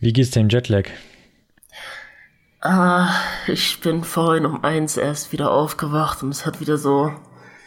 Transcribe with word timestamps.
Wie 0.00 0.14
geht's 0.14 0.30
dem 0.30 0.48
Jetlag? 0.48 0.88
Ah, 2.62 3.10
ich 3.46 3.80
bin 3.80 4.02
vorhin 4.02 4.46
um 4.46 4.64
eins 4.64 4.96
erst 4.96 5.32
wieder 5.32 5.50
aufgewacht 5.50 6.22
und 6.22 6.30
es 6.30 6.46
hat 6.46 6.60
wieder 6.60 6.78
so 6.78 7.12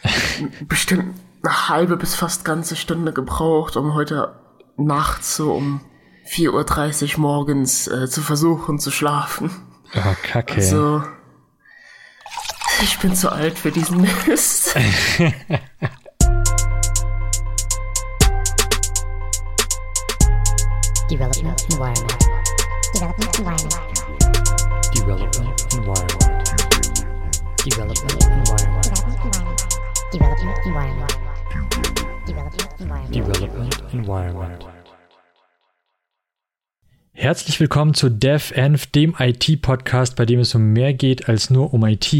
bestimmt 0.68 1.16
eine 1.42 1.68
halbe 1.68 1.96
bis 1.96 2.14
fast 2.14 2.44
ganze 2.44 2.74
Stunde 2.74 3.12
gebraucht, 3.12 3.76
um 3.76 3.94
heute 3.94 4.34
nachts 4.76 5.36
so 5.36 5.52
um 5.52 5.80
4.30 6.28 7.14
Uhr 7.14 7.20
morgens 7.20 7.86
äh, 7.86 8.08
zu 8.08 8.20
versuchen 8.20 8.78
zu 8.78 8.90
schlafen. 8.90 9.50
Oh, 9.94 10.14
kacke. 10.22 10.54
Also, 10.54 11.02
ich 12.82 12.98
bin 12.98 13.14
zu 13.14 13.30
alt 13.30 13.58
für 13.58 13.70
diesen 13.70 14.00
Mist. 14.26 14.74
Development 21.14 21.62
environment. 21.70 22.10
Development 22.92 23.38
environment. 23.38 23.84
Development 24.92 25.54
Environment. 25.74 26.34
Development 27.64 28.18
Environment. 28.34 28.86
Development 30.12 30.58
environment. 30.66 31.12
Development 32.26 32.70
environment. 32.80 33.14
Development 33.14 33.82
Environment. 33.92 34.64
Herzlich 37.12 37.60
willkommen 37.60 37.94
zu 37.94 38.08
DevEnv, 38.08 38.86
dem 38.86 39.14
IT-Podcast, 39.16 40.16
bei 40.16 40.26
dem 40.26 40.40
es 40.40 40.52
um 40.56 40.72
mehr 40.72 40.94
geht 40.94 41.28
als 41.28 41.48
nur 41.48 41.72
um 41.72 41.86
IT. 41.86 42.12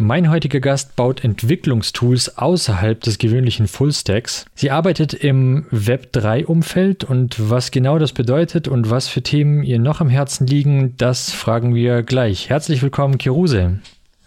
Mein 0.00 0.30
heutiger 0.30 0.60
Gast 0.60 0.94
baut 0.94 1.24
Entwicklungstools 1.24 2.38
außerhalb 2.38 3.00
des 3.00 3.18
gewöhnlichen 3.18 3.66
Fullstacks. 3.66 4.46
Sie 4.54 4.70
arbeitet 4.70 5.12
im 5.12 5.66
Web3-Umfeld 5.72 7.02
und 7.02 7.50
was 7.50 7.72
genau 7.72 7.98
das 7.98 8.12
bedeutet 8.12 8.68
und 8.68 8.90
was 8.90 9.08
für 9.08 9.22
Themen 9.22 9.64
ihr 9.64 9.80
noch 9.80 10.00
am 10.00 10.08
Herzen 10.08 10.46
liegen, 10.46 10.96
das 10.98 11.32
fragen 11.32 11.74
wir 11.74 12.04
gleich. 12.04 12.48
Herzlich 12.48 12.80
willkommen, 12.80 13.18
Kiruse. 13.18 13.80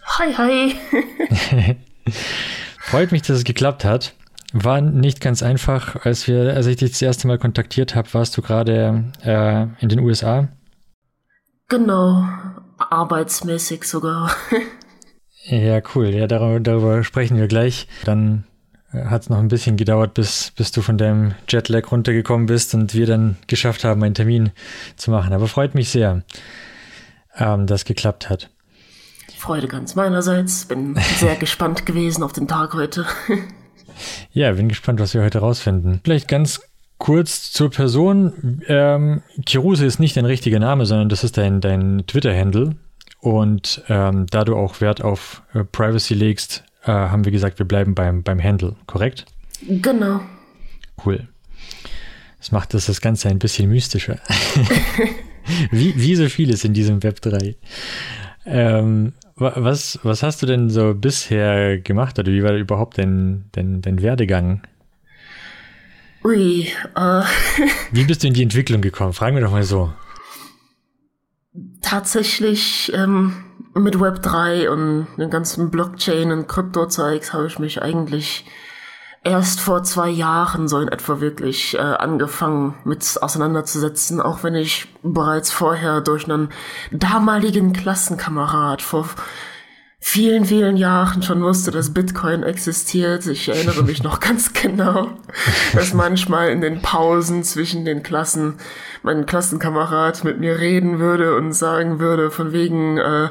Hi, 0.04 0.34
hi. 0.34 0.74
Freut 2.78 3.10
mich, 3.10 3.22
dass 3.22 3.38
es 3.38 3.44
geklappt 3.44 3.86
hat. 3.86 4.12
War 4.52 4.82
nicht 4.82 5.22
ganz 5.22 5.42
einfach, 5.42 6.04
als 6.04 6.28
wir, 6.28 6.54
als 6.54 6.66
ich 6.66 6.76
dich 6.76 6.90
das 6.90 7.00
erste 7.00 7.26
Mal 7.26 7.38
kontaktiert 7.38 7.94
habe, 7.94 8.12
warst 8.12 8.36
du 8.36 8.42
gerade 8.42 9.04
äh, 9.24 9.62
in 9.82 9.88
den 9.88 10.00
USA. 10.00 10.48
Genau, 11.68 12.26
arbeitsmäßig 12.76 13.84
sogar. 13.84 14.36
Ja, 15.44 15.80
cool. 15.94 16.08
Ja, 16.08 16.26
darüber, 16.26 16.60
darüber 16.60 17.04
sprechen 17.04 17.36
wir 17.36 17.48
gleich. 17.48 17.88
Dann 18.04 18.44
hat 18.92 19.22
es 19.22 19.30
noch 19.30 19.38
ein 19.38 19.48
bisschen 19.48 19.76
gedauert, 19.76 20.14
bis, 20.14 20.52
bis 20.56 20.70
du 20.70 20.82
von 20.82 20.98
deinem 20.98 21.34
Jetlag 21.48 21.90
runtergekommen 21.90 22.46
bist 22.46 22.74
und 22.74 22.94
wir 22.94 23.06
dann 23.06 23.36
geschafft 23.46 23.84
haben, 23.84 24.02
einen 24.02 24.14
Termin 24.14 24.50
zu 24.96 25.10
machen. 25.10 25.32
Aber 25.32 25.48
freut 25.48 25.74
mich 25.74 25.88
sehr, 25.88 26.22
ähm, 27.36 27.66
dass 27.66 27.84
geklappt 27.84 28.28
hat. 28.28 28.50
Freude 29.38 29.66
ganz 29.66 29.94
meinerseits. 29.94 30.66
Bin 30.66 30.96
sehr 31.16 31.36
gespannt 31.40 31.86
gewesen 31.86 32.22
auf 32.22 32.32
den 32.32 32.48
Tag 32.48 32.74
heute. 32.74 33.06
Ja, 34.32 34.52
bin 34.52 34.68
gespannt, 34.68 35.00
was 35.00 35.12
wir 35.12 35.22
heute 35.22 35.40
rausfinden. 35.40 36.00
Vielleicht 36.02 36.26
ganz 36.26 36.62
kurz 36.96 37.52
zur 37.52 37.70
Person. 37.70 38.62
Ähm, 38.66 39.22
Kiruse 39.44 39.84
ist 39.84 40.00
nicht 40.00 40.16
dein 40.16 40.24
richtiger 40.24 40.58
Name, 40.58 40.86
sondern 40.86 41.10
das 41.10 41.24
ist 41.24 41.36
dein, 41.36 41.60
dein 41.60 42.04
Twitter-Handle. 42.06 42.76
Und 43.22 43.84
ähm, 43.88 44.26
da 44.30 44.42
du 44.42 44.56
auch 44.56 44.80
Wert 44.80 45.00
auf 45.00 45.42
äh, 45.54 45.62
Privacy 45.62 46.14
legst, 46.14 46.64
äh, 46.82 46.90
haben 46.90 47.24
wir 47.24 47.30
gesagt, 47.30 47.60
wir 47.60 47.66
bleiben 47.66 47.94
beim, 47.94 48.24
beim 48.24 48.42
Handle, 48.42 48.74
korrekt? 48.88 49.26
Genau. 49.68 50.20
Cool. 51.06 51.28
Das 52.38 52.50
macht 52.50 52.74
das, 52.74 52.86
das 52.86 53.00
Ganze 53.00 53.28
ein 53.28 53.38
bisschen 53.38 53.68
mystischer. 53.70 54.18
wie, 55.70 55.94
wie 55.96 56.16
so 56.16 56.28
vieles 56.28 56.64
in 56.64 56.74
diesem 56.74 57.00
Web 57.04 57.20
3. 57.20 57.54
Ähm, 58.44 59.12
wa- 59.36 59.52
was, 59.54 60.00
was 60.02 60.24
hast 60.24 60.42
du 60.42 60.46
denn 60.46 60.68
so 60.68 60.92
bisher 60.92 61.78
gemacht 61.78 62.18
oder 62.18 62.32
wie 62.32 62.42
war 62.42 62.54
überhaupt 62.56 62.98
dein, 62.98 63.44
dein, 63.52 63.82
dein 63.82 64.02
Werdegang? 64.02 64.62
Ui, 66.24 66.66
äh, 66.96 67.22
Wie 67.92 68.02
bist 68.04 68.24
du 68.24 68.26
in 68.26 68.34
die 68.34 68.42
Entwicklung 68.42 68.80
gekommen? 68.80 69.12
Fragen 69.12 69.36
wir 69.36 69.42
doch 69.44 69.52
mal 69.52 69.62
so. 69.62 69.92
Tatsächlich 71.80 72.92
ähm, 72.94 73.44
mit 73.74 73.96
Web3 73.96 74.68
und 74.68 75.06
den 75.18 75.30
ganzen 75.30 75.70
Blockchain 75.70 76.32
und 76.32 76.48
Krypto-Zeugs 76.48 77.32
habe 77.32 77.46
ich 77.46 77.58
mich 77.58 77.82
eigentlich 77.82 78.46
erst 79.24 79.60
vor 79.60 79.82
zwei 79.84 80.08
Jahren 80.08 80.68
so 80.68 80.80
in 80.80 80.88
etwa 80.88 81.20
wirklich 81.20 81.74
äh, 81.74 81.78
angefangen 81.78 82.74
mit 82.84 83.18
auseinanderzusetzen, 83.20 84.20
auch 84.20 84.42
wenn 84.42 84.54
ich 84.54 84.88
bereits 85.02 85.52
vorher 85.52 86.00
durch 86.00 86.24
einen 86.24 86.48
damaligen 86.90 87.72
Klassenkamerad 87.72 88.82
vor 88.82 89.08
vielen, 90.04 90.44
vielen 90.44 90.76
Jahren 90.76 91.22
schon 91.22 91.42
wusste, 91.42 91.70
dass 91.70 91.94
Bitcoin 91.94 92.42
existiert. 92.42 93.24
Ich 93.28 93.48
erinnere 93.48 93.84
mich 93.84 94.02
noch 94.02 94.18
ganz 94.18 94.52
genau, 94.62 95.12
dass 95.72 95.94
manchmal 95.94 96.50
in 96.50 96.60
den 96.60 96.82
Pausen 96.82 97.44
zwischen 97.44 97.84
den 97.84 98.02
Klassen 98.02 98.58
mein 99.02 99.26
Klassenkamerad 99.26 100.24
mit 100.24 100.40
mir 100.40 100.58
reden 100.58 100.98
würde 100.98 101.36
und 101.36 101.52
sagen 101.52 102.00
würde, 102.00 102.32
von 102.32 102.52
wegen, 102.52 102.98
äh, 102.98 103.28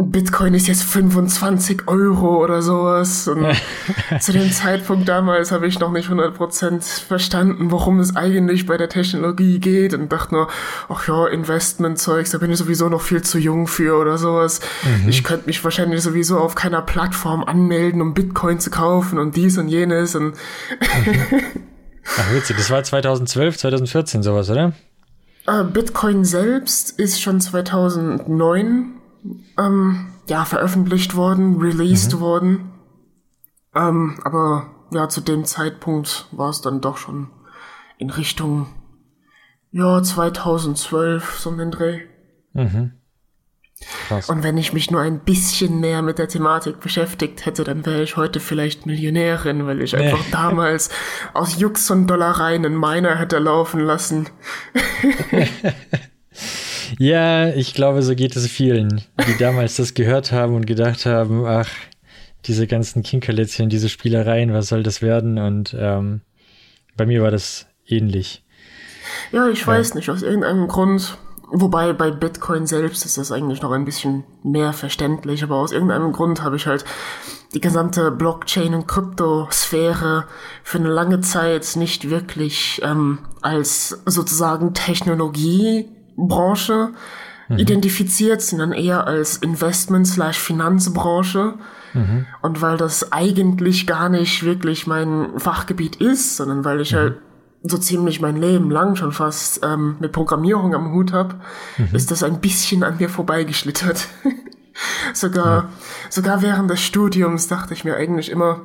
Bitcoin 0.00 0.54
ist 0.54 0.68
jetzt 0.68 0.84
25 0.84 1.88
Euro 1.88 2.42
oder 2.42 2.62
sowas. 2.62 3.26
Und 3.26 3.48
zu 4.20 4.32
dem 4.32 4.50
Zeitpunkt 4.52 5.08
damals 5.08 5.50
habe 5.50 5.66
ich 5.66 5.80
noch 5.80 5.90
nicht 5.90 6.08
100% 6.08 7.04
verstanden, 7.04 7.72
worum 7.72 7.98
es 7.98 8.14
eigentlich 8.14 8.66
bei 8.66 8.76
der 8.76 8.88
Technologie 8.88 9.58
geht 9.58 9.94
und 9.94 10.12
dachte 10.12 10.34
nur, 10.34 10.48
ach 10.88 11.08
ja, 11.08 11.26
Investmentzeugs, 11.26 12.30
da 12.30 12.38
bin 12.38 12.52
ich 12.52 12.58
sowieso 12.58 12.88
noch 12.88 13.00
viel 13.00 13.22
zu 13.22 13.38
jung 13.38 13.66
für 13.66 13.98
oder 13.98 14.18
sowas. 14.18 14.60
Ich 15.08 15.24
könnte 15.24 15.46
mich 15.46 15.62
wahrscheinlich 15.64 16.00
sowieso 16.00 16.38
auf 16.38 16.54
keiner 16.54 16.82
Plattform 16.82 17.42
anmelden, 17.42 18.00
um 18.00 18.14
Bitcoin 18.14 18.60
zu 18.60 18.70
kaufen 18.70 19.18
und 19.18 19.34
dies 19.34 19.58
und 19.58 19.68
jenes 19.68 20.14
und 20.14 20.34
Ach, 22.16 22.32
witzig. 22.32 22.56
Das 22.56 22.70
war 22.70 22.82
2012, 22.82 23.58
2014 23.58 24.22
sowas, 24.22 24.48
oder? 24.48 24.72
Äh, 25.46 25.64
Bitcoin 25.64 26.24
selbst 26.24 26.98
ist 26.98 27.20
schon 27.20 27.40
2009 27.40 28.97
ähm, 29.58 30.12
ja, 30.28 30.44
veröffentlicht 30.44 31.14
worden, 31.14 31.58
released 31.60 32.20
worden. 32.20 32.70
Ähm, 33.74 34.18
aber 34.24 34.70
ja, 34.90 35.08
zu 35.08 35.20
dem 35.20 35.44
Zeitpunkt 35.44 36.28
war 36.32 36.50
es 36.50 36.60
dann 36.60 36.80
doch 36.80 36.96
schon 36.96 37.30
in 37.98 38.10
Richtung 38.10 38.66
ja, 39.70 40.02
2012, 40.02 41.38
so 41.38 41.50
den 41.54 41.70
Dreh. 41.70 42.00
Krass. 44.08 44.28
Und 44.28 44.42
wenn 44.42 44.56
ich 44.56 44.72
mich 44.72 44.90
nur 44.90 45.02
ein 45.02 45.20
bisschen 45.20 45.78
mehr 45.78 46.02
mit 46.02 46.18
der 46.18 46.28
Thematik 46.28 46.80
beschäftigt 46.80 47.46
hätte, 47.46 47.62
dann 47.62 47.86
wäre 47.86 48.02
ich 48.02 48.16
heute 48.16 48.40
vielleicht 48.40 48.86
Millionärin, 48.86 49.66
weil 49.66 49.82
ich 49.82 49.96
einfach 49.96 50.24
damals 50.32 50.90
aus 51.32 51.60
Jux 51.60 51.90
und 51.90 52.08
Dollereien 52.08 52.64
einen 52.64 52.78
Miner 52.78 53.16
hätte 53.16 53.38
laufen 53.38 53.80
lassen. 53.80 54.28
Ja, 56.98 57.48
ich 57.48 57.74
glaube, 57.74 58.02
so 58.02 58.14
geht 58.16 58.34
es 58.34 58.46
vielen, 58.48 59.02
die 59.28 59.38
damals 59.38 59.76
das 59.76 59.94
gehört 59.94 60.32
haben 60.32 60.54
und 60.54 60.66
gedacht 60.66 61.06
haben, 61.06 61.44
ach, 61.46 61.68
diese 62.44 62.66
ganzen 62.66 63.02
Kinkerlitzchen, 63.02 63.68
diese 63.68 63.88
Spielereien, 63.88 64.52
was 64.52 64.68
soll 64.68 64.82
das 64.82 65.00
werden? 65.00 65.38
Und 65.38 65.76
ähm, 65.78 66.22
bei 66.96 67.06
mir 67.06 67.22
war 67.22 67.30
das 67.30 67.66
ähnlich. 67.86 68.44
Ja, 69.32 69.48
ich 69.48 69.66
weiß 69.66 69.94
nicht, 69.94 70.10
aus 70.10 70.22
irgendeinem 70.22 70.68
Grund. 70.68 71.16
Wobei 71.50 71.94
bei 71.94 72.10
Bitcoin 72.10 72.66
selbst 72.66 73.06
ist 73.06 73.16
das 73.16 73.32
eigentlich 73.32 73.62
noch 73.62 73.70
ein 73.70 73.86
bisschen 73.86 74.24
mehr 74.42 74.74
verständlich, 74.74 75.42
aber 75.42 75.56
aus 75.56 75.72
irgendeinem 75.72 76.12
Grund 76.12 76.42
habe 76.42 76.56
ich 76.56 76.66
halt 76.66 76.84
die 77.54 77.60
gesamte 77.60 78.10
Blockchain- 78.10 78.74
und 78.74 78.86
Kryptosphäre 78.86 80.26
für 80.62 80.78
eine 80.78 80.90
lange 80.90 81.22
Zeit 81.22 81.76
nicht 81.76 82.10
wirklich 82.10 82.82
ähm, 82.84 83.20
als 83.40 84.02
sozusagen 84.04 84.74
Technologiebranche 86.18 86.90
identifiziert, 87.56 88.42
sondern 88.42 88.72
eher 88.72 89.06
als 89.06 89.38
Investment-slash-Finanzbranche. 89.38 91.54
Und 92.42 92.60
weil 92.60 92.76
das 92.76 93.12
eigentlich 93.12 93.86
gar 93.86 94.10
nicht 94.10 94.44
wirklich 94.44 94.86
mein 94.86 95.38
Fachgebiet 95.38 95.96
ist, 95.96 96.36
sondern 96.36 96.62
weil 96.64 96.82
ich 96.82 96.94
halt 96.94 97.16
so 97.62 97.78
ziemlich 97.78 98.20
mein 98.20 98.36
Leben 98.36 98.70
lang 98.70 98.96
schon 98.96 99.12
fast 99.12 99.64
ähm, 99.64 99.96
mit 99.98 100.12
Programmierung 100.12 100.74
am 100.74 100.92
Hut 100.92 101.12
habe, 101.12 101.36
ist 101.92 102.10
das 102.10 102.22
ein 102.22 102.40
bisschen 102.40 102.84
an 102.84 102.98
mir 102.98 103.08
vorbeigeschlittert. 103.08 104.08
sogar, 105.14 105.70
sogar 106.10 106.42
während 106.42 106.70
des 106.70 106.82
Studiums 106.82 107.48
dachte 107.48 107.72
ich 107.74 107.84
mir 107.84 107.96
eigentlich 107.96 108.30
immer, 108.30 108.60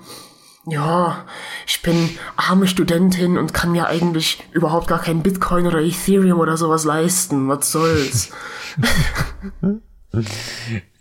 ja, 0.65 1.25
ich 1.67 1.81
bin 1.81 2.09
arme 2.35 2.67
Studentin 2.67 3.37
und 3.37 3.53
kann 3.53 3.71
mir 3.71 3.87
eigentlich 3.87 4.43
überhaupt 4.51 4.87
gar 4.87 5.01
kein 5.01 5.21
Bitcoin 5.21 5.67
oder 5.67 5.81
Ethereum 5.81 6.39
oder 6.39 6.57
sowas 6.57 6.85
leisten. 6.85 7.47
Was 7.47 7.71
soll's? 7.71 8.31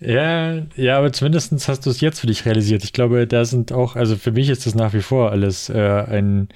Ja, 0.00 0.62
ja, 0.74 0.96
aber 0.96 1.12
zumindest 1.12 1.68
hast 1.68 1.84
du 1.84 1.90
es 1.90 2.00
jetzt 2.00 2.20
für 2.20 2.26
dich 2.26 2.46
realisiert. 2.46 2.82
Ich 2.82 2.94
glaube, 2.94 3.26
da 3.26 3.44
sind 3.44 3.70
auch, 3.70 3.94
also 3.94 4.16
für 4.16 4.32
mich 4.32 4.48
ist 4.48 4.64
das 4.64 4.74
nach 4.74 4.94
wie 4.94 5.02
vor 5.02 5.30
alles 5.30 5.68
äh, 5.68 6.04
ein 6.08 6.48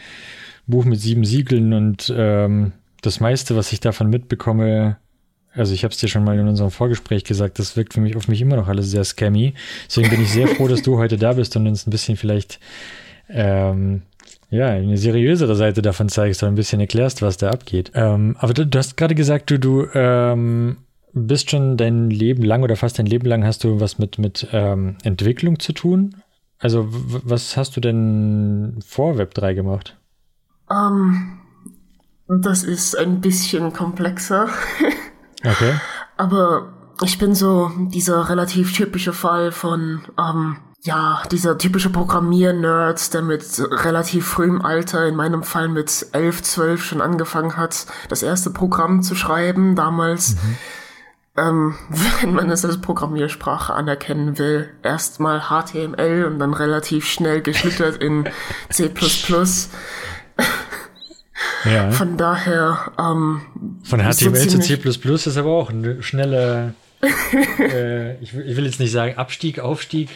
Buch 0.66 0.86
mit 0.86 0.98
sieben 0.98 1.24
Siegeln 1.24 1.74
und 1.74 2.12
ähm, 2.16 2.72
das 3.02 3.20
meiste, 3.20 3.56
was 3.56 3.72
ich 3.72 3.80
davon 3.80 4.08
mitbekomme, 4.08 4.96
also 5.56 5.74
ich 5.74 5.84
habe 5.84 5.92
es 5.92 5.98
dir 5.98 6.08
schon 6.08 6.24
mal 6.24 6.38
in 6.38 6.48
unserem 6.48 6.70
Vorgespräch 6.70 7.24
gesagt, 7.24 7.58
das 7.58 7.76
wirkt 7.76 7.94
für 7.94 8.00
mich 8.00 8.16
auf 8.16 8.28
mich 8.28 8.40
immer 8.40 8.56
noch 8.56 8.68
alles 8.68 8.90
sehr 8.90 9.04
scammy. 9.04 9.54
Deswegen 9.86 10.10
bin 10.10 10.22
ich 10.22 10.30
sehr 10.30 10.48
froh, 10.48 10.68
dass 10.68 10.82
du 10.82 10.98
heute 10.98 11.16
da 11.16 11.32
bist 11.32 11.56
und 11.56 11.66
uns 11.66 11.86
ein 11.86 11.90
bisschen 11.90 12.16
vielleicht 12.16 12.60
ähm, 13.28 14.02
ja, 14.50 14.68
eine 14.68 14.96
seriösere 14.96 15.56
Seite 15.56 15.82
davon 15.82 16.08
zeigst 16.08 16.42
und 16.42 16.50
ein 16.50 16.54
bisschen 16.54 16.80
erklärst, 16.80 17.22
was 17.22 17.36
da 17.36 17.50
abgeht. 17.50 17.92
Ähm, 17.94 18.36
aber 18.38 18.54
du, 18.54 18.66
du, 18.66 18.78
hast 18.78 18.96
gerade 18.96 19.14
gesagt, 19.14 19.50
du, 19.50 19.58
du 19.58 19.86
ähm, 19.94 20.76
bist 21.12 21.50
schon 21.50 21.76
dein 21.76 22.10
Leben 22.10 22.42
lang 22.42 22.62
oder 22.62 22.76
fast 22.76 22.98
dein 22.98 23.06
Leben 23.06 23.26
lang 23.26 23.44
hast 23.44 23.64
du 23.64 23.80
was 23.80 23.98
mit, 23.98 24.18
mit 24.18 24.46
ähm, 24.52 24.96
Entwicklung 25.02 25.58
zu 25.58 25.72
tun. 25.72 26.16
Also 26.58 26.86
was 26.90 27.56
hast 27.56 27.76
du 27.76 27.80
denn 27.80 28.78
vor 28.86 29.18
Web 29.18 29.34
3 29.34 29.54
gemacht? 29.54 29.96
Ähm, 30.70 31.38
das 32.28 32.64
ist 32.64 32.96
ein 32.96 33.20
bisschen 33.20 33.72
komplexer. 33.72 34.48
okay. 35.46 35.74
Aber 36.16 36.72
ich 37.02 37.18
bin 37.18 37.34
so 37.34 37.70
dieser 37.76 38.28
relativ 38.28 38.72
typische 38.74 39.12
Fall 39.12 39.52
von, 39.52 40.02
ähm, 40.18 40.56
ja, 40.82 41.22
dieser 41.30 41.58
typische 41.58 41.90
Programmier-Nerd, 41.90 43.12
der 43.12 43.22
mit 43.22 43.44
relativ 43.58 44.26
frühem 44.26 44.62
Alter, 44.62 45.06
in 45.06 45.16
meinem 45.16 45.42
Fall 45.42 45.68
mit 45.68 46.06
11, 46.12 46.42
12 46.42 46.84
schon 46.84 47.00
angefangen 47.00 47.56
hat, 47.56 47.86
das 48.08 48.22
erste 48.22 48.50
Programm 48.50 49.02
zu 49.02 49.14
schreiben. 49.14 49.74
Damals, 49.74 50.36
mhm. 50.36 50.56
ähm, 51.36 51.74
wenn 52.20 52.34
man 52.34 52.50
es 52.50 52.64
als 52.64 52.80
Programmiersprache 52.80 53.74
anerkennen 53.74 54.38
will, 54.38 54.70
erstmal 54.82 55.48
HTML 55.48 56.24
und 56.24 56.38
dann 56.38 56.54
relativ 56.54 57.06
schnell 57.06 57.42
geschlittert 57.42 57.96
in 57.96 58.28
C++. 58.70 58.90
Ja. 61.64 61.90
Von 61.90 62.16
daher. 62.16 62.92
Ähm, 62.98 63.42
Von 63.84 64.00
HTML 64.00 64.48
zu 64.48 64.60
C 64.60 64.74
ist 64.74 65.36
aber 65.36 65.50
auch 65.50 65.70
eine 65.70 66.02
schnelle, 66.02 66.74
äh, 67.58 68.14
ich, 68.22 68.34
ich, 68.34 68.56
will 68.56 68.64
jetzt 68.64 68.80
nicht 68.80 68.92
sagen 68.92 69.16
Abstieg, 69.16 69.58
Aufstieg, 69.58 70.08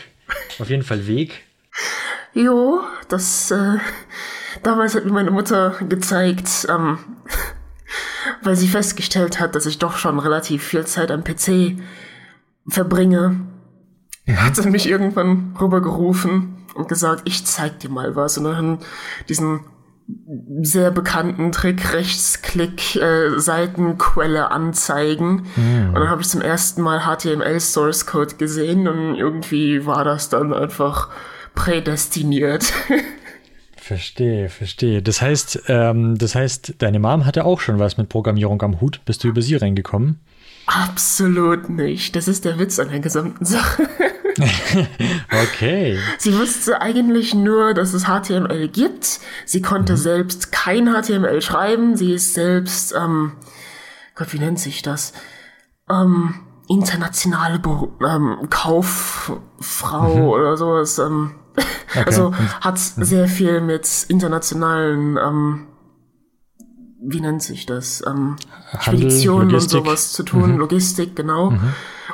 auf 0.59 0.71
jeden 0.71 0.83
Fall 0.83 1.07
Weg. 1.07 1.43
Jo, 2.33 2.81
das, 3.09 3.51
äh, 3.51 3.79
damals 4.63 4.95
hat 4.95 5.05
mir 5.05 5.13
meine 5.13 5.31
Mutter 5.31 5.77
gezeigt, 5.89 6.67
ähm, 6.69 6.99
weil 8.43 8.57
sie 8.57 8.69
festgestellt 8.69 9.41
hat, 9.41 9.55
dass 9.55 9.67
ich 9.67 9.79
doch 9.79 9.97
schon 9.97 10.19
relativ 10.19 10.63
viel 10.65 10.87
Zeit 10.87 11.11
am 11.11 11.25
PC 11.25 11.77
verbringe, 12.69 13.41
mhm. 14.27 14.43
hat 14.43 14.57
sie 14.57 14.71
mich 14.71 14.89
irgendwann 14.89 15.57
rübergerufen 15.61 16.67
und 16.75 16.89
gesagt, 16.89 17.23
ich 17.25 17.45
zeig 17.45 17.81
dir 17.81 17.91
mal 17.91 18.15
was. 18.15 18.39
Und 18.39 18.45
dann 18.45 18.79
diesen 19.29 19.65
sehr 20.63 20.91
bekannten 20.91 21.53
Trick, 21.53 21.93
Rechtsklick, 21.93 22.97
äh, 22.97 23.39
Seitenquelle 23.39 24.51
anzeigen. 24.51 25.47
Mhm. 25.57 25.89
Und 25.89 25.95
dann 25.95 26.09
habe 26.11 26.23
ich 26.23 26.29
zum 26.29 26.41
ersten 26.41 26.83
Mal 26.83 27.01
HTML 27.01 27.61
Source 27.61 28.07
Code 28.07 28.37
gesehen 28.37 28.89
und 28.89 29.17
irgendwie 29.17 29.87
war 29.87 30.05
das 30.05 30.29
dann 30.29 30.53
einfach 30.53 31.09
prädestiniert. 31.55 32.73
verstehe, 33.77 34.49
verstehe. 34.49 35.03
Das 35.03 35.21
heißt, 35.21 35.65
ähm, 35.69 36.17
das 36.17 36.35
heißt, 36.35 36.75
deine 36.79 37.01
Mom 37.01 37.27
hatte 37.27 37.45
auch 37.45 37.61
schon 37.61 37.79
was 37.79 37.97
mit 37.97 38.09
Programmierung 38.09 38.63
am 38.63 38.81
Hut. 38.81 39.01
Bist 39.05 39.25
du 39.25 39.29
über 39.29 39.43
sie 39.43 39.57
reingekommen? 39.57 40.21
Absolut 40.67 41.69
nicht. 41.69 42.15
Das 42.15 42.29
ist 42.29 42.45
der 42.45 42.59
Witz 42.59 42.79
an 42.79 42.91
der 42.91 43.01
gesamten 43.01 43.45
Sache. 43.45 43.89
okay. 45.43 45.99
Sie 46.19 46.39
wusste 46.39 46.81
eigentlich 46.81 47.35
nur, 47.35 47.75
dass 47.75 47.93
es 47.95 48.05
HTML 48.05 48.69
gibt. 48.69 49.21
Sie 49.45 49.63
konnte 49.63 49.95
mhm. 49.95 49.99
selbst 49.99 50.53
kein 50.53 50.87
HTML 50.87 51.41
schreiben. 51.43 51.97
Sie 51.97 52.15
ist 52.15 52.35
selbst, 52.35 52.95
ähm, 52.95 53.33
Gott, 54.15 54.33
wie 54.33 54.39
nennt 54.39 54.59
sich 54.59 54.83
das? 54.83 55.13
Ähm, 55.91 56.35
internationale 56.69 57.59
Be 57.59 57.89
ähm, 58.07 58.49
Kauffrau 58.51 60.17
mhm. 60.17 60.23
oder 60.23 60.57
sowas. 60.57 60.99
Ähm, 60.99 61.33
okay. 61.57 62.05
Also 62.07 62.35
hat 62.61 62.79
mhm. 62.97 63.05
sehr 63.05 63.29
viel 63.29 63.61
mit 63.61 64.07
internationalen 64.09 65.17
ähm, 65.17 65.67
wie 67.03 67.21
nennt 67.21 67.43
sich 67.43 67.67
das? 67.67 68.05
Ähm, 68.07 68.37
Speditionen 68.79 69.55
und 69.55 69.71
sowas 69.71 70.13
zu 70.13 70.23
tun, 70.23 70.53
mhm. 70.53 70.59
Logistik, 70.59 71.17
genau. 71.17 71.53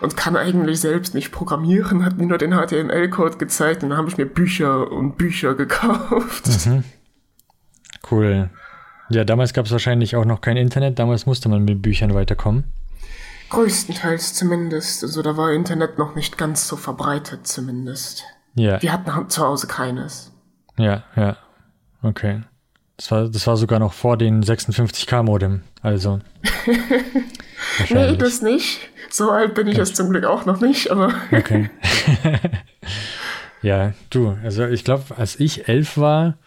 Und 0.01 0.17
kann 0.17 0.37
eigentlich 0.37 0.81
selbst 0.81 1.15
nicht 1.15 1.33
programmieren, 1.33 2.05
hat 2.05 2.19
mir 2.19 2.27
nur 2.27 2.39
den 2.39 2.53
HTML-Code 2.53 3.39
gezeigt 3.39 3.83
und 3.83 3.91
dann 3.91 3.99
habe 3.99 4.09
ich 4.09 4.17
mir 4.17 4.27
Bücher 4.27 4.91
und 4.91 5.17
Bücher 5.17 5.55
gekauft. 5.55 6.67
Mhm. 6.67 6.85
Cool. 8.11 8.51
Ja, 9.09 9.25
damals 9.25 9.53
gab 9.53 9.67
es 9.67 9.73
wahrscheinlich 9.73 10.17
auch 10.17 10.25
noch 10.25 10.41
kein 10.41 10.57
Internet, 10.57 10.99
damals 10.99 11.27
musste 11.27 11.49
man 11.49 11.65
mit 11.65 11.83
Büchern 11.83 12.15
weiterkommen. 12.15 12.65
Größtenteils 13.51 14.35
zumindest. 14.35 15.05
Also 15.05 15.23
da 15.23 15.37
war 15.37 15.53
Internet 15.53 15.99
noch 15.99 16.15
nicht 16.17 16.37
ganz 16.37 16.67
so 16.67 16.77
verbreitet 16.77 17.47
zumindest. 17.47 18.25
Ja. 18.55 18.81
Wir 18.83 18.93
hatten 18.93 19.31
zu 19.31 19.43
Hause 19.43 19.67
keines. 19.67 20.33
Ja, 20.79 21.05
ja. 21.15 21.37
Okay. 22.03 22.43
Das 22.97 23.11
war, 23.11 23.29
das 23.29 23.47
war 23.47 23.57
sogar 23.57 23.79
noch 23.79 23.93
vor 23.93 24.17
den 24.17 24.43
56K-Modem, 24.43 25.63
also. 25.83 26.21
nee, 27.91 28.17
das 28.17 28.43
nicht. 28.43 28.81
So 29.11 29.31
alt 29.31 29.55
bin 29.55 29.67
ich 29.67 29.77
jetzt 29.77 29.97
zum 29.97 30.11
Glück 30.11 30.25
auch 30.25 30.47
noch 30.47 30.61
nicht, 30.61 30.91
aber. 30.91 31.15
okay. 31.33 31.71
ja, 33.63 33.93
du, 34.11 34.37
also 34.43 34.67
ich 34.67 34.85
glaube, 34.85 35.17
als 35.17 35.39
ich 35.39 35.69
elf 35.69 35.97
war, 35.97 36.39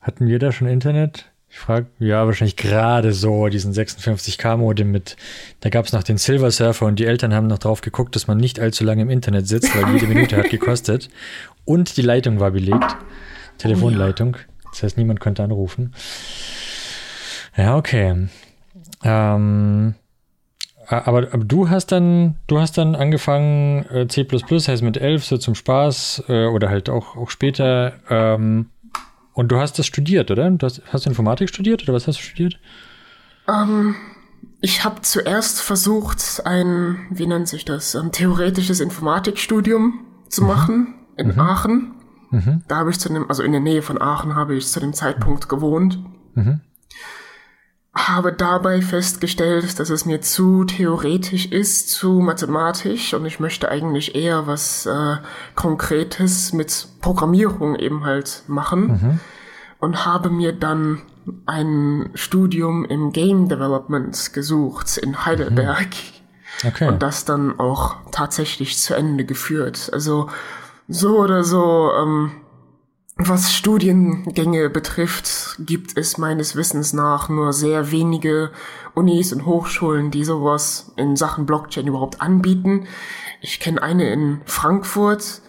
hatten 0.00 0.26
wir 0.26 0.38
da 0.38 0.52
schon 0.52 0.68
Internet. 0.68 1.26
Ich 1.52 1.58
frage, 1.58 1.86
ja, 1.98 2.26
wahrscheinlich 2.26 2.56
gerade 2.56 3.12
so 3.12 3.48
diesen 3.48 3.72
56K-Modem 3.72 4.90
mit, 4.90 5.16
da 5.60 5.68
gab 5.68 5.86
es 5.86 5.92
noch 5.92 6.04
den 6.04 6.16
Silver 6.16 6.52
Surfer 6.52 6.86
und 6.86 7.00
die 7.00 7.06
Eltern 7.06 7.34
haben 7.34 7.48
noch 7.48 7.58
drauf 7.58 7.80
geguckt, 7.80 8.14
dass 8.14 8.28
man 8.28 8.38
nicht 8.38 8.60
allzu 8.60 8.84
lange 8.84 9.02
im 9.02 9.10
Internet 9.10 9.48
sitzt, 9.48 9.74
weil 9.74 9.92
jede 9.92 10.06
Minute 10.06 10.36
hat 10.36 10.48
gekostet. 10.50 11.10
Und 11.64 11.96
die 11.96 12.02
Leitung 12.02 12.38
war 12.38 12.52
belegt. 12.52 12.96
Telefonleitung. 13.58 14.36
Oh. 14.38 14.68
Das 14.70 14.84
heißt, 14.84 14.96
niemand 14.96 15.18
könnte 15.18 15.42
anrufen. 15.42 15.92
Ja, 17.56 17.76
okay. 17.76 18.28
Ähm, 19.02 19.94
aber, 20.98 21.28
aber, 21.32 21.44
du 21.44 21.70
hast 21.70 21.92
dann, 21.92 22.36
du 22.46 22.58
hast 22.58 22.76
dann 22.76 22.94
angefangen 22.94 23.84
äh, 23.86 24.08
C++, 24.08 24.26
heißt 24.26 24.82
mit 24.82 24.96
11 24.96 25.24
so 25.24 25.38
zum 25.38 25.54
Spaß 25.54 26.24
äh, 26.28 26.46
oder 26.46 26.68
halt 26.68 26.90
auch, 26.90 27.16
auch 27.16 27.30
später. 27.30 27.94
Ähm, 28.08 28.70
und 29.32 29.48
du 29.48 29.58
hast 29.58 29.78
das 29.78 29.86
studiert, 29.86 30.30
oder? 30.30 30.50
Du 30.50 30.66
hast, 30.66 30.82
hast 30.92 31.06
du 31.06 31.10
Informatik 31.10 31.48
studiert 31.48 31.82
oder 31.84 31.92
was 31.92 32.08
hast 32.08 32.18
du 32.18 32.22
studiert? 32.22 32.58
Ähm, 33.48 33.94
ich 34.60 34.84
habe 34.84 35.00
zuerst 35.02 35.62
versucht, 35.62 36.42
ein, 36.44 37.06
wie 37.10 37.26
nennt 37.26 37.48
sich 37.48 37.64
das, 37.64 37.94
ein 37.96 38.12
theoretisches 38.12 38.80
Informatikstudium 38.80 40.00
zu 40.28 40.42
mhm. 40.42 40.48
machen 40.48 40.94
in 41.16 41.28
mhm. 41.28 41.40
Aachen. 41.40 41.94
Mhm. 42.30 42.62
Da 42.68 42.76
habe 42.76 42.90
ich 42.90 42.98
zu 42.98 43.08
dem, 43.08 43.28
also 43.28 43.42
in 43.42 43.52
der 43.52 43.60
Nähe 43.60 43.82
von 43.82 44.00
Aachen 44.00 44.34
habe 44.34 44.56
ich 44.56 44.66
zu 44.66 44.80
dem 44.80 44.92
Zeitpunkt 44.92 45.48
gewohnt. 45.48 45.98
Habe 47.92 48.32
dabei 48.32 48.82
festgestellt, 48.82 49.80
dass 49.80 49.90
es 49.90 50.06
mir 50.06 50.20
zu 50.20 50.64
theoretisch 50.64 51.46
ist, 51.46 51.90
zu 51.90 52.20
mathematisch 52.20 53.14
und 53.14 53.26
ich 53.26 53.40
möchte 53.40 53.68
eigentlich 53.68 54.14
eher 54.14 54.46
was 54.46 54.86
äh, 54.86 55.16
Konkretes 55.56 56.52
mit 56.52 56.86
Programmierung 57.00 57.74
eben 57.74 58.04
halt 58.04 58.44
machen. 58.46 58.86
Mhm. 58.86 59.20
Und 59.80 60.04
habe 60.04 60.30
mir 60.30 60.52
dann 60.52 61.02
ein 61.46 62.10
Studium 62.14 62.84
im 62.84 63.12
Game 63.12 63.48
Development 63.48 64.32
gesucht 64.32 64.96
in 64.98 65.24
Heidelberg. 65.24 65.88
Mhm. 65.88 66.20
Okay. 66.68 66.88
Und 66.88 67.02
das 67.02 67.24
dann 67.24 67.58
auch 67.58 67.96
tatsächlich 68.12 68.78
zu 68.78 68.94
Ende 68.94 69.24
geführt. 69.24 69.90
Also 69.92 70.28
so 70.88 71.18
oder 71.18 71.44
so, 71.44 71.92
ähm, 71.98 72.32
was 73.28 73.52
Studiengänge 73.52 74.70
betrifft, 74.70 75.56
gibt 75.60 75.96
es 75.96 76.18
meines 76.18 76.56
Wissens 76.56 76.92
nach 76.92 77.28
nur 77.28 77.52
sehr 77.52 77.90
wenige 77.90 78.50
Unis 78.94 79.32
und 79.32 79.46
Hochschulen, 79.46 80.10
die 80.10 80.24
sowas 80.24 80.92
in 80.96 81.16
Sachen 81.16 81.46
Blockchain 81.46 81.86
überhaupt 81.86 82.20
anbieten. 82.20 82.86
Ich 83.40 83.60
kenne 83.60 83.82
eine 83.82 84.10
in 84.12 84.40
Frankfurt, 84.44 85.42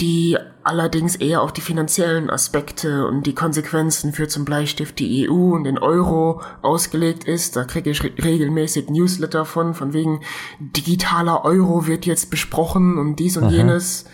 die 0.00 0.38
allerdings 0.62 1.16
eher 1.16 1.42
auf 1.42 1.52
die 1.52 1.60
finanziellen 1.60 2.30
Aspekte 2.30 3.06
und 3.06 3.26
die 3.26 3.34
Konsequenzen 3.34 4.12
für 4.12 4.28
zum 4.28 4.44
Bleistift 4.44 4.98
die 4.98 5.28
EU 5.28 5.54
und 5.54 5.64
den 5.64 5.78
Euro 5.78 6.42
ausgelegt 6.62 7.24
ist. 7.24 7.56
Da 7.56 7.64
kriege 7.64 7.90
ich 7.90 8.02
re 8.02 8.12
regelmäßig 8.22 8.88
Newsletter 8.88 9.44
von, 9.44 9.74
von 9.74 9.92
wegen 9.92 10.20
digitaler 10.58 11.44
Euro 11.44 11.86
wird 11.86 12.06
jetzt 12.06 12.30
besprochen 12.30 12.98
und 12.98 13.16
dies 13.16 13.36
und 13.36 13.44
Aha. 13.44 13.52
jenes 13.52 14.06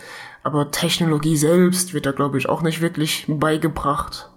aber 0.46 0.70
Technologie 0.70 1.36
selbst 1.36 1.92
wird 1.92 2.06
da, 2.06 2.12
glaube 2.12 2.38
ich, 2.38 2.48
auch 2.48 2.62
nicht 2.62 2.80
wirklich 2.80 3.24
beigebracht. 3.26 4.30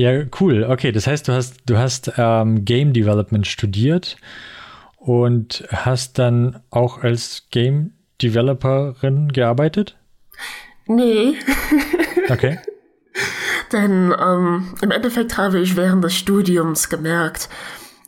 Ja, 0.00 0.24
cool. 0.40 0.64
Okay, 0.64 0.92
das 0.92 1.08
heißt, 1.08 1.26
du 1.26 1.32
hast, 1.32 1.62
du 1.66 1.76
hast 1.76 2.12
ähm, 2.18 2.64
Game 2.64 2.92
Development 2.92 3.44
studiert 3.48 4.16
und 4.96 5.66
hast 5.72 6.20
dann 6.20 6.60
auch 6.70 7.02
als 7.02 7.48
Game 7.50 7.94
Developerin 8.22 9.32
gearbeitet? 9.32 9.96
Nee. 10.86 11.34
Okay. 12.28 12.58
Denn 13.72 14.12
ähm, 14.20 14.74
im 14.82 14.90
Endeffekt 14.90 15.38
habe 15.38 15.60
ich 15.60 15.76
während 15.76 16.02
des 16.02 16.16
Studiums 16.16 16.88
gemerkt, 16.88 17.48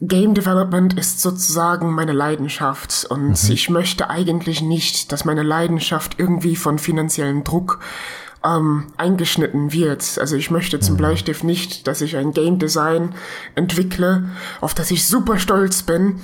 Game 0.00 0.35
Development 0.35 0.95
ist 0.95 1.21
sozusagen 1.21 1.93
meine 1.93 2.12
Leidenschaft 2.12 3.05
und 3.09 3.37
ich 3.50 3.69
möchte 3.69 4.09
eigentlich 4.09 4.62
nicht, 4.62 5.11
dass 5.11 5.25
meine 5.25 5.43
Leidenschaft 5.43 6.19
irgendwie 6.19 6.55
von 6.55 6.78
finanziellem 6.78 7.43
Druck 7.43 7.81
ähm, 8.45 8.87
eingeschnitten 8.97 9.73
wird. 9.73 10.18
Also 10.18 10.37
ich 10.37 10.50
möchte 10.50 10.80
zum 10.80 10.97
Bleistift 10.97 11.45
nicht, 11.45 11.87
dass 11.87 12.00
ich 12.00 12.16
ein 12.16 12.33
Game 12.33 12.59
Design 12.59 13.14
entwickle, 13.54 14.25
auf 14.61 14.75
das 14.75 14.90
ich 14.90 15.07
super 15.07 15.38
stolz 15.38 15.83
bin. 15.83 16.21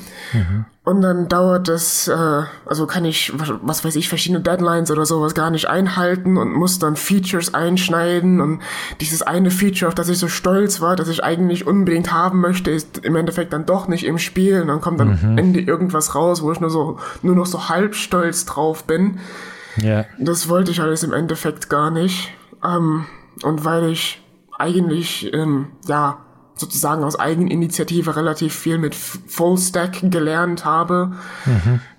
Und 0.85 1.01
dann 1.01 1.29
dauert 1.29 1.69
es, 1.69 2.09
äh, 2.09 2.43
also 2.67 2.87
kann 2.87 3.07
ich, 3.07 3.33
was, 3.63 3.85
weiß 3.85 3.97
ich, 3.97 4.11
verschiedene 4.11 4.43
Deadlines 4.43 4.91
oder 4.91 5.07
sowas 5.07 5.35
gar 5.35 5.51
nicht 5.51 5.67
einhalten 5.67 6.37
und 6.37 6.53
muss 6.53 6.79
dann 6.79 6.97
Features 6.97 7.55
einschneiden. 7.55 8.43
Und 8.43 8.61
dieses 9.01 9.23
eine 9.23 9.51
Feature, 9.51 9.89
auf 9.89 9.95
das 9.95 10.11
ich 10.11 10.19
so 10.19 10.29
stolz 10.29 10.83
war, 10.83 10.95
das 10.95 11.09
ich 11.09 11.25
eigentlich 11.25 11.67
unbedingt 11.67 12.13
haben 12.13 12.41
möchte, 12.41 12.71
ist 12.71 12.99
im 12.99 13.17
Endeffekt 13.17 13.55
dann 13.55 13.65
doch 13.65 13.89
nicht 13.89 14.05
im 14.05 14.19
Spiel. 14.19 14.61
Und 14.61 14.69
dann 14.69 14.83
kommt 14.83 15.01
dann 15.01 15.19
am 15.23 15.39
Ende 15.39 15.61
irgendwas 15.61 16.15
raus, 16.15 16.43
wo 16.43 16.53
ich 16.53 16.61
nur 16.61 16.71
so, 16.71 16.99
nur 17.23 17.35
noch 17.35 17.47
so 17.47 17.71
halb 17.71 17.95
stolz 17.95 18.45
drauf 18.45 18.85
bin. 18.85 19.21
Ja. 19.77 20.05
Das 20.19 20.49
wollte 20.49 20.71
ich 20.71 20.81
alles 20.81 21.03
im 21.03 21.13
Endeffekt 21.13 21.69
gar 21.69 21.91
nicht. 21.91 22.33
Ähm, 22.65 23.07
und 23.43 23.65
weil 23.65 23.91
ich 23.91 24.23
eigentlich, 24.59 25.33
ähm, 25.33 25.69
ja, 25.87 26.19
sozusagen 26.57 27.03
aus 27.03 27.19
Eigeninitiative 27.19 28.15
relativ 28.15 28.55
viel 28.55 28.79
mit 28.79 28.95
Fullstack 28.95 29.99
gelernt 30.11 30.65
habe, 30.65 31.13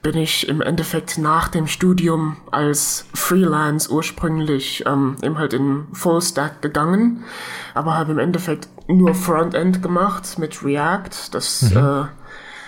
bin 0.01 0.15
ich 0.15 0.47
im 0.47 0.61
Endeffekt 0.61 1.17
nach 1.17 1.49
dem 1.49 1.67
Studium 1.67 2.37
als 2.51 3.05
Freelance 3.13 3.91
ursprünglich 3.91 4.85
ähm, 4.85 5.17
eben 5.21 5.37
halt 5.37 5.53
in 5.53 5.87
Fullstack 5.91 6.61
gegangen, 6.61 7.25
aber 7.73 7.97
habe 7.97 8.13
im 8.13 8.19
Endeffekt 8.19 8.69
nur 8.87 9.13
Frontend 9.13 9.81
gemacht 9.81 10.39
mit 10.39 10.63
React. 10.63 11.33
Das 11.33 11.71
äh, 11.71 12.03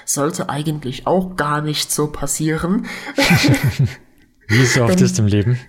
sollte 0.04 0.50
eigentlich 0.50 1.08
auch 1.08 1.38
gar 1.38 1.62
nicht 1.62 1.92
so 1.92 2.08
passieren. 2.08 2.86
Wie 4.48 4.66
so 4.66 4.84
oft 4.84 5.00
ist 5.02 5.20
im 5.20 5.28
Leben. 5.28 5.60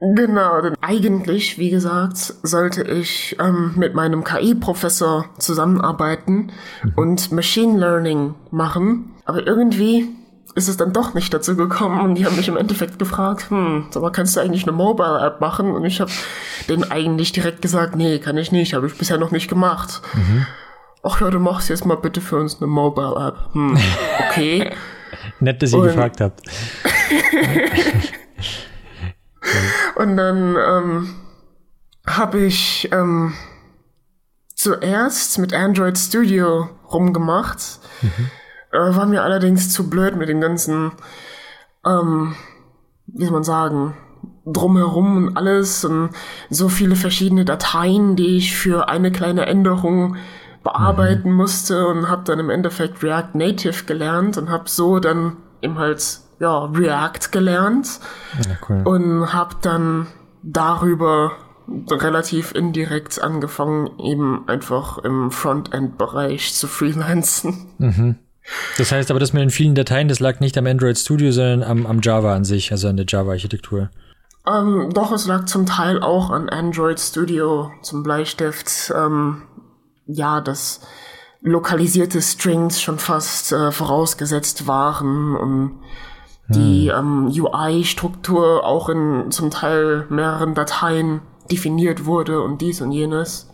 Genau, 0.00 0.60
denn 0.60 0.74
eigentlich, 0.82 1.56
wie 1.58 1.70
gesagt, 1.70 2.16
sollte 2.42 2.82
ich 2.82 3.36
ähm, 3.40 3.72
mit 3.76 3.94
meinem 3.94 4.22
KI-Professor 4.24 5.26
zusammenarbeiten 5.38 6.52
und 6.96 7.32
Machine 7.32 7.78
Learning 7.78 8.34
machen. 8.50 9.14
Aber 9.24 9.46
irgendwie 9.46 10.08
ist 10.56 10.68
es 10.68 10.76
dann 10.76 10.92
doch 10.92 11.14
nicht 11.14 11.32
dazu 11.32 11.56
gekommen 11.56 12.00
und 12.00 12.16
die 12.16 12.26
haben 12.26 12.36
mich 12.36 12.48
im 12.48 12.56
Endeffekt 12.56 12.98
gefragt, 12.98 13.50
hm, 13.50 13.86
sag 13.90 14.02
mal, 14.02 14.10
kannst 14.10 14.36
du 14.36 14.40
eigentlich 14.40 14.64
eine 14.64 14.72
Mobile-App 14.76 15.40
machen? 15.40 15.70
Und 15.70 15.84
ich 15.84 16.00
habe 16.00 16.10
denen 16.68 16.84
eigentlich 16.90 17.32
direkt 17.32 17.62
gesagt, 17.62 17.96
nee, 17.96 18.18
kann 18.18 18.36
ich 18.36 18.52
nicht, 18.52 18.74
habe 18.74 18.86
ich 18.86 18.98
bisher 18.98 19.16
noch 19.16 19.30
nicht 19.30 19.48
gemacht. 19.48 20.02
Ach 21.02 21.20
ja, 21.20 21.30
du 21.30 21.38
machst 21.38 21.70
jetzt 21.70 21.86
mal 21.86 21.96
bitte 21.96 22.20
für 22.20 22.36
uns 22.36 22.58
eine 22.58 22.66
Mobile-App. 22.66 23.36
Hm, 23.52 23.78
okay. 24.28 24.70
Nett, 25.40 25.62
dass 25.62 25.72
ihr 25.72 25.78
Und- 25.78 25.86
gefragt 25.86 26.20
habt. 26.20 26.42
Und 29.96 30.16
dann 30.16 30.56
ähm, 30.56 31.14
habe 32.06 32.40
ich 32.40 32.88
ähm, 32.92 33.34
zuerst 34.54 35.38
mit 35.38 35.52
Android 35.54 35.98
Studio 35.98 36.68
rumgemacht. 36.92 37.80
Äh, 38.72 38.96
war 38.96 39.06
mir 39.06 39.22
allerdings 39.22 39.70
zu 39.70 39.88
blöd 39.88 40.16
mit 40.16 40.28
dem 40.28 40.40
ganzen, 40.40 40.92
ähm, 41.86 42.34
wie 43.06 43.24
soll 43.24 43.32
man 43.32 43.44
sagen, 43.44 43.96
drumherum 44.46 45.16
und 45.16 45.36
alles 45.36 45.84
und 45.84 46.10
so 46.50 46.68
viele 46.68 46.96
verschiedene 46.96 47.44
Dateien, 47.44 48.16
die 48.16 48.36
ich 48.36 48.56
für 48.56 48.88
eine 48.88 49.10
kleine 49.10 49.46
Änderung 49.46 50.16
bearbeiten 50.62 51.32
musste 51.32 51.86
und 51.86 52.08
habe 52.08 52.24
dann 52.24 52.38
im 52.38 52.50
Endeffekt 52.50 53.02
React 53.02 53.34
Native 53.34 53.84
gelernt 53.84 54.36
und 54.38 54.50
habe 54.50 54.68
so 54.68 54.98
dann 54.98 55.36
eben 55.62 55.78
halt 55.78 56.20
ja 56.44 56.64
React 56.66 57.30
gelernt 57.32 58.00
Ja, 58.46 58.56
cool. 58.68 58.82
und 58.84 59.32
habe 59.32 59.56
dann 59.62 60.06
darüber 60.42 61.32
relativ 61.90 62.52
indirekt 62.54 63.22
angefangen, 63.22 63.90
eben 63.98 64.46
einfach 64.48 64.98
im 64.98 65.30
Frontend-Bereich 65.30 66.52
zu 66.54 66.66
freelancen. 66.68 67.66
Das 68.76 68.92
heißt 68.92 69.10
aber, 69.10 69.18
das 69.20 69.32
mit 69.32 69.40
den 69.40 69.48
vielen 69.50 69.74
Dateien, 69.74 70.08
das 70.08 70.20
lag 70.20 70.40
nicht 70.40 70.58
am 70.58 70.66
Android 70.66 70.98
Studio, 70.98 71.32
sondern 71.32 71.62
am, 71.62 71.86
am 71.86 72.00
Java 72.02 72.34
an 72.34 72.44
sich, 72.44 72.70
also 72.72 72.88
an 72.88 72.98
der 72.98 73.06
Java-Architektur. 73.08 73.88
Ähm, 74.46 74.90
doch, 74.92 75.10
es 75.12 75.26
lag 75.26 75.46
zum 75.46 75.64
Teil 75.64 76.02
auch 76.02 76.28
an 76.28 76.50
Android 76.50 77.00
Studio 77.00 77.72
zum 77.80 78.02
Bleistift. 78.02 78.92
Ähm, 78.94 79.42
ja, 80.06 80.42
dass 80.42 80.80
lokalisierte 81.40 82.20
Strings 82.20 82.82
schon 82.82 82.98
fast 82.98 83.52
äh, 83.52 83.72
vorausgesetzt 83.72 84.66
waren 84.66 85.34
und 85.34 85.80
die 86.48 86.88
ähm, 86.88 87.26
UI-Struktur 87.28 88.64
auch 88.64 88.88
in 88.88 89.30
zum 89.30 89.50
Teil 89.50 90.06
mehreren 90.10 90.54
Dateien 90.54 91.20
definiert 91.50 92.04
wurde 92.04 92.40
und 92.42 92.60
dies 92.60 92.80
und 92.80 92.92
jenes. 92.92 93.50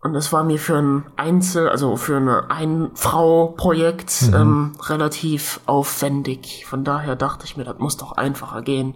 Und 0.00 0.12
das 0.12 0.32
war 0.32 0.44
mir 0.44 0.58
für 0.58 0.76
ein 0.76 1.04
Einzel, 1.16 1.68
also 1.68 1.96
für 1.96 2.16
eine 2.18 2.50
Ein-Frau-Projekt 2.50 4.30
ähm, 4.34 4.72
relativ 4.82 5.60
aufwendig. 5.64 6.66
Von 6.66 6.84
daher 6.84 7.16
dachte 7.16 7.46
ich 7.46 7.56
mir, 7.56 7.64
das 7.64 7.78
muss 7.78 7.96
doch 7.96 8.12
einfacher 8.12 8.60
gehen. 8.60 8.94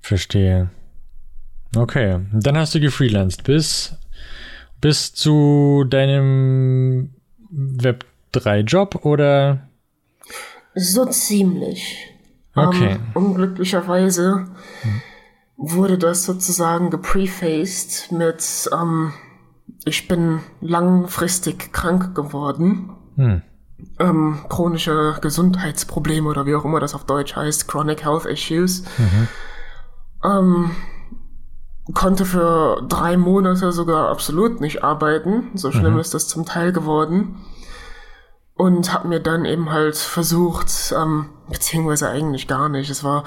Verstehe. 0.00 0.70
Okay, 1.76 2.20
dann 2.32 2.56
hast 2.56 2.74
du 2.74 2.80
gefreelanced 2.80 3.44
bis, 3.44 3.96
bis 4.80 5.12
zu 5.12 5.84
deinem 5.88 7.14
Web 7.50 8.04
3 8.32 8.60
Job 8.60 9.04
oder? 9.04 9.68
So 10.74 11.06
ziemlich. 11.06 12.10
Okay. 12.54 12.92
Ähm, 12.92 13.00
unglücklicherweise 13.14 14.46
wurde 15.56 15.98
das 15.98 16.24
sozusagen 16.24 16.90
geprefaced 16.90 18.12
mit, 18.12 18.68
ähm, 18.72 19.12
ich 19.84 20.08
bin 20.08 20.40
langfristig 20.60 21.72
krank 21.72 22.14
geworden. 22.14 22.90
Hm. 23.16 23.42
Ähm, 23.98 24.38
chronische 24.48 25.18
Gesundheitsprobleme 25.20 26.28
oder 26.28 26.46
wie 26.46 26.54
auch 26.54 26.64
immer 26.64 26.80
das 26.80 26.94
auf 26.94 27.04
Deutsch 27.04 27.36
heißt, 27.36 27.68
Chronic 27.68 28.04
Health 28.04 28.24
Issues. 28.24 28.84
Ähm, 30.24 30.70
konnte 31.92 32.24
für 32.24 32.82
drei 32.88 33.16
Monate 33.16 33.72
sogar 33.72 34.08
absolut 34.08 34.60
nicht 34.60 34.82
arbeiten. 34.82 35.50
So 35.54 35.70
schlimm 35.70 35.98
ist 35.98 36.14
das 36.14 36.28
zum 36.28 36.46
Teil 36.46 36.72
geworden. 36.72 37.44
Und 38.56 38.92
habe 38.92 39.08
mir 39.08 39.20
dann 39.20 39.44
eben 39.44 39.72
halt 39.72 39.96
versucht, 39.96 40.94
ähm, 40.96 41.30
beziehungsweise 41.50 42.08
eigentlich 42.08 42.46
gar 42.46 42.68
nicht, 42.68 42.88
es 42.88 43.02
war 43.02 43.24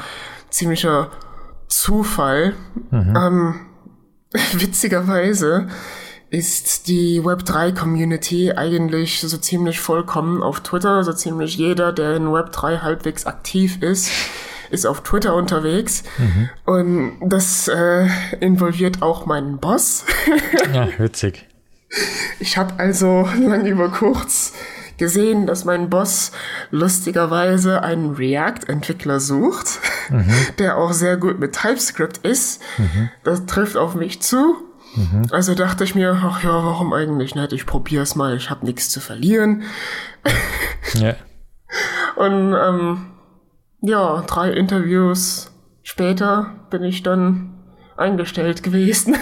ziemlicher 0.49 1.11
Zufall. 1.67 2.53
Ähm, 3.17 3.59
witzigerweise 4.53 5.67
ist 6.29 6.87
die 6.87 7.21
Web3-Community 7.21 8.51
eigentlich 8.53 9.21
so 9.21 9.37
ziemlich 9.37 9.79
vollkommen 9.79 10.43
auf 10.43 10.61
Twitter. 10.61 11.03
So 11.03 11.13
ziemlich 11.13 11.57
jeder, 11.57 11.93
der 11.93 12.15
in 12.15 12.27
Web3 12.27 12.81
halbwegs 12.81 13.25
aktiv 13.25 13.81
ist, 13.81 14.11
ist 14.69 14.85
auf 14.85 15.01
Twitter 15.03 15.35
unterwegs. 15.35 16.03
Und 16.65 17.19
das 17.21 17.67
äh, 17.69 18.07
involviert 18.39 19.01
auch 19.01 19.25
meinen 19.25 19.57
Boss. 19.59 20.05
Ja, 20.73 20.89
witzig. 20.97 21.47
Ich 22.39 22.57
habe 22.57 22.77
also 22.77 23.27
lang 23.39 23.65
über 23.65 23.89
kurz 23.89 24.53
gesehen, 24.97 25.47
dass 25.47 25.65
mein 25.65 25.89
Boss 25.89 26.31
lustigerweise 26.71 27.83
einen 27.83 28.15
React-Entwickler 28.15 29.19
sucht, 29.19 29.79
der 30.59 30.77
auch 30.77 30.93
sehr 30.93 31.17
gut 31.17 31.39
mit 31.39 31.53
TypeScript 31.53 32.19
ist. 32.19 32.61
Das 33.23 33.45
trifft 33.45 33.77
auf 33.77 33.95
mich 33.95 34.21
zu. 34.21 34.55
Also 35.31 35.53
dachte 35.53 35.83
ich 35.83 35.93
mir, 35.95 36.19
ach 36.23 36.43
ja, 36.43 36.49
warum 36.49 36.91
eigentlich 36.93 37.35
nicht? 37.35 37.53
Ich 37.53 37.65
probier's 37.65 38.15
mal, 38.15 38.35
ich 38.35 38.49
habe 38.49 38.65
nichts 38.65 38.89
zu 38.89 38.99
verlieren. 38.99 39.63
Ja. 40.93 41.15
Und 42.15 42.53
ähm, 42.53 43.07
ja, 43.81 44.21
drei 44.21 44.51
Interviews 44.51 45.51
später 45.83 46.55
bin 46.69 46.81
ich 46.83 47.03
dann 47.03 47.57
eingestellt 47.97 48.63
gewesen. 48.63 49.17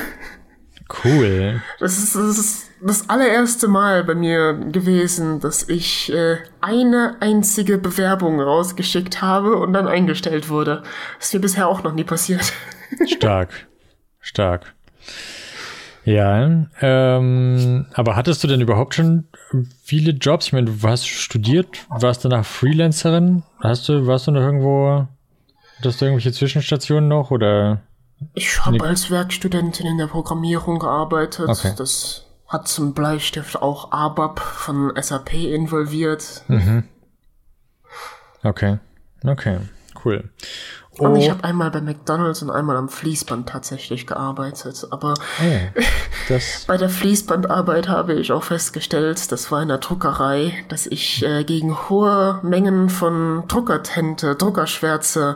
Cool. 1.03 1.62
Das 1.79 1.98
ist, 1.98 2.15
das 2.15 2.38
ist 2.38 2.64
das 2.82 3.10
allererste 3.10 3.67
Mal 3.67 4.03
bei 4.03 4.15
mir 4.15 4.53
gewesen, 4.53 5.39
dass 5.39 5.67
ich 5.70 6.12
äh, 6.13 6.38
eine 6.62 7.15
einzige 7.20 7.77
Bewerbung 7.77 8.41
rausgeschickt 8.41 9.22
habe 9.22 9.55
und 9.58 9.74
dann 9.74 9.88
eingestellt 9.88 10.50
wurde. 10.50 10.84
Das 11.17 11.27
ist 11.27 11.34
mir 11.34 11.39
bisher 11.39 11.67
auch 11.67 11.84
noch 11.84 11.94
nie 11.94 12.03
passiert. 12.03 12.53
Stark. 13.08 13.67
Stark. 14.20 14.74
Ja, 16.03 16.67
ähm, 16.82 17.88
aber 17.94 18.15
hattest 18.15 18.44
du 18.44 18.48
denn 18.48 18.62
überhaupt 18.62 18.94
schon 18.94 19.27
viele 19.84 20.12
Jobs? 20.12 20.48
Ich 20.48 20.53
meine, 20.53 20.70
du 20.70 20.88
hast 20.88 21.08
studiert, 21.08 21.88
warst 21.89 22.24
danach 22.25 22.46
Freelancerin? 22.46 23.41
Hast 23.60 23.89
du, 23.89 24.05
warst 24.05 24.27
du 24.27 24.32
noch 24.32 24.41
irgendwo, 24.41 25.08
hattest 25.77 26.01
du 26.01 26.05
irgendwelche 26.05 26.32
Zwischenstationen 26.32 27.10
noch 27.10 27.32
oder? 27.32 27.82
Ich 28.36 28.63
habe 28.63 28.84
als 28.84 29.10
Werkstudentin 29.10 29.88
in 29.88 29.98
der 29.98 30.08
Programmierung 30.08 30.77
gearbeitet. 30.77 31.50
Okay. 31.50 31.74
Das 31.75 32.25
hat 32.47 32.67
zum 32.67 32.93
Bleistift 32.93 33.61
auch 33.61 33.91
ABAP 33.91 34.39
von 34.39 34.93
SAP 34.99 35.33
involviert. 35.33 36.43
Okay. 38.43 38.77
Okay. 39.25 39.59
Cool. 40.03 40.29
Und 40.97 41.15
ich 41.17 41.27
Oh, 41.27 41.31
habe 41.31 41.43
einmal 41.43 41.71
bei 41.71 41.81
McDonald's 41.81 42.41
und 42.41 42.49
einmal 42.51 42.77
am 42.77 42.87
Fließband 42.87 43.49
tatsächlich 43.49 44.07
gearbeitet. 44.07 44.87
Aber 44.91 45.13
oh, 45.15 45.81
das. 46.29 46.63
bei 46.67 46.77
der 46.77 46.89
Fließbandarbeit 46.89 47.89
habe 47.89 48.13
ich 48.13 48.31
auch 48.31 48.43
festgestellt, 48.43 49.31
das 49.31 49.51
war 49.51 49.61
in 49.61 49.67
der 49.67 49.79
Druckerei, 49.79 50.53
dass 50.69 50.85
ich 50.85 51.25
äh, 51.25 51.43
gegen 51.43 51.89
hohe 51.89 52.39
Mengen 52.43 52.89
von 52.89 53.43
Druckertinte, 53.47 54.35
Druckerschwärze 54.35 55.35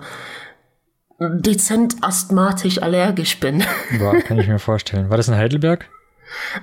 dezent 1.19 1.97
asthmatisch 2.01 2.81
allergisch 2.81 3.39
bin. 3.41 3.63
War, 3.97 4.15
kann 4.21 4.39
ich 4.39 4.47
mir 4.47 4.59
vorstellen. 4.59 5.09
War 5.09 5.17
das 5.17 5.27
in 5.27 5.35
Heidelberg? 5.35 5.89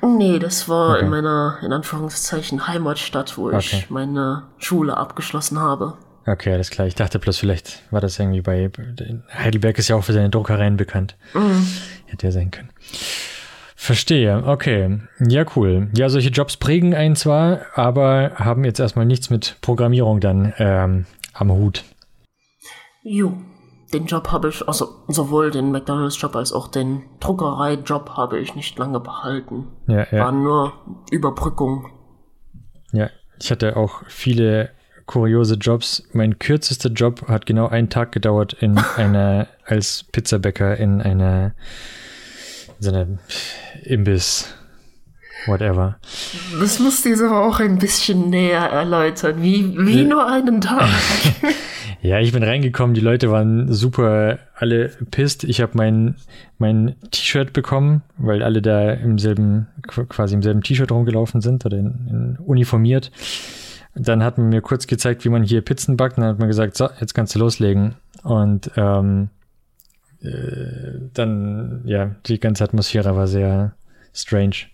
Nee, 0.02 0.38
das 0.38 0.68
war 0.68 0.96
Okay. 0.96 1.04
in 1.04 1.10
meiner, 1.10 1.58
in 1.62 1.72
Anführungszeichen, 1.72 2.66
Heimatstadt, 2.68 3.36
wo 3.36 3.48
Okay. 3.48 3.58
ich 3.58 3.90
meine 3.90 4.44
Schule 4.58 4.96
abgeschlossen 4.96 5.58
habe. 5.60 5.94
Okay, 6.26 6.52
alles 6.52 6.70
klar. 6.70 6.86
Ich 6.88 6.94
dachte 6.96 7.18
bloß, 7.18 7.38
vielleicht 7.38 7.82
war 7.92 8.00
das 8.00 8.18
irgendwie 8.18 8.40
bei. 8.42 8.70
Heidelberg 9.32 9.78
ist 9.78 9.88
ja 9.88 9.96
auch 9.96 10.02
für 10.04 10.12
seine 10.12 10.28
Druckereien 10.30 10.76
bekannt. 10.76 11.16
Hätte 12.06 12.26
ja 12.26 12.32
sein 12.32 12.50
können. 12.50 12.70
Verstehe, 13.76 14.42
okay. 14.46 15.00
Ja, 15.20 15.44
cool. 15.54 15.88
Ja, 15.96 16.08
solche 16.08 16.30
Jobs 16.30 16.56
prägen 16.56 16.94
einen 16.94 17.14
zwar, 17.14 17.60
aber 17.74 18.32
haben 18.36 18.64
jetzt 18.64 18.80
erstmal 18.80 19.06
nichts 19.06 19.30
mit 19.30 19.56
Programmierung 19.60 20.18
dann 20.20 20.52
ähm, 20.58 21.06
am 21.34 21.52
Hut. 21.52 21.84
Jo, 23.04 23.36
den 23.92 24.06
Job 24.06 24.32
habe 24.32 24.48
ich, 24.48 24.66
also 24.66 25.04
sowohl 25.08 25.50
den 25.50 25.70
McDonalds-Job 25.70 26.34
als 26.34 26.52
auch 26.52 26.68
den 26.68 27.02
Druckerei-Job 27.20 28.10
habe 28.10 28.38
ich 28.38 28.54
nicht 28.54 28.78
lange 28.78 29.00
behalten. 29.00 29.68
Ja, 29.86 29.98
War 29.98 30.06
ja. 30.12 30.32
nur 30.32 30.72
Überbrückung. 31.10 31.90
Ja, 32.92 33.10
ich 33.40 33.50
hatte 33.50 33.76
auch 33.76 34.02
viele 34.08 34.70
kuriose 35.06 35.54
Jobs. 35.54 36.02
Mein 36.12 36.38
kürzester 36.38 36.90
Job 36.90 37.28
hat 37.28 37.46
genau 37.46 37.68
einen 37.68 37.88
Tag 37.88 38.12
gedauert 38.12 38.54
in 38.54 38.78
einer, 38.96 39.46
als 39.64 40.04
Pizzabäcker 40.10 40.76
in 40.76 41.00
einer, 41.00 41.54
so 42.80 42.90
einer 42.90 43.18
Imbiss, 43.84 44.52
whatever. 45.46 45.98
Das 46.60 46.78
musst 46.78 47.04
du 47.04 47.10
jetzt 47.10 47.22
aber 47.22 47.46
auch 47.46 47.60
ein 47.60 47.78
bisschen 47.78 48.30
näher 48.30 48.60
erläutern, 48.60 49.42
wie, 49.42 49.76
wie 49.78 50.04
nur 50.04 50.26
einen 50.26 50.60
Tag. 50.60 50.88
Ja, 52.02 52.20
ich 52.20 52.30
bin 52.30 52.44
reingekommen, 52.44 52.94
die 52.94 53.00
Leute 53.00 53.32
waren 53.32 53.72
super 53.72 54.38
alle 54.54 54.90
pisst. 55.10 55.42
Ich 55.42 55.60
habe 55.60 55.72
mein, 55.74 56.14
mein 56.56 56.94
T-Shirt 57.10 57.52
bekommen, 57.52 58.02
weil 58.16 58.44
alle 58.44 58.62
da 58.62 58.92
im 58.92 59.18
selben, 59.18 59.66
quasi 59.86 60.34
im 60.34 60.42
selben 60.42 60.62
T-Shirt 60.62 60.92
rumgelaufen 60.92 61.40
sind 61.40 61.66
oder 61.66 61.78
in, 61.78 62.06
in 62.08 62.38
uniformiert. 62.44 63.10
Dann 63.96 64.22
hat 64.22 64.38
man 64.38 64.50
mir 64.50 64.60
kurz 64.60 64.86
gezeigt, 64.86 65.24
wie 65.24 65.30
man 65.30 65.42
hier 65.42 65.62
Pizzen 65.62 65.96
backt. 65.96 66.16
Und 66.16 66.22
dann 66.22 66.30
hat 66.32 66.38
man 66.38 66.48
gesagt, 66.48 66.76
so, 66.76 66.88
jetzt 67.00 67.14
kannst 67.14 67.34
du 67.34 67.38
loslegen. 67.38 67.96
Und 68.22 68.70
ähm, 68.76 69.30
äh, 70.22 71.08
dann, 71.14 71.80
ja, 71.86 72.14
die 72.26 72.38
ganze 72.38 72.62
Atmosphäre 72.62 73.16
war 73.16 73.26
sehr 73.26 73.74
strange. 74.14 74.66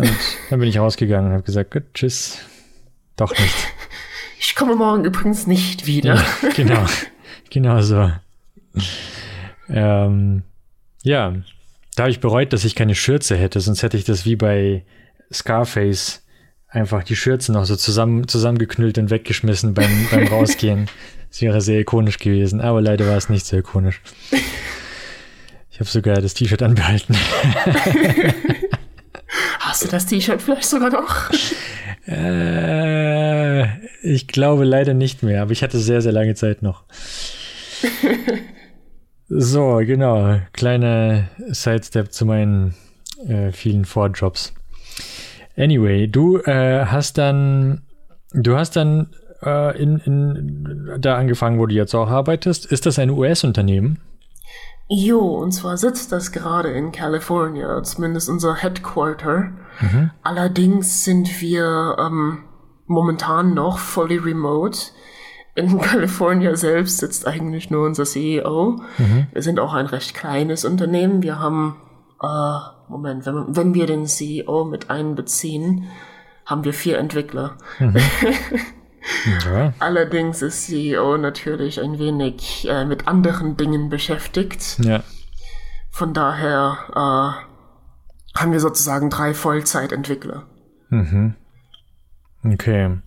Und 0.00 0.16
dann 0.50 0.60
bin 0.60 0.68
ich 0.68 0.78
rausgegangen 0.78 1.28
und 1.28 1.32
habe 1.34 1.44
gesagt, 1.44 1.70
gut, 1.70 1.84
tschüss. 1.94 2.38
Doch 3.16 3.30
nicht. 3.30 3.54
Ich 4.42 4.54
komme 4.54 4.74
morgen 4.74 5.04
übrigens 5.04 5.46
nicht 5.46 5.86
wieder. 5.86 6.14
Ja, 6.14 6.48
genau. 6.56 6.86
genau 7.50 7.82
so. 7.82 8.10
Ähm, 9.68 10.44
ja, 11.02 11.34
da 11.94 12.04
habe 12.04 12.10
ich 12.10 12.20
bereut, 12.20 12.54
dass 12.54 12.64
ich 12.64 12.74
keine 12.74 12.94
Schürze 12.94 13.36
hätte, 13.36 13.60
sonst 13.60 13.82
hätte 13.82 13.98
ich 13.98 14.04
das 14.04 14.24
wie 14.24 14.36
bei 14.36 14.86
Scarface 15.30 16.22
einfach 16.68 17.02
die 17.04 17.16
Schürze 17.16 17.52
noch 17.52 17.66
so 17.66 17.76
zusammen, 17.76 18.28
zusammengeknüllt 18.28 18.96
und 18.96 19.10
weggeschmissen 19.10 19.74
beim, 19.74 20.08
beim 20.10 20.26
Rausgehen. 20.28 20.88
Das 21.28 21.42
wäre 21.42 21.60
sehr 21.60 21.80
ikonisch 21.80 22.18
gewesen, 22.18 22.60
aber 22.60 22.80
leider 22.80 23.06
war 23.06 23.16
es 23.16 23.28
nicht 23.28 23.44
so 23.44 23.56
ikonisch. 23.56 24.00
Ich 25.70 25.78
habe 25.78 25.90
sogar 25.90 26.20
das 26.20 26.34
T-Shirt 26.34 26.62
anbehalten. 26.62 27.14
Hast 29.60 29.84
du 29.84 29.88
das 29.88 30.06
T-Shirt 30.06 30.42
vielleicht 30.42 30.64
sogar 30.64 30.90
noch? 30.90 31.30
Äh, 32.06 33.66
ich 34.02 34.26
glaube 34.26 34.64
leider 34.64 34.94
nicht 34.94 35.22
mehr, 35.22 35.42
aber 35.42 35.52
ich 35.52 35.62
hatte 35.62 35.78
sehr, 35.78 36.00
sehr 36.00 36.12
lange 36.12 36.34
Zeit 36.34 36.62
noch. 36.62 36.82
so, 39.28 39.76
genau. 39.84 40.40
Kleiner 40.52 41.28
Sidestep 41.48 42.10
zu 42.10 42.24
meinen 42.26 42.74
äh, 43.28 43.52
vielen 43.52 43.84
Vorjobs. 43.84 44.54
Anyway, 45.56 46.08
du 46.08 46.38
äh, 46.38 46.86
hast 46.86 47.18
dann, 47.18 47.82
du 48.32 48.56
hast 48.56 48.76
dann 48.76 49.10
äh, 49.44 49.80
in, 49.80 49.98
in, 49.98 50.96
da 50.98 51.16
angefangen, 51.16 51.58
wo 51.58 51.66
du 51.66 51.74
jetzt 51.74 51.94
auch 51.94 52.08
arbeitest. 52.08 52.66
Ist 52.66 52.86
das 52.86 52.98
ein 52.98 53.10
US-Unternehmen? 53.10 53.98
Jo, 54.92 55.20
und 55.20 55.52
zwar 55.52 55.76
sitzt 55.76 56.10
das 56.10 56.32
gerade 56.32 56.70
in 56.70 56.90
California, 56.90 57.80
zumindest 57.84 58.28
unser 58.28 58.56
Headquarter. 58.56 59.52
Allerdings 60.24 61.04
sind 61.04 61.40
wir 61.40 61.96
ähm, 61.96 62.42
momentan 62.86 63.54
noch 63.54 63.78
fully 63.78 64.16
remote. 64.16 64.90
In 65.54 65.78
California 65.80 66.56
selbst 66.56 66.98
sitzt 66.98 67.24
eigentlich 67.24 67.70
nur 67.70 67.86
unser 67.86 68.04
CEO. 68.04 68.80
Wir 69.32 69.42
sind 69.42 69.60
auch 69.60 69.74
ein 69.74 69.86
recht 69.86 70.12
kleines 70.12 70.64
Unternehmen. 70.64 71.22
Wir 71.22 71.38
haben, 71.38 71.76
äh, 72.20 72.58
Moment, 72.88 73.24
wenn, 73.26 73.56
wenn 73.56 73.74
wir 73.74 73.86
den 73.86 74.06
CEO 74.06 74.64
mit 74.64 74.90
einbeziehen, 74.90 75.86
haben 76.46 76.64
wir 76.64 76.74
vier 76.74 76.98
Entwickler. 76.98 77.56
Ja. 79.44 79.72
Allerdings 79.78 80.42
ist 80.42 80.66
CEO 80.66 81.16
natürlich 81.16 81.80
ein 81.80 81.98
wenig 81.98 82.68
äh, 82.68 82.84
mit 82.84 83.08
anderen 83.08 83.56
Dingen 83.56 83.88
beschäftigt. 83.88 84.78
Ja. 84.84 85.02
Von 85.90 86.14
daher 86.14 86.78
äh, 86.90 88.38
haben 88.38 88.52
wir 88.52 88.60
sozusagen 88.60 89.10
drei 89.10 89.34
Vollzeitentwickler. 89.34 90.46
Okay. 92.44 92.98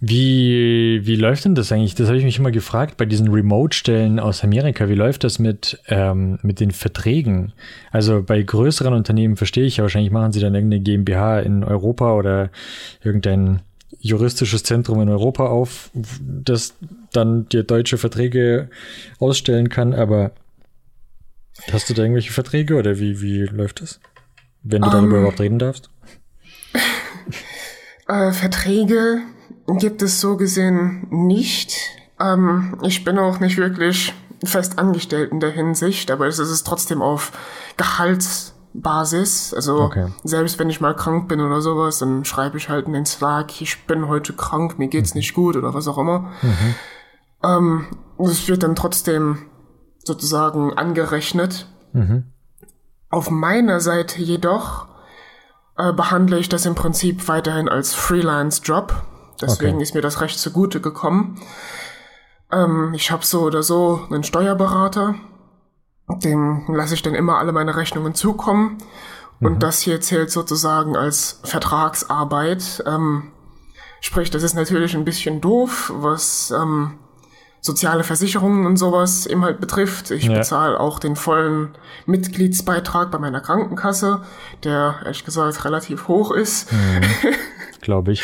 Wie, 0.00 1.00
wie 1.04 1.16
läuft 1.16 1.44
denn 1.44 1.56
das 1.56 1.72
eigentlich? 1.72 1.96
Das 1.96 2.06
habe 2.06 2.18
ich 2.18 2.24
mich 2.24 2.38
immer 2.38 2.52
gefragt 2.52 2.96
bei 2.96 3.04
diesen 3.04 3.28
Remote-Stellen 3.28 4.20
aus 4.20 4.44
Amerika. 4.44 4.88
Wie 4.88 4.94
läuft 4.94 5.24
das 5.24 5.40
mit, 5.40 5.80
ähm, 5.88 6.38
mit 6.42 6.60
den 6.60 6.70
Verträgen? 6.70 7.52
Also 7.90 8.22
bei 8.22 8.40
größeren 8.40 8.94
Unternehmen 8.94 9.36
verstehe 9.36 9.64
ich 9.64 9.78
ja 9.78 9.82
wahrscheinlich, 9.82 10.12
machen 10.12 10.30
sie 10.30 10.38
dann 10.38 10.54
irgendeine 10.54 10.82
GmbH 10.82 11.40
in 11.40 11.64
Europa 11.64 12.14
oder 12.14 12.50
irgendein 13.02 13.62
juristisches 14.00 14.62
Zentrum 14.62 15.00
in 15.00 15.08
Europa 15.08 15.46
auf, 15.46 15.90
das 15.94 16.74
dann 17.12 17.48
dir 17.48 17.64
deutsche 17.64 17.98
Verträge 17.98 18.70
ausstellen 19.18 19.68
kann. 19.68 19.92
Aber 19.92 20.32
hast 21.72 21.88
du 21.88 21.94
da 21.94 22.02
irgendwelche 22.02 22.32
Verträge 22.32 22.76
oder 22.76 22.98
wie, 22.98 23.20
wie 23.20 23.44
läuft 23.44 23.82
das? 23.82 24.00
Wenn 24.62 24.82
du 24.82 24.90
darüber 24.90 25.18
überhaupt 25.18 25.40
reden 25.40 25.58
darfst? 25.58 25.90
Äh, 28.08 28.32
Verträge 28.32 29.20
gibt 29.78 30.02
es 30.02 30.20
so 30.20 30.36
gesehen 30.36 31.06
nicht. 31.10 31.74
Ähm, 32.20 32.78
ich 32.82 33.04
bin 33.04 33.18
auch 33.18 33.38
nicht 33.38 33.58
wirklich 33.58 34.14
fest 34.44 34.78
angestellt 34.78 35.32
in 35.32 35.40
der 35.40 35.50
Hinsicht, 35.50 36.10
aber 36.10 36.26
es 36.26 36.38
ist 36.38 36.66
trotzdem 36.66 37.02
auf 37.02 37.32
Gehaltsbasis. 38.82 39.54
Also 39.54 39.82
Okay. 39.82 40.06
selbst 40.24 40.58
wenn 40.58 40.70
ich 40.70 40.80
mal 40.80 40.94
krank 40.94 41.28
bin 41.28 41.40
oder 41.40 41.60
sowas, 41.60 41.98
dann 41.98 42.24
schreibe 42.24 42.56
ich 42.58 42.68
halt 42.68 42.86
in 42.86 42.92
den 42.92 43.06
Slack, 43.06 43.60
ich 43.60 43.86
bin 43.86 44.08
heute 44.08 44.32
krank, 44.32 44.78
mir 44.78 44.88
geht's 44.88 45.14
nicht 45.14 45.34
gut 45.34 45.56
oder 45.56 45.74
was 45.74 45.88
auch 45.88 45.98
immer. 45.98 46.30
Ähm, 47.42 47.86
das 48.18 48.48
wird 48.48 48.62
dann 48.62 48.74
trotzdem 48.74 49.38
sozusagen 50.04 50.72
angerechnet. 50.76 51.66
Auf 53.10 53.30
meiner 53.30 53.80
Seite 53.80 54.20
jedoch 54.22 54.86
äh, 55.76 55.92
behandle 55.92 56.38
ich 56.38 56.48
das 56.48 56.66
im 56.66 56.74
Prinzip 56.74 57.26
weiterhin 57.28 57.68
als 57.68 57.94
Freelance-Job. 57.94 58.94
Deswegen 59.40 59.74
Okay. 59.74 59.82
ist 59.82 59.94
mir 59.94 60.00
das 60.00 60.20
recht 60.20 60.38
zugute 60.38 60.80
gekommen. 60.80 61.40
Ähm, 62.52 62.92
ich 62.94 63.10
habe 63.10 63.24
so 63.24 63.42
oder 63.42 63.62
so 63.62 64.00
einen 64.10 64.24
Steuerberater, 64.24 65.14
dem 66.08 66.64
lasse 66.68 66.94
ich 66.94 67.02
dann 67.02 67.14
immer 67.14 67.38
alle 67.38 67.52
meine 67.52 67.76
Rechnungen 67.76 68.14
zukommen. 68.14 68.78
Und 69.40 69.62
das 69.62 69.80
hier 69.80 70.00
zählt 70.00 70.30
sozusagen 70.32 70.96
als 70.96 71.40
Vertragsarbeit. 71.44 72.82
Ähm, 72.86 73.30
sprich, 74.00 74.30
das 74.30 74.42
ist 74.42 74.54
natürlich 74.54 74.96
ein 74.96 75.04
bisschen 75.04 75.40
doof, 75.40 75.92
was 75.94 76.50
ähm, 76.50 76.98
soziale 77.60 78.02
Versicherungen 78.02 78.66
und 78.66 78.76
sowas 78.78 79.26
eben 79.26 79.44
halt 79.44 79.60
betrifft. 79.60 80.10
Ich 80.10 80.24
Ja. 80.24 80.38
bezahle 80.38 80.80
auch 80.80 80.98
den 80.98 81.14
vollen 81.14 81.76
Mitgliedsbeitrag 82.06 83.10
bei 83.12 83.18
meiner 83.18 83.40
Krankenkasse, 83.40 84.22
der 84.64 84.96
ehrlich 85.04 85.24
gesagt 85.24 85.64
relativ 85.64 86.08
hoch 86.08 86.32
ist. 86.32 86.68
Glaube 87.80 88.12
ich. 88.12 88.22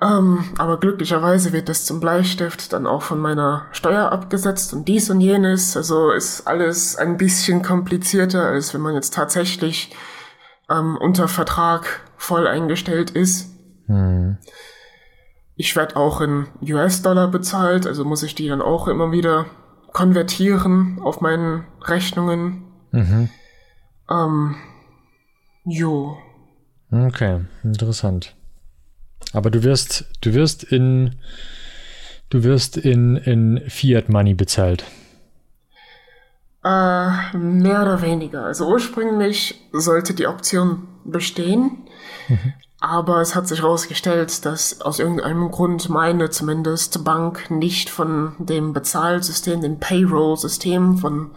Ähm, 0.00 0.44
aber 0.58 0.78
glücklicherweise 0.78 1.52
wird 1.52 1.70
das 1.70 1.86
zum 1.86 2.00
Bleistift 2.00 2.72
dann 2.74 2.86
auch 2.86 3.00
von 3.02 3.18
meiner 3.18 3.66
Steuer 3.72 4.12
abgesetzt 4.12 4.74
und 4.74 4.86
dies 4.88 5.08
und 5.08 5.20
jenes. 5.22 5.76
Also 5.76 6.10
ist 6.10 6.46
alles 6.46 6.96
ein 6.96 7.16
bisschen 7.16 7.62
komplizierter, 7.62 8.42
als 8.42 8.74
wenn 8.74 8.82
man 8.82 8.94
jetzt 8.94 9.14
tatsächlich 9.14 9.94
ähm, 10.68 10.98
unter 11.00 11.28
Vertrag 11.28 12.02
voll 12.18 12.46
eingestellt 12.46 13.10
ist. 13.10 13.50
Ich 15.54 15.74
werde 15.76 15.96
auch 15.96 16.20
in 16.20 16.46
US-Dollar 16.60 17.28
bezahlt, 17.28 17.86
also 17.86 18.04
muss 18.04 18.22
ich 18.22 18.34
die 18.34 18.48
dann 18.48 18.60
auch 18.60 18.88
immer 18.88 19.12
wieder 19.12 19.46
konvertieren 19.92 20.98
auf 21.02 21.22
meinen 21.22 21.64
Rechnungen. 21.82 22.64
Ähm, 24.10 24.56
jo. 25.64 26.18
Okay, 26.90 27.40
interessant. 27.62 28.35
Aber 29.32 29.50
du 29.50 29.62
wirst, 29.62 30.04
du 30.20 30.34
wirst 30.34 30.64
in, 30.64 31.16
du 32.30 32.44
wirst 32.44 32.76
in, 32.76 33.16
in 33.16 33.62
Fiat 33.68 34.08
Money 34.08 34.34
bezahlt. 34.34 34.84
Äh, 36.64 37.36
mehr 37.36 37.82
oder 37.82 38.02
weniger. 38.02 38.44
Also 38.44 38.68
ursprünglich 38.68 39.68
sollte 39.72 40.14
die 40.14 40.26
Option 40.26 40.88
bestehen, 41.04 41.86
aber 42.80 43.20
es 43.20 43.36
hat 43.36 43.46
sich 43.46 43.62
herausgestellt, 43.62 44.44
dass 44.44 44.80
aus 44.80 44.98
irgendeinem 44.98 45.50
Grund 45.52 45.88
meine 45.88 46.30
zumindest 46.30 47.04
Bank 47.04 47.50
nicht 47.52 47.88
von 47.88 48.34
dem 48.38 48.72
Bezahlsystem, 48.72 49.60
dem 49.60 49.78
Payroll-System 49.78 50.98
von 50.98 51.30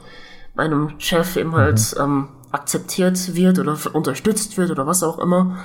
meinem 0.55 0.99
Chef 0.99 1.37
eben 1.37 1.55
halt 1.55 1.95
ähm, 1.99 2.29
akzeptiert 2.51 3.35
wird 3.35 3.59
oder 3.59 3.77
unterstützt 3.93 4.57
wird 4.57 4.71
oder 4.71 4.87
was 4.87 5.03
auch 5.03 5.19
immer, 5.19 5.59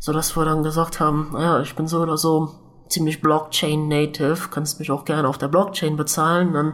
so 0.00 0.12
dass 0.12 0.34
wir 0.36 0.44
dann 0.44 0.62
gesagt 0.62 0.98
haben, 0.98 1.30
naja, 1.32 1.60
ich 1.60 1.76
bin 1.76 1.86
so 1.86 2.00
oder 2.00 2.16
so 2.16 2.54
ziemlich 2.88 3.20
Blockchain-native, 3.20 4.48
kannst 4.50 4.80
mich 4.80 4.90
auch 4.90 5.04
gerne 5.04 5.28
auf 5.28 5.38
der 5.38 5.48
Blockchain 5.48 5.96
bezahlen, 5.96 6.54
dann 6.54 6.72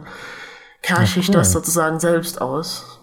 cash 0.81 1.17
ich 1.17 1.27
cool. 1.27 1.35
das 1.35 1.51
sozusagen 1.51 1.99
selbst 1.99 2.41
aus. 2.41 3.01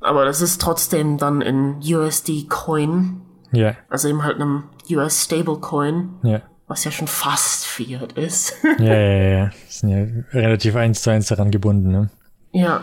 Aber 0.00 0.24
das 0.24 0.40
ist 0.40 0.60
trotzdem 0.60 1.18
dann 1.18 1.42
in 1.42 1.76
USD-Coin, 1.82 3.20
Ja, 3.52 3.76
also 3.90 4.08
eben 4.08 4.24
halt 4.24 4.36
einem 4.36 4.64
US-Stablecoin, 4.90 6.20
ja. 6.22 6.40
was 6.66 6.84
ja 6.84 6.90
schon 6.90 7.06
fast 7.06 7.66
Fiat 7.66 8.14
ist. 8.14 8.54
Ja, 8.78 8.94
ja, 8.94 8.94
ja, 8.94 9.38
ja. 9.44 9.50
Sind 9.68 9.90
ja 9.90 10.40
relativ 10.40 10.74
eins 10.74 11.02
zu 11.02 11.10
eins 11.10 11.28
daran 11.28 11.50
gebunden, 11.50 11.90
ne? 11.90 12.10
ja. 12.52 12.82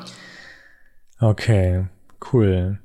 Okay, 1.20 1.88
cool. 2.32 2.80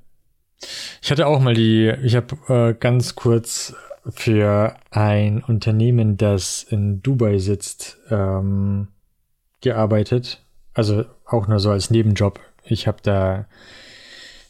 Ich 1.01 1.11
hatte 1.11 1.27
auch 1.27 1.41
mal 1.41 1.55
die, 1.55 1.93
ich 2.03 2.17
habe 2.17 2.37
äh, 2.49 2.75
ganz 2.79 3.15
kurz 3.15 3.75
für 4.11 4.75
ein 4.91 5.43
Unternehmen, 5.43 6.17
das 6.17 6.63
in 6.63 7.03
Dubai 7.03 7.39
sitzt, 7.39 7.99
ähm, 8.11 8.89
gearbeitet. 9.61 10.43
Also 10.75 11.05
auch 11.27 11.47
nur 11.47 11.61
so 11.61 11.71
als 11.71 11.91
Nebenjob. 11.91 12.41
Ich 12.65 12.87
habe 12.87 12.99
da 13.03 13.47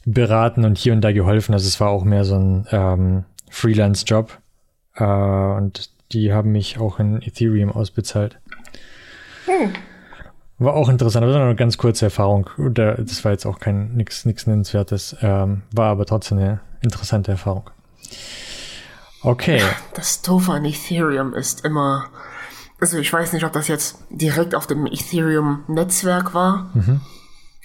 beraten 0.05 0.65
und 0.65 0.79
hier 0.79 0.93
und 0.93 1.03
da 1.03 1.13
geholfen. 1.13 1.53
Also 1.53 1.67
es 1.67 1.81
war 1.81 1.91
auch 1.91 2.05
mehr 2.05 2.25
so 2.25 2.37
ein 2.37 2.67
ähm, 2.71 3.25
Freelance-Job. 3.51 4.39
Äh, 4.95 5.05
und 5.05 5.91
die 6.13 6.33
haben 6.33 6.53
mich 6.53 6.79
auch 6.79 6.99
in 6.99 7.23
Ethereum 7.23 7.71
ausbezahlt. 7.71 8.39
War 10.65 10.75
auch 10.75 10.89
interessant, 10.89 11.25
aber 11.25 11.33
das 11.33 11.39
war 11.41 11.47
eine 11.47 11.57
ganz 11.57 11.77
kurze 11.79 12.05
Erfahrung. 12.07 12.49
Da- 12.57 12.95
Das 12.95 13.25
war 13.25 13.33
jetzt 13.33 13.47
auch 13.47 13.59
kein 13.59 13.95
nix 13.95 14.25
Nennenswertes, 14.25 15.17
ähm, 15.21 15.63
war 15.75 15.87
aber 15.91 16.07
trotzdem 16.07 16.39
eine 16.39 16.61
interessante 16.83 17.31
Erfahrung. 17.33 17.71
Okay, 19.23 19.61
Das 19.95 20.23
Doofe 20.23 20.53
an 20.53 20.65
Ethereum 20.65 21.35
ist 21.35 21.65
immer, 21.65 22.07
also 22.81 22.99
ich 22.99 23.13
weiß 23.13 23.33
nicht, 23.33 23.45
ob 23.45 23.53
das 23.53 23.69
jetzt 23.69 23.99
direkt 24.11 24.55
auf 24.55 24.67
dem 24.67 24.87
Ethereum-Netzwerk 24.87 26.35
war, 26.35 26.71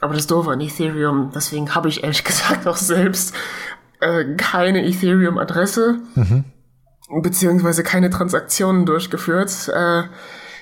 aber 0.01 0.13
das 0.13 0.27
Doofe 0.27 0.51
an 0.51 0.61
Ethereum, 0.61 1.31
deswegen 1.33 1.73
habe 1.75 1.89
ich 1.89 2.03
ehrlich 2.03 2.23
gesagt 2.31 2.67
auch 2.67 2.77
selbst 2.77 3.33
äh, 4.01 4.35
keine 4.37 4.85
Ethereum-Adresse, 4.85 5.99
beziehungsweise 7.23 7.83
keine 7.83 8.09
Transaktionen 8.09 8.85
durchgeführt. 8.85 9.69
Äh, 9.73 10.03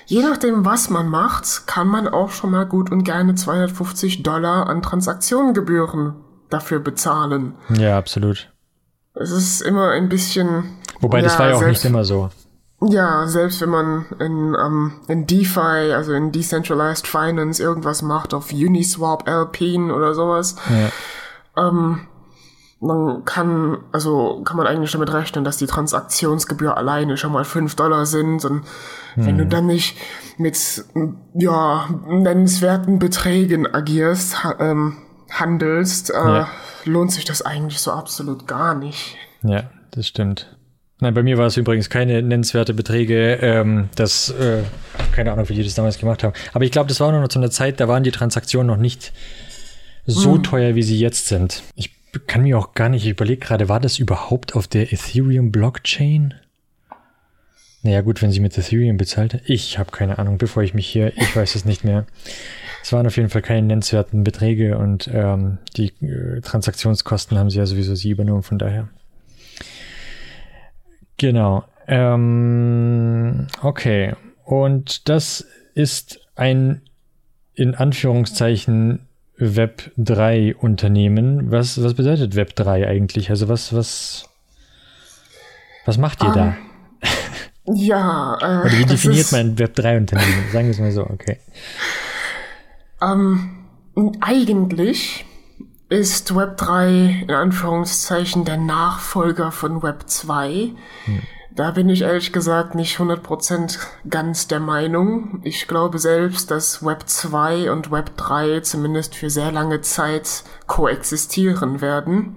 je 0.06 0.22
nachdem, 0.22 0.64
was 0.64 0.88
man 0.90 1.08
macht, 1.08 1.66
kann 1.66 1.86
man 1.88 2.08
auch 2.08 2.30
schon 2.30 2.50
mal 2.50 2.64
gut 2.66 2.90
und 2.90 3.04
gerne 3.04 3.34
250 3.34 4.22
Dollar 4.22 4.66
an 4.68 4.82
Transaktionengebühren 4.82 6.14
dafür 6.50 6.78
bezahlen. 6.80 7.54
ja, 7.70 7.98
absolut. 7.98 8.50
Es 9.14 9.30
ist 9.30 9.62
immer 9.62 9.90
ein 9.90 10.08
bisschen. 10.08 10.76
Wobei, 11.00 11.22
das 11.22 11.38
war 11.38 11.48
ja 11.48 11.54
auch 11.54 11.58
selbst- 11.60 11.84
nicht 11.84 11.90
immer 11.90 12.04
so. 12.04 12.28
ja, 12.82 13.26
selbst 13.26 13.60
wenn 13.62 13.70
man 13.70 14.04
in, 14.18 14.54
ähm, 14.54 14.92
in 15.08 15.26
DeFi, 15.26 15.92
also 15.94 16.12
in 16.12 16.32
Decentralized 16.32 17.06
Finance, 17.06 17.62
irgendwas 17.62 18.02
macht 18.02 18.34
auf 18.34 18.52
Uniswap, 18.52 19.26
Alpine 19.28 19.94
oder 19.94 20.14
sowas, 20.14 20.56
Ja, 20.68 20.90
man 22.80 23.24
kann, 23.24 23.78
also 23.92 24.42
kann 24.44 24.56
man 24.56 24.66
eigentlich 24.66 24.92
damit 24.92 25.12
rechnen, 25.12 25.44
dass 25.44 25.56
die 25.56 25.66
Transaktionsgebühr 25.66 26.76
alleine 26.76 27.16
schon 27.16 27.32
mal 27.32 27.44
5 27.44 27.74
Dollar 27.74 28.04
sind 28.06 28.44
und 28.44 28.62
wenn 29.18 29.38
du 29.38 29.46
dann 29.46 29.64
nicht 29.66 29.96
mit, 30.36 30.58
ja, 31.34 31.88
nennenswerten 32.06 32.98
Beträgen 32.98 33.66
agierst, 33.66 34.44
ha 34.44 34.56
ähm, 34.60 34.98
handelst, 35.30 36.10
äh, 36.10 36.14
Ja. 36.14 36.48
lohnt 36.84 37.12
sich 37.12 37.24
das 37.24 37.40
eigentlich 37.40 37.78
so 37.80 37.92
absolut 37.92 38.46
gar 38.46 38.74
nicht. 38.74 39.16
ja, 39.42 39.70
das 39.92 40.06
stimmt. 40.06 40.54
Nein, 41.00 41.14
bei 41.14 41.22
mir 41.22 41.38
war 41.38 41.46
es 41.46 41.56
übrigens 41.56 41.88
keine 41.90 42.20
nennenswerte 42.22 42.74
Beträge. 42.74 43.34
Ähm, 43.40 43.88
das, 43.96 44.30
äh, 44.30 44.62
keine 45.12 45.32
Ahnung, 45.32 45.48
wie 45.48 45.54
die 45.54 45.62
das 45.64 45.74
damals 45.74 45.98
gemacht 45.98 46.22
haben. 46.22 46.34
Aber 46.52 46.64
ich 46.64 46.70
glaube, 46.70 46.88
das 46.88 47.00
war 47.00 47.08
auch 47.08 47.12
noch 47.12 47.28
zu 47.28 47.38
einer 47.38 47.50
Zeit, 47.50 47.80
da 47.80 47.88
waren 47.88 48.02
die 48.02 48.10
Transaktionen 48.12 48.66
noch 48.66 48.76
nicht 48.76 49.12
so 50.06 50.38
teuer, 50.38 50.74
wie 50.74 50.82
sie 50.82 50.98
jetzt 50.98 51.26
sind. 51.26 51.62
Ich 51.74 51.95
kann 52.18 52.42
mir 52.42 52.58
auch 52.58 52.74
gar 52.74 52.88
nicht, 52.88 53.04
ich 53.04 53.10
überlege 53.10 53.44
gerade, 53.44 53.68
war 53.68 53.80
das 53.80 53.98
überhaupt 53.98 54.54
auf 54.54 54.68
der 54.68 54.92
Ethereum 54.92 55.52
Blockchain? 55.52 56.34
Naja, 57.82 58.00
gut, 58.00 58.20
wenn 58.20 58.32
sie 58.32 58.40
mit 58.40 58.56
Ethereum 58.58 58.96
bezahlt. 58.96 59.40
Ich 59.44 59.78
habe 59.78 59.92
keine 59.92 60.18
Ahnung, 60.18 60.38
bevor 60.38 60.62
ich 60.62 60.74
mich 60.74 60.86
hier, 60.88 61.16
ich 61.16 61.36
weiß 61.36 61.54
es 61.54 61.64
nicht 61.64 61.84
mehr. 61.84 62.06
Es 62.82 62.92
waren 62.92 63.06
auf 63.06 63.16
jeden 63.16 63.28
Fall 63.28 63.42
keine 63.42 63.66
nennenswerten 63.66 64.24
Beträge 64.24 64.78
und 64.78 65.08
ähm, 65.12 65.58
die 65.76 65.92
äh, 66.04 66.40
Transaktionskosten 66.40 67.38
haben 67.38 67.50
sie 67.50 67.58
ja 67.58 67.66
sowieso 67.66 67.94
sie 67.94 68.10
übernommen, 68.10 68.42
von 68.42 68.58
daher. 68.58 68.88
Genau. 71.16 71.64
Ähm, 71.86 73.46
okay. 73.62 74.14
Und 74.44 75.08
das 75.08 75.46
ist 75.74 76.20
ein 76.34 76.82
in 77.54 77.74
Anführungszeichen 77.74 79.05
Web 79.38 79.90
3 79.98 80.56
Unternehmen. 80.56 81.50
Was, 81.50 81.82
was 81.82 81.94
bedeutet 81.94 82.36
Web 82.36 82.56
3 82.56 82.86
eigentlich? 82.86 83.30
Also 83.30 83.48
was, 83.48 83.74
was, 83.74 84.28
was 85.84 85.98
macht 85.98 86.22
ihr 86.22 86.32
da? 86.32 86.56
Ja, 87.74 88.38
äh, 88.40 88.66
Oder 88.66 88.78
wie 88.78 88.84
definiert 88.84 89.32
man 89.32 89.40
ein 89.40 89.58
Web 89.58 89.74
3 89.74 89.96
Unternehmen? 89.96 90.44
Sagen 90.52 90.66
wir 90.66 90.70
es 90.70 90.78
mal 90.78 90.92
so, 90.92 91.02
okay. 91.02 91.38
Ähm, 93.02 93.66
eigentlich 94.20 95.24
ist 95.88 96.34
Web 96.34 96.56
3 96.56 97.24
in 97.28 97.30
Anführungszeichen 97.30 98.44
der 98.44 98.56
Nachfolger 98.56 99.52
von 99.52 99.82
Web 99.82 100.04
2. 100.06 100.70
Da 101.56 101.70
bin 101.70 101.88
ich 101.88 102.02
ehrlich 102.02 102.32
gesagt 102.32 102.74
nicht 102.74 102.98
100% 102.98 103.78
ganz 104.08 104.46
der 104.46 104.60
Meinung. 104.60 105.40
Ich 105.42 105.66
glaube 105.66 105.98
selbst, 105.98 106.50
dass 106.50 106.84
Web 106.84 107.04
2 107.06 107.70
und 107.72 107.90
Web 107.90 108.14
3 108.18 108.60
zumindest 108.60 109.14
für 109.14 109.30
sehr 109.30 109.50
lange 109.52 109.80
Zeit 109.80 110.44
koexistieren 110.66 111.80
werden. 111.80 112.36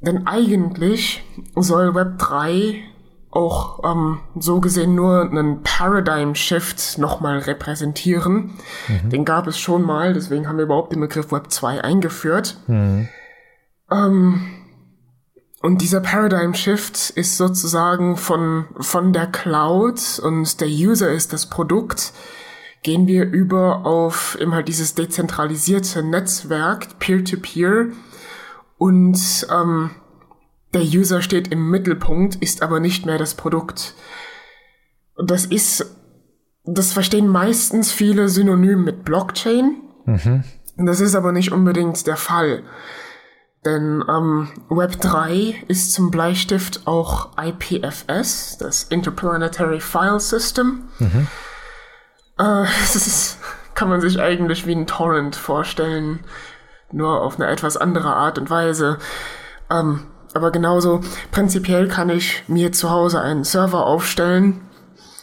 Denn 0.00 0.26
eigentlich 0.26 1.22
soll 1.56 1.94
Web 1.94 2.18
3 2.18 2.82
auch 3.30 3.84
ähm, 3.84 4.20
so 4.38 4.60
gesehen 4.60 4.94
nur 4.94 5.20
einen 5.30 5.62
Paradigm 5.62 6.34
Shift 6.34 6.96
nochmal 6.96 7.38
repräsentieren. 7.40 8.52
Den 9.10 9.26
gab 9.26 9.46
es 9.46 9.58
schon 9.58 9.82
mal, 9.82 10.14
deswegen 10.14 10.48
haben 10.48 10.56
wir 10.56 10.64
überhaupt 10.64 10.92
den 10.92 11.00
Begriff 11.00 11.30
Web 11.32 11.50
2 11.50 11.84
eingeführt. 11.84 12.56
Ähm, 13.90 14.57
und 15.60 15.82
dieser 15.82 16.00
Paradigm 16.00 16.54
Shift 16.54 17.10
ist 17.10 17.36
sozusagen 17.36 18.16
von, 18.16 18.66
von 18.78 19.12
der 19.12 19.26
Cloud 19.26 20.20
und 20.22 20.60
der 20.60 20.68
User 20.68 21.10
ist 21.10 21.32
das 21.32 21.46
Produkt, 21.46 22.12
gehen 22.82 23.08
wir 23.08 23.24
über 23.24 23.84
auf 23.84 24.36
immer 24.40 24.62
dieses 24.62 24.94
dezentralisierte 24.94 26.04
Netzwerk, 26.04 27.00
Peer-to-Peer. 27.00 27.88
Und 28.76 29.46
ähm, 29.50 29.90
der 30.74 30.82
User 30.82 31.22
steht 31.22 31.48
im 31.48 31.70
Mittelpunkt, 31.70 32.36
ist 32.36 32.62
aber 32.62 32.78
nicht 32.78 33.04
mehr 33.04 33.18
das 33.18 33.34
Produkt. 33.34 33.94
Das 35.16 35.44
ist, 35.44 35.84
das 36.64 36.92
verstehen 36.92 37.26
meistens 37.26 37.90
viele 37.90 38.28
synonym 38.28 38.84
mit 38.84 39.04
Blockchain. 39.04 39.82
Und 40.76 40.86
das 40.86 41.00
ist 41.00 41.16
aber 41.16 41.32
nicht 41.32 41.50
unbedingt 41.50 42.06
der 42.06 42.16
Fall. 42.16 42.62
Denn 43.64 44.04
ähm, 44.08 44.48
Web 44.68 45.00
3 45.00 45.64
ist 45.66 45.92
zum 45.92 46.10
Bleistift 46.10 46.86
auch 46.86 47.30
IPFS, 47.36 48.58
das 48.58 48.84
Interplanetary 48.84 49.80
File 49.80 50.20
System. 50.20 50.88
Äh, 51.00 51.24
das 52.36 52.94
ist, 52.94 53.38
kann 53.74 53.88
man 53.88 54.00
sich 54.00 54.20
eigentlich 54.20 54.66
wie 54.66 54.74
ein 54.74 54.86
Torrent 54.86 55.34
vorstellen, 55.36 56.20
nur 56.92 57.20
auf 57.20 57.36
eine 57.36 57.48
etwas 57.48 57.76
andere 57.76 58.14
Art 58.14 58.38
und 58.38 58.48
Weise. 58.48 58.98
Ähm, 59.70 60.06
aber 60.34 60.52
genauso, 60.52 61.00
prinzipiell 61.32 61.88
kann 61.88 62.10
ich 62.10 62.44
mir 62.48 62.72
zu 62.72 62.90
Hause 62.90 63.20
einen 63.20 63.44
Server 63.44 63.86
aufstellen. 63.86 64.60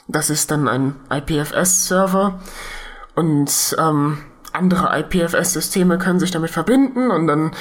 Das 0.07 0.29
ist 0.29 0.51
dann 0.51 0.67
ein 0.67 0.95
IPFS-Server. 1.09 2.39
Und 3.15 3.75
ähm, 3.79 4.17
andere 4.51 4.99
IPFS-Systeme 4.99 5.97
können 5.97 6.19
sich 6.19 6.31
damit 6.31 6.51
verbinden 6.51 7.11
und 7.11 7.27
dann 7.27 7.51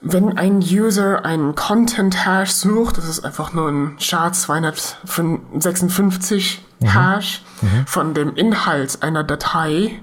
wenn 0.00 0.36
ein 0.36 0.58
User 0.58 1.24
einen 1.24 1.54
Content-Hash 1.54 2.50
sucht, 2.50 2.98
das 2.98 3.08
ist 3.08 3.24
einfach 3.24 3.52
nur 3.52 3.68
ein 3.68 3.96
SHA-256 3.98 6.58
Hash 6.84 7.42
von 7.86 8.14
dem 8.14 8.34
Inhalt 8.34 9.02
einer 9.02 9.24
Datei, 9.24 10.00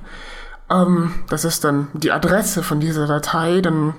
ähm, 0.70 1.14
das 1.30 1.46
ist 1.46 1.64
dann 1.64 1.88
die 1.94 2.12
Adresse 2.12 2.64
von 2.64 2.80
dieser 2.80 3.08
Datei, 3.08 3.62
dann 3.62 3.94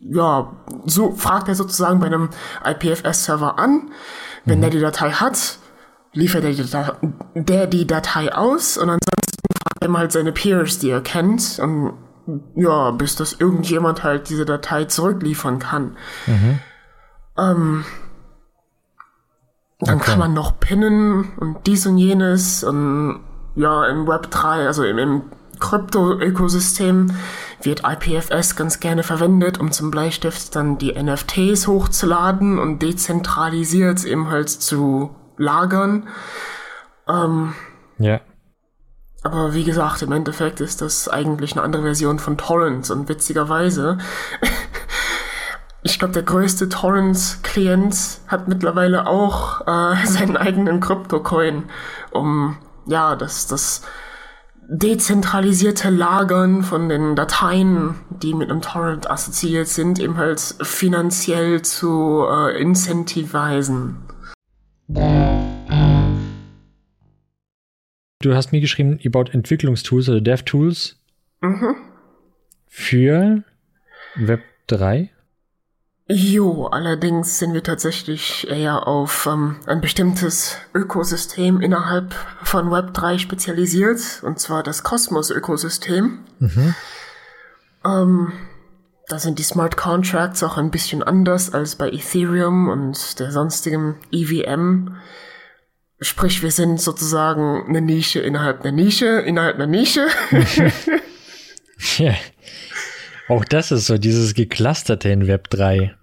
ja, 0.00 0.52
so 0.86 1.12
fragt 1.12 1.48
er 1.48 1.54
sozusagen 1.54 2.00
bei 2.00 2.06
einem 2.06 2.30
IPFS-Server 2.64 3.58
an. 3.58 3.90
Wenn 4.46 4.62
der 4.62 4.70
die 4.70 4.80
Datei 4.80 5.10
hat, 5.10 5.58
liefert 6.12 6.44
er 6.44 6.52
die 6.52 6.70
Datei, 6.70 6.96
der 7.34 7.66
die 7.66 7.86
Datei 7.86 8.34
aus 8.34 8.78
und 8.78 8.88
ansonsten 8.88 9.42
fragt 9.62 9.84
er 9.84 9.98
halt 9.98 10.12
seine 10.12 10.32
Peers, 10.32 10.78
die 10.78 10.90
er 10.90 11.02
kennt, 11.02 11.58
und 11.62 11.92
ja, 12.54 12.90
bis 12.92 13.16
das 13.16 13.32
irgendjemand 13.34 14.02
halt 14.04 14.28
diese 14.28 14.44
Datei 14.44 14.84
zurückliefern 14.84 15.58
kann. 15.58 15.96
Ähm, 17.38 17.84
dann 19.80 19.96
Okay. 19.96 20.10
kann 20.10 20.18
man 20.18 20.34
noch 20.34 20.60
pinnen 20.60 21.32
und 21.38 21.66
dies 21.66 21.86
und 21.86 21.96
jenes 21.98 22.62
und 22.64 23.20
ja, 23.56 23.86
im 23.86 24.06
Web 24.06 24.30
3, 24.30 24.66
also 24.66 24.84
im, 24.84 24.98
im 24.98 25.22
Krypto-Ökosystem 25.58 27.12
wird 27.62 27.82
IPFS 27.86 28.56
ganz 28.56 28.80
gerne 28.80 29.02
verwendet, 29.02 29.58
um 29.58 29.72
zum 29.72 29.90
Bleistift 29.90 30.54
dann 30.56 30.78
die 30.78 30.92
NFTs 30.92 31.66
hochzuladen 31.66 32.58
und 32.58 32.80
dezentralisiert 32.80 34.04
eben 34.04 34.30
halt 34.30 34.48
zu 34.48 35.14
lagern. 35.36 36.08
Ja. 37.98 38.20
Aber 39.22 39.54
wie 39.54 39.64
gesagt, 39.64 40.02
im 40.02 40.12
Endeffekt 40.12 40.60
ist 40.60 40.80
das 40.80 41.08
eigentlich 41.08 41.52
eine 41.52 41.62
andere 41.62 41.82
Version 41.82 42.18
von 42.18 42.38
Torrents 42.38 42.90
und 42.90 43.08
witzigerweise, 43.08 43.98
ich 45.82 45.98
glaube, 45.98 46.14
der 46.14 46.22
größte 46.22 46.68
Torrents-Klient 46.68 47.96
hat 48.28 48.48
mittlerweile 48.48 49.06
auch 49.06 49.60
äh, 49.66 49.94
seinen 50.06 50.36
eigenen 50.36 50.80
Krypto-Coin, 50.80 51.64
um 52.12 52.56
ja, 52.86 53.14
das, 53.14 53.46
das 53.46 53.82
dezentralisierte 54.72 55.90
Lagern 55.90 56.62
von 56.62 56.88
den 56.88 57.16
Dateien, 57.16 57.96
die 58.08 58.34
mit 58.34 58.50
einem 58.50 58.62
Torrent 58.62 59.10
assoziiert 59.10 59.66
sind, 59.66 59.98
eben 59.98 60.16
halt 60.16 60.40
finanziell 60.62 61.60
zu 61.62 62.24
äh, 62.30 62.60
incentivisen. 62.60 63.96
Du 68.22 68.34
hast 68.34 68.52
mir 68.52 68.60
geschrieben, 68.60 68.98
ihr 69.00 69.10
baut 69.10 69.32
Entwicklungstools 69.32 70.10
oder 70.10 70.20
DevTools 70.20 70.96
für 72.68 73.42
Web 74.14 74.42
3. 74.66 75.10
Jo, 76.06 76.66
allerdings 76.66 77.38
sind 77.38 77.54
wir 77.54 77.62
tatsächlich 77.62 78.46
eher 78.50 78.86
auf 78.86 79.26
ähm, 79.26 79.56
ein 79.64 79.80
bestimmtes 79.80 80.58
Ökosystem 80.74 81.62
innerhalb 81.62 82.12
von 82.42 82.68
Web3 82.68 83.18
spezialisiert, 83.20 84.22
und 84.22 84.38
zwar 84.38 84.62
das 84.62 84.82
Kosmos-Ökosystem. 84.82 86.18
Ähm, 87.86 88.32
da 89.08 89.18
sind 89.18 89.38
die 89.38 89.44
Smart 89.44 89.78
Contracts 89.78 90.42
auch 90.42 90.58
ein 90.58 90.70
bisschen 90.70 91.02
anders 91.02 91.54
als 91.54 91.76
bei 91.76 91.88
Ethereum 91.88 92.68
und 92.68 93.18
der 93.18 93.30
sonstigen 93.30 93.94
EVM. 94.12 94.96
Sprich, 96.00 96.42
wir 96.42 96.50
sind 96.50 96.80
sozusagen 96.80 97.66
eine 97.68 97.80
Nische 97.80 98.20
innerhalb 98.20 98.62
einer 98.62 98.72
Nische, 98.72 99.20
innerhalb 99.20 99.56
einer 99.56 99.66
Nische. 99.66 100.06
Ja. 101.98 102.14
Auch 103.28 103.44
das 103.44 103.72
ist 103.72 103.86
so 103.86 103.96
dieses 103.96 104.34
Geclusterte 104.34 105.08
in 105.08 105.26
Web 105.26 105.48
3. 105.50 105.94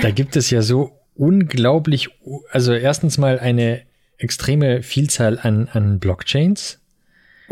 Da 0.00 0.10
gibt 0.10 0.36
es 0.36 0.50
ja 0.50 0.62
so 0.62 0.92
unglaublich, 1.16 2.10
also 2.50 2.72
erstens 2.72 3.18
mal 3.18 3.40
eine 3.40 3.82
extreme 4.18 4.82
Vielzahl 4.82 5.38
an, 5.40 5.68
an 5.72 5.98
Blockchains, 5.98 6.80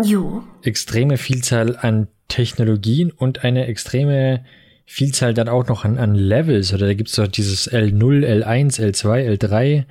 jo, 0.02 0.44
extreme 0.62 1.16
Vielzahl 1.16 1.76
an 1.76 2.09
Technologien 2.28 3.11
und 3.11 3.44
eine 3.44 3.66
extreme 3.66 4.44
Vielzahl 4.85 5.35
dann 5.35 5.48
auch 5.48 5.66
noch 5.66 5.85
an, 5.85 5.98
an 5.98 6.14
Levels. 6.14 6.72
Oder 6.72 6.87
da 6.87 6.94
gibt 6.94 7.09
es 7.09 7.16
doch 7.16 7.26
dieses 7.26 7.70
L0, 7.70 8.24
L1, 8.24 8.80
L2, 8.80 9.37
L3. 9.37 9.85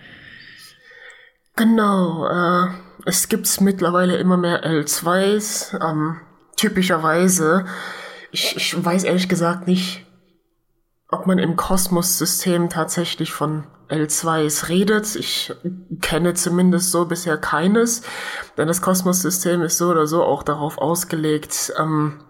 Genau, 1.56 2.28
äh, 2.28 2.68
es 3.06 3.30
gibt 3.30 3.62
mittlerweile 3.62 4.18
immer 4.18 4.38
mehr 4.38 4.64
L2s. 4.66 5.80
Ähm, 5.82 6.20
typischerweise, 6.58 7.66
ich, 8.32 8.56
ich 8.58 8.86
weiß 8.86 9.04
ehrlich 9.04 9.30
gesagt 9.30 9.68
nicht, 9.68 10.06
ob 11.10 11.28
man 11.28 11.40
im 11.40 11.56
Kosmos-System 11.56 12.70
tatsächlich 12.70 13.32
von 13.32 13.68
L2s 13.90 14.68
redet. 14.70 15.16
Ich 15.16 15.54
kenne 16.02 16.34
zumindest 16.34 16.92
so 16.92 17.06
bisher 17.06 17.38
keines, 17.38 18.02
denn 18.58 18.68
das 18.68 18.82
Kosmos-System 18.82 19.62
ist 19.62 19.78
so 19.78 19.90
oder 19.90 20.08
so 20.08 20.24
auch 20.24 20.44
darauf 20.44 20.78
ausgelegt, 20.78 21.74
ähm, 21.80 22.22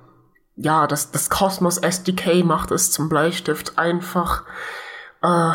ja, 0.57 0.87
das, 0.87 1.11
das 1.11 1.29
Cosmos 1.29 1.77
SDK 1.77 2.43
macht 2.43 2.71
es 2.71 2.91
zum 2.91 3.09
Bleistift 3.09 3.77
einfach, 3.77 4.43
äh, 5.21 5.51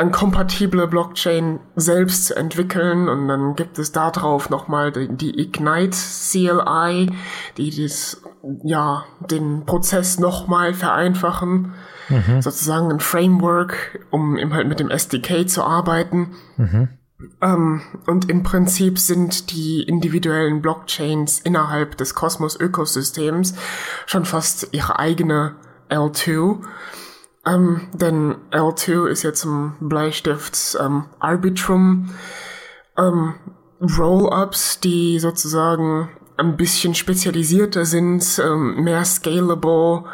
eine 0.00 0.10
kompatible 0.10 0.88
Blockchain 0.88 1.60
selbst 1.76 2.26
zu 2.26 2.36
entwickeln 2.36 3.08
und 3.08 3.28
dann 3.28 3.54
gibt 3.54 3.78
es 3.78 3.92
da 3.92 4.10
drauf 4.10 4.48
nochmal 4.48 4.92
die, 4.92 5.08
die 5.08 5.38
Ignite 5.38 5.96
CLI, 5.96 7.10
die 7.58 7.82
das, 7.82 8.22
ja, 8.64 9.04
den 9.30 9.66
Prozess 9.66 10.18
nochmal 10.18 10.72
vereinfachen. 10.74 11.74
Sozusagen 12.40 12.90
ein 12.90 13.00
Framework, 13.00 14.00
um 14.10 14.36
eben 14.36 14.52
halt 14.52 14.66
mit 14.66 14.80
dem 14.80 14.90
SDK 14.90 15.48
zu 15.48 15.62
arbeiten. 15.62 16.34
Ähm, 17.42 17.82
und 18.06 18.28
im 18.30 18.42
Prinzip 18.42 18.98
sind 18.98 19.52
die 19.52 19.82
individuellen 19.82 20.62
Blockchains 20.62 21.38
innerhalb 21.40 21.96
des 21.98 22.14
Kosmos-Ökosystems 22.14 23.54
schon 24.06 24.24
fast 24.24 24.68
ihre 24.72 24.98
eigene 24.98 25.56
L2. 25.90 26.62
Ähm, 27.46 27.88
denn 27.92 28.36
L2 28.50 29.06
ist 29.06 29.22
ja 29.22 29.32
zum 29.32 29.76
Bleistift 29.80 30.76
ähm, 30.78 31.06
Arbitrum 31.18 32.10
ähm, 32.98 33.34
Roll-ups, 33.80 34.80
die 34.80 35.18
sozusagen 35.18 36.10
ein 36.36 36.56
bisschen 36.56 36.94
spezialisierter 36.94 37.84
sind, 37.84 38.40
ähm, 38.44 38.82
mehr 38.82 39.04
scalable 39.04 40.04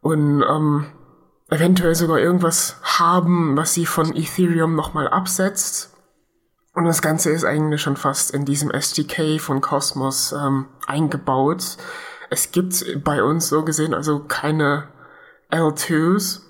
und 0.00 0.42
ähm, 0.42 0.86
eventuell 1.48 1.94
sogar 1.94 2.18
irgendwas 2.18 2.76
haben, 2.82 3.56
was 3.56 3.74
sie 3.74 3.86
von 3.86 4.14
Ethereum 4.14 4.74
nochmal 4.74 5.08
absetzt. 5.08 5.94
Und 6.74 6.84
das 6.84 7.00
Ganze 7.00 7.30
ist 7.30 7.44
eigentlich 7.44 7.80
schon 7.80 7.96
fast 7.96 8.32
in 8.32 8.44
diesem 8.44 8.70
SDK 8.70 9.40
von 9.40 9.62
Cosmos 9.62 10.32
ähm, 10.32 10.66
eingebaut. 10.86 11.78
Es 12.28 12.50
gibt 12.52 13.02
bei 13.02 13.22
uns 13.22 13.48
so 13.48 13.64
gesehen 13.64 13.94
also 13.94 14.20
keine 14.20 14.88
L2s. 15.50 16.40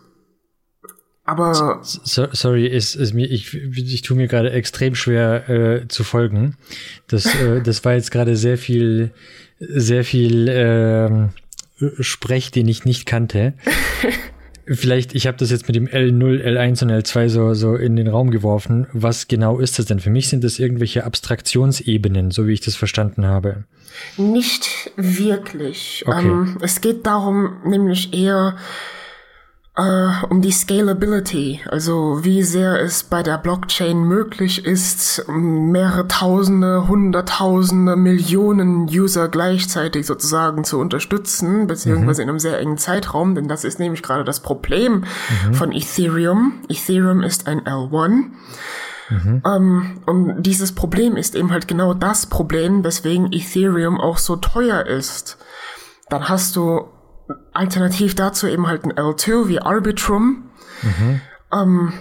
Aber 1.24 1.80
So, 1.82 2.28
sorry, 2.30 2.66
ist, 2.66 2.94
ist 2.94 3.12
mir, 3.12 3.26
ich, 3.26 3.52
ich 3.52 4.02
tue 4.02 4.16
mir 4.16 4.28
gerade 4.28 4.52
extrem 4.52 4.94
schwer 4.94 5.48
äh, 5.48 5.88
zu 5.88 6.04
folgen. 6.04 6.56
Das, 7.08 7.26
äh, 7.26 7.60
das 7.64 7.84
war 7.84 7.94
jetzt 7.94 8.12
gerade 8.12 8.36
sehr 8.36 8.58
viel, 8.58 9.12
sehr 9.58 10.04
viel 10.04 10.48
ähm, 10.48 11.30
Sprech, 12.00 12.52
den 12.52 12.68
ich 12.68 12.84
nicht 12.84 13.06
kannte. 13.06 13.54
Vielleicht, 14.68 15.14
ich 15.14 15.28
habe 15.28 15.36
das 15.36 15.50
jetzt 15.50 15.68
mit 15.68 15.76
dem 15.76 15.86
L0, 15.86 16.42
L1 16.44 16.82
und 16.82 16.90
L2 16.90 17.28
so, 17.28 17.54
so 17.54 17.76
in 17.76 17.94
den 17.94 18.08
Raum 18.08 18.30
geworfen. 18.30 18.88
Was 18.92 19.28
genau 19.28 19.60
ist 19.60 19.78
das 19.78 19.86
denn? 19.86 20.00
Für 20.00 20.10
mich 20.10 20.28
sind 20.28 20.42
das 20.42 20.58
irgendwelche 20.58 21.04
Abstraktionsebenen, 21.04 22.32
so 22.32 22.48
wie 22.48 22.52
ich 22.52 22.60
das 22.60 22.74
verstanden 22.74 23.26
habe. 23.26 23.64
Nicht 24.16 24.90
wirklich. 24.96 26.02
Okay. 26.06 26.26
Ähm, 26.26 26.58
es 26.62 26.80
geht 26.80 27.06
darum, 27.06 27.58
nämlich 27.64 28.12
eher 28.12 28.56
Äh, 29.78 30.24
um 30.30 30.40
die 30.40 30.52
Scalability, 30.52 31.60
also 31.68 32.24
wie 32.24 32.42
sehr 32.42 32.80
es 32.80 33.04
bei 33.04 33.22
der 33.22 33.36
Blockchain 33.36 34.04
möglich 34.04 34.64
ist, 34.64 35.26
mehrere 35.28 36.08
Tausende, 36.08 36.88
Hunderttausende, 36.88 37.94
Millionen 37.94 38.84
User 38.88 39.28
gleichzeitig 39.28 40.06
sozusagen 40.06 40.64
zu 40.64 40.78
unterstützen, 40.78 41.66
beziehungsweise 41.66 42.22
in 42.22 42.30
einem 42.30 42.38
sehr 42.38 42.58
engen 42.58 42.78
Zeitraum, 42.78 43.34
denn 43.34 43.48
das 43.48 43.64
ist 43.64 43.78
nämlich 43.78 44.02
gerade 44.02 44.24
das 44.24 44.40
Problem 44.40 45.04
von 45.52 45.72
Ethereum. 45.72 46.54
Ethereum 46.70 47.22
ist 47.22 47.46
ein 47.46 47.60
L1. 47.60 48.30
Ähm, 49.44 50.00
und 50.06 50.42
dieses 50.42 50.74
Problem 50.74 51.16
ist 51.16 51.34
eben 51.34 51.52
halt 51.52 51.68
genau 51.68 51.92
das 51.92 52.26
Problem, 52.26 52.82
weswegen 52.82 53.30
Ethereum 53.30 54.00
auch 54.00 54.16
so 54.16 54.36
teuer 54.36 54.86
ist. 54.86 55.36
Dann 56.08 56.28
hast 56.28 56.56
du 56.56 56.88
alternativ 57.52 58.14
dazu 58.14 58.46
eben 58.46 58.66
halt 58.66 58.84
ein 58.84 58.92
L2 58.92 59.48
wie 59.48 59.60
Arbitrum. 59.60 60.44
Ähm, 61.52 61.92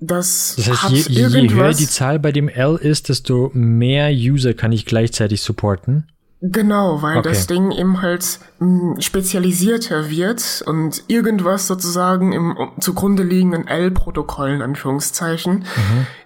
das, 0.00 0.54
Das 0.56 0.82
heißt, 0.84 1.08
je, 1.08 1.26
je, 1.26 1.26
je 1.28 1.50
höher 1.50 1.72
die 1.74 1.88
Zahl 1.88 2.18
bei 2.18 2.32
dem 2.32 2.48
L 2.48 2.76
ist, 2.76 3.08
desto 3.08 3.50
mehr 3.54 4.10
User 4.10 4.54
kann 4.54 4.72
ich 4.72 4.84
gleichzeitig 4.86 5.42
supporten. 5.42 6.08
Genau, 6.44 7.02
weil 7.02 7.18
Okay. 7.18 7.28
das 7.28 7.46
Ding 7.46 7.70
eben 7.70 8.02
halt 8.02 8.40
mh, 8.58 9.00
spezialisierter 9.00 10.10
wird 10.10 10.64
und 10.66 11.04
irgendwas 11.06 11.68
sozusagen 11.68 12.32
im 12.32 12.56
zugrunde 12.80 13.22
liegenden 13.22 13.68
L-Protokoll, 13.68 14.50
in 14.50 14.62
Anführungszeichen, 14.62 15.64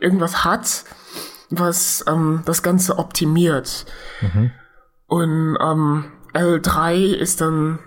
irgendwas 0.00 0.42
hat, 0.42 0.84
was 1.50 2.02
ähm, 2.08 2.40
das 2.46 2.62
Ganze 2.62 2.98
optimiert. 2.98 3.84
Und 5.06 5.58
ähm, 5.62 6.04
L3 6.32 7.12
ist 7.14 7.42
dann 7.42 7.78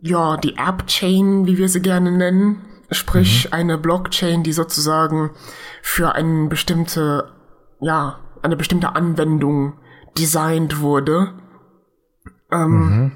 ja 0.00 0.36
die 0.36 0.56
App-Chain, 0.56 1.46
wie 1.46 1.58
wir 1.58 1.68
sie 1.68 1.82
gerne 1.82 2.12
nennen, 2.12 2.64
sprich 2.90 3.52
eine 3.52 3.78
Blockchain, 3.78 4.42
die 4.42 4.52
sozusagen 4.52 5.30
für 5.82 6.14
eine 6.14 6.48
bestimmte, 6.48 7.32
ja, 7.80 8.20
eine 8.42 8.56
bestimmte 8.56 8.94
Anwendung 8.94 9.78
designt 10.16 10.80
wurde. 10.80 11.34
Ähm, 12.50 13.12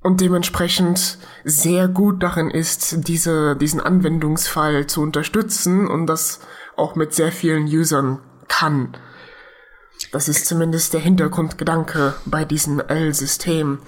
und 0.00 0.20
dementsprechend 0.20 1.18
sehr 1.44 1.88
gut 1.88 2.22
darin 2.22 2.50
ist, 2.50 3.08
diese, 3.08 3.56
diesen 3.56 3.80
Anwendungsfall 3.80 4.86
zu 4.86 5.02
unterstützen 5.02 5.88
und 5.88 6.06
das 6.06 6.40
auch 6.76 6.94
mit 6.94 7.14
sehr 7.14 7.32
vielen 7.32 7.64
Usern 7.64 8.20
kann. 8.46 8.96
Das 10.10 10.28
ist 10.28 10.46
zumindest 10.46 10.94
der 10.94 11.00
Hintergrundgedanke 11.00 12.14
bei 12.24 12.44
diesem 12.44 12.80
L-System. 12.80 13.78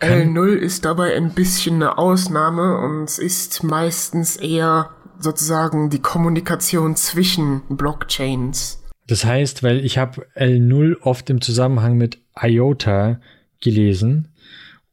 L0 0.00 0.54
ist 0.54 0.84
dabei 0.84 1.14
ein 1.14 1.34
bisschen 1.34 1.76
eine 1.76 1.98
Ausnahme 1.98 2.78
und 2.78 3.16
ist 3.18 3.62
meistens 3.62 4.36
eher 4.36 4.90
sozusagen 5.20 5.90
die 5.90 6.00
Kommunikation 6.00 6.96
zwischen 6.96 7.62
Blockchains. 7.68 8.82
Das 9.06 9.24
heißt, 9.24 9.62
weil 9.62 9.84
ich 9.84 9.98
habe 9.98 10.26
L0 10.36 11.00
oft 11.02 11.30
im 11.30 11.40
Zusammenhang 11.40 11.96
mit 11.96 12.18
IOTA 12.40 13.20
gelesen 13.60 14.28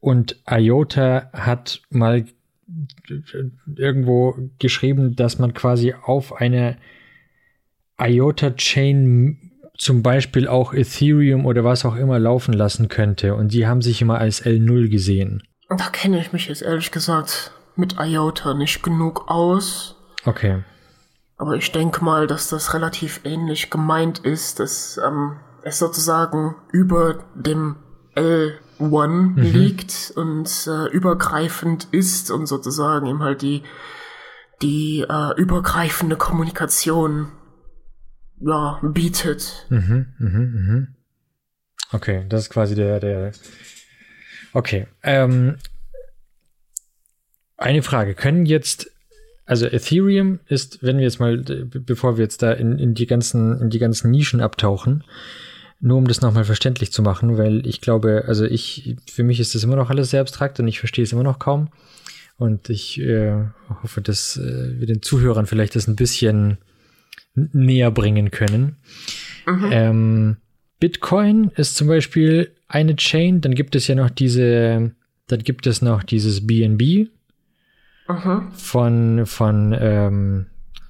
und 0.00 0.40
IOTA 0.48 1.30
hat 1.32 1.82
mal 1.90 2.24
irgendwo 3.76 4.36
geschrieben, 4.58 5.16
dass 5.16 5.38
man 5.38 5.54
quasi 5.54 5.94
auf 5.94 6.32
eine 6.40 6.76
IOTA-Chain 7.98 9.45
zum 9.78 10.02
Beispiel 10.02 10.48
auch 10.48 10.72
Ethereum 10.72 11.46
oder 11.46 11.64
was 11.64 11.84
auch 11.84 11.96
immer 11.96 12.18
laufen 12.18 12.52
lassen 12.52 12.88
könnte 12.88 13.34
und 13.34 13.52
die 13.52 13.66
haben 13.66 13.82
sich 13.82 14.02
immer 14.02 14.18
als 14.18 14.44
L0 14.44 14.88
gesehen. 14.88 15.42
Da 15.68 15.88
kenne 15.90 16.20
ich 16.20 16.32
mich 16.32 16.48
jetzt 16.48 16.62
ehrlich 16.62 16.90
gesagt 16.90 17.52
mit 17.74 17.96
IOTA 17.98 18.54
nicht 18.54 18.82
genug 18.82 19.28
aus. 19.28 19.96
Okay. 20.24 20.62
Aber 21.36 21.54
ich 21.54 21.70
denke 21.72 22.02
mal, 22.02 22.26
dass 22.26 22.48
das 22.48 22.72
relativ 22.72 23.20
ähnlich 23.24 23.70
gemeint 23.70 24.20
ist, 24.20 24.58
dass 24.58 24.98
ähm, 25.04 25.36
es 25.62 25.78
sozusagen 25.78 26.54
über 26.72 27.24
dem 27.34 27.76
L1 28.14 29.38
liegt 29.40 30.12
und 30.16 30.48
äh, 30.66 30.88
übergreifend 30.90 31.88
ist 31.92 32.30
und 32.30 32.46
sozusagen 32.46 33.06
eben 33.06 33.22
halt 33.22 33.42
die, 33.42 33.62
die 34.62 35.04
äh, 35.08 35.34
übergreifende 35.36 36.16
Kommunikation 36.16 37.28
ja, 38.40 38.80
bietet. 38.82 39.66
Mhm, 39.70 40.06
mhm, 40.18 40.28
mhm. 40.28 40.88
Okay, 41.92 42.24
das 42.28 42.42
ist 42.42 42.50
quasi 42.50 42.74
der, 42.74 43.00
der. 43.00 43.32
Okay. 44.52 44.86
Ähm, 45.02 45.56
eine 47.56 47.82
Frage. 47.82 48.14
Können 48.14 48.46
jetzt, 48.46 48.90
also 49.44 49.66
Ethereum 49.66 50.40
ist, 50.48 50.82
wenn 50.82 50.96
wir 50.98 51.04
jetzt 51.04 51.20
mal, 51.20 51.38
be- 51.38 51.64
bevor 51.64 52.16
wir 52.16 52.24
jetzt 52.24 52.42
da 52.42 52.52
in, 52.52 52.78
in 52.78 52.94
die 52.94 53.06
ganzen, 53.06 53.60
in 53.60 53.70
die 53.70 53.78
ganzen 53.78 54.10
Nischen 54.10 54.40
abtauchen, 54.40 55.04
nur 55.80 55.98
um 55.98 56.06
das 56.06 56.20
nochmal 56.20 56.44
verständlich 56.44 56.90
zu 56.92 57.02
machen, 57.02 57.38
weil 57.38 57.66
ich 57.66 57.80
glaube, 57.80 58.24
also 58.26 58.44
ich, 58.44 58.96
für 59.10 59.22
mich 59.22 59.40
ist 59.40 59.54
das 59.54 59.62
immer 59.62 59.76
noch 59.76 59.90
alles 59.90 60.10
sehr 60.10 60.22
abstrakt 60.22 60.58
und 60.58 60.68
ich 60.68 60.78
verstehe 60.78 61.04
es 61.04 61.12
immer 61.12 61.22
noch 61.22 61.38
kaum. 61.38 61.68
Und 62.38 62.68
ich 62.68 63.00
äh, 63.00 63.34
hoffe, 63.82 64.02
dass 64.02 64.36
äh, 64.36 64.78
wir 64.78 64.86
den 64.86 65.00
Zuhörern 65.00 65.46
vielleicht 65.46 65.74
das 65.76 65.86
ein 65.86 65.96
bisschen 65.96 66.58
näher 67.36 67.90
bringen 67.90 68.30
können. 68.30 68.76
Ähm, 69.46 70.38
Bitcoin 70.80 71.52
ist 71.54 71.76
zum 71.76 71.86
Beispiel 71.88 72.52
eine 72.66 72.96
Chain, 72.96 73.40
dann 73.40 73.54
gibt 73.54 73.76
es 73.76 73.86
ja 73.86 73.94
noch 73.94 74.10
diese, 74.10 74.92
dann 75.28 75.38
gibt 75.44 75.66
es 75.66 75.82
noch 75.82 76.02
dieses 76.02 76.46
BNB 76.46 77.08
Mhm. 78.08 78.52
von, 78.52 79.26
von 79.26 79.76
ähm, 79.78 80.46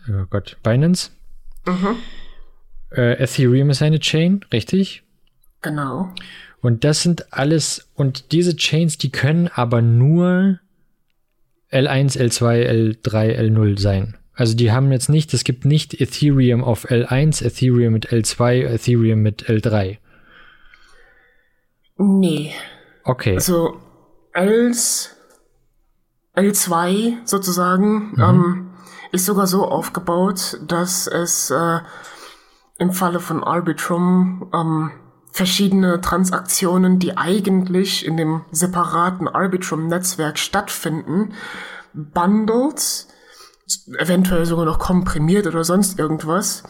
oh 0.09 0.26
Gott, 0.28 0.59
Binance. 0.62 1.11
Mhm. 1.66 1.96
Äh, 2.94 3.22
Ethereum 3.22 3.70
ist 3.70 3.82
eine 3.82 4.00
Chain, 4.00 4.40
richtig? 4.52 5.02
Genau. 5.62 6.12
Und 6.61 6.85
das 6.85 7.02
sind 7.02 7.32
alles, 7.32 7.90
und 7.94 8.32
diese 8.32 8.56
Chains, 8.56 8.98
die 8.98 9.11
können 9.11 9.48
aber 9.48 9.80
nur 9.82 10.61
L1, 11.72 12.18
L2, 12.18 12.96
L3, 13.02 13.38
L0 13.38 13.78
sein. 13.80 14.16
Also 14.37 14.55
die 14.55 14.70
haben 14.70 14.92
jetzt 14.92 15.09
nicht, 15.09 15.33
es 15.33 15.44
gibt 15.44 15.64
nicht 15.64 15.99
Ethereum 15.99 16.62
auf 16.62 16.90
L1, 16.90 17.42
Ethereum 17.42 17.94
mit 17.94 18.09
L2, 18.11 18.66
Ethereum 18.66 19.22
mit 19.22 19.46
L3. 19.49 19.96
Nee. 21.96 22.53
Okay. 23.03 23.35
Also 23.35 23.81
Ls, 24.35 25.16
L2 26.37 27.14
sozusagen 27.25 28.14
ähm, 28.18 28.70
ist 29.11 29.25
sogar 29.25 29.46
so 29.46 29.64
aufgebaut, 29.64 30.61
dass 30.66 31.07
es 31.07 31.51
äh, 31.51 31.81
im 32.79 32.92
Falle 32.92 33.20
von 33.20 33.42
Arbitrum 33.42 34.51
ähm, 34.53 34.90
verschiedene 35.33 36.03
Transaktionen, 36.03 36.99
die 36.99 37.16
eigentlich 37.16 38.05
in 38.05 38.18
dem 38.18 38.44
separaten 38.51 39.29
Arbitrum-Netzwerk 39.29 40.38
stattfinden, 40.38 41.33
bundelt, 41.94 43.07
eventuell 43.98 44.46
sogar 44.46 44.64
noch 44.64 44.79
komprimiert 44.79 45.46
oder 45.46 45.64
sonst 45.64 45.98
irgendwas, 45.98 46.62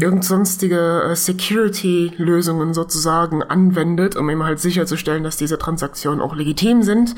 irgend 0.00 0.24
sonstige 0.24 1.02
äh, 1.10 1.16
Security-Lösungen 1.16 2.74
sozusagen 2.74 3.42
anwendet, 3.42 4.16
um 4.16 4.28
eben 4.28 4.42
halt 4.42 4.60
sicherzustellen, 4.60 5.24
dass 5.24 5.36
diese 5.36 5.58
Transaktionen 5.58 6.20
auch 6.20 6.34
legitim 6.34 6.82
sind. 6.82 7.14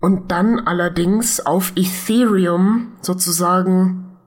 Und 0.00 0.30
dann 0.30 0.66
allerdings 0.66 1.40
auf 1.40 1.72
Ethereum 1.76 2.92
sozusagen 3.00 4.18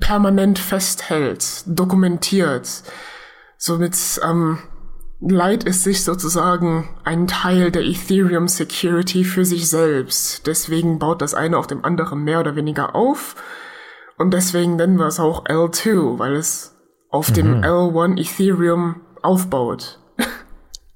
permanent 0.00 0.58
festhält, 0.58 1.62
dokumentiert. 1.66 2.82
Somit 3.56 3.96
ähm, 4.22 4.58
leiht 5.20 5.66
es 5.66 5.84
sich 5.84 6.02
sozusagen 6.02 6.88
einen 7.04 7.26
Teil 7.26 7.70
der 7.70 7.82
Ethereum 7.82 8.48
Security 8.48 9.24
für 9.24 9.44
sich 9.44 9.68
selbst. 9.68 10.46
Deswegen 10.46 10.98
baut 10.98 11.20
das 11.22 11.34
eine 11.34 11.58
auf 11.58 11.66
dem 11.66 11.84
anderen 11.84 12.24
mehr 12.24 12.40
oder 12.40 12.56
weniger 12.56 12.94
auf. 12.94 13.36
Und 14.16 14.32
deswegen 14.32 14.76
nennen 14.76 14.98
wir 14.98 15.06
es 15.06 15.20
auch 15.20 15.44
L2, 15.44 16.18
weil 16.18 16.34
es 16.34 16.76
auf 17.10 17.30
dem 17.32 17.62
L1 17.62 18.18
Ethereum 18.20 19.00
aufbaut. 19.22 19.98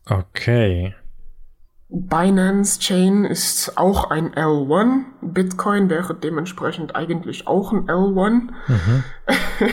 Okay. 0.07 0.95
Binance 1.89 2.81
Chain 2.81 3.25
ist 3.25 3.77
auch 3.77 4.11
ein 4.11 4.35
L1. 4.35 5.05
Bitcoin 5.23 5.89
wäre 5.89 6.15
dementsprechend 6.15 6.97
eigentlich 6.97 7.47
auch 7.47 7.73
ein 7.73 7.87
L1. 7.87 8.49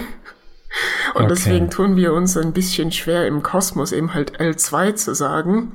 Und 1.14 1.24
Okay. 1.24 1.28
deswegen 1.30 1.70
tun 1.70 1.96
wir 1.96 2.14
uns 2.14 2.38
ein 2.38 2.54
bisschen 2.54 2.92
schwer 2.92 3.28
im 3.28 3.44
Kosmos 3.44 3.92
eben 3.92 4.14
halt 4.14 4.40
L2 4.40 4.96
zu 4.96 5.14
sagen. 5.14 5.74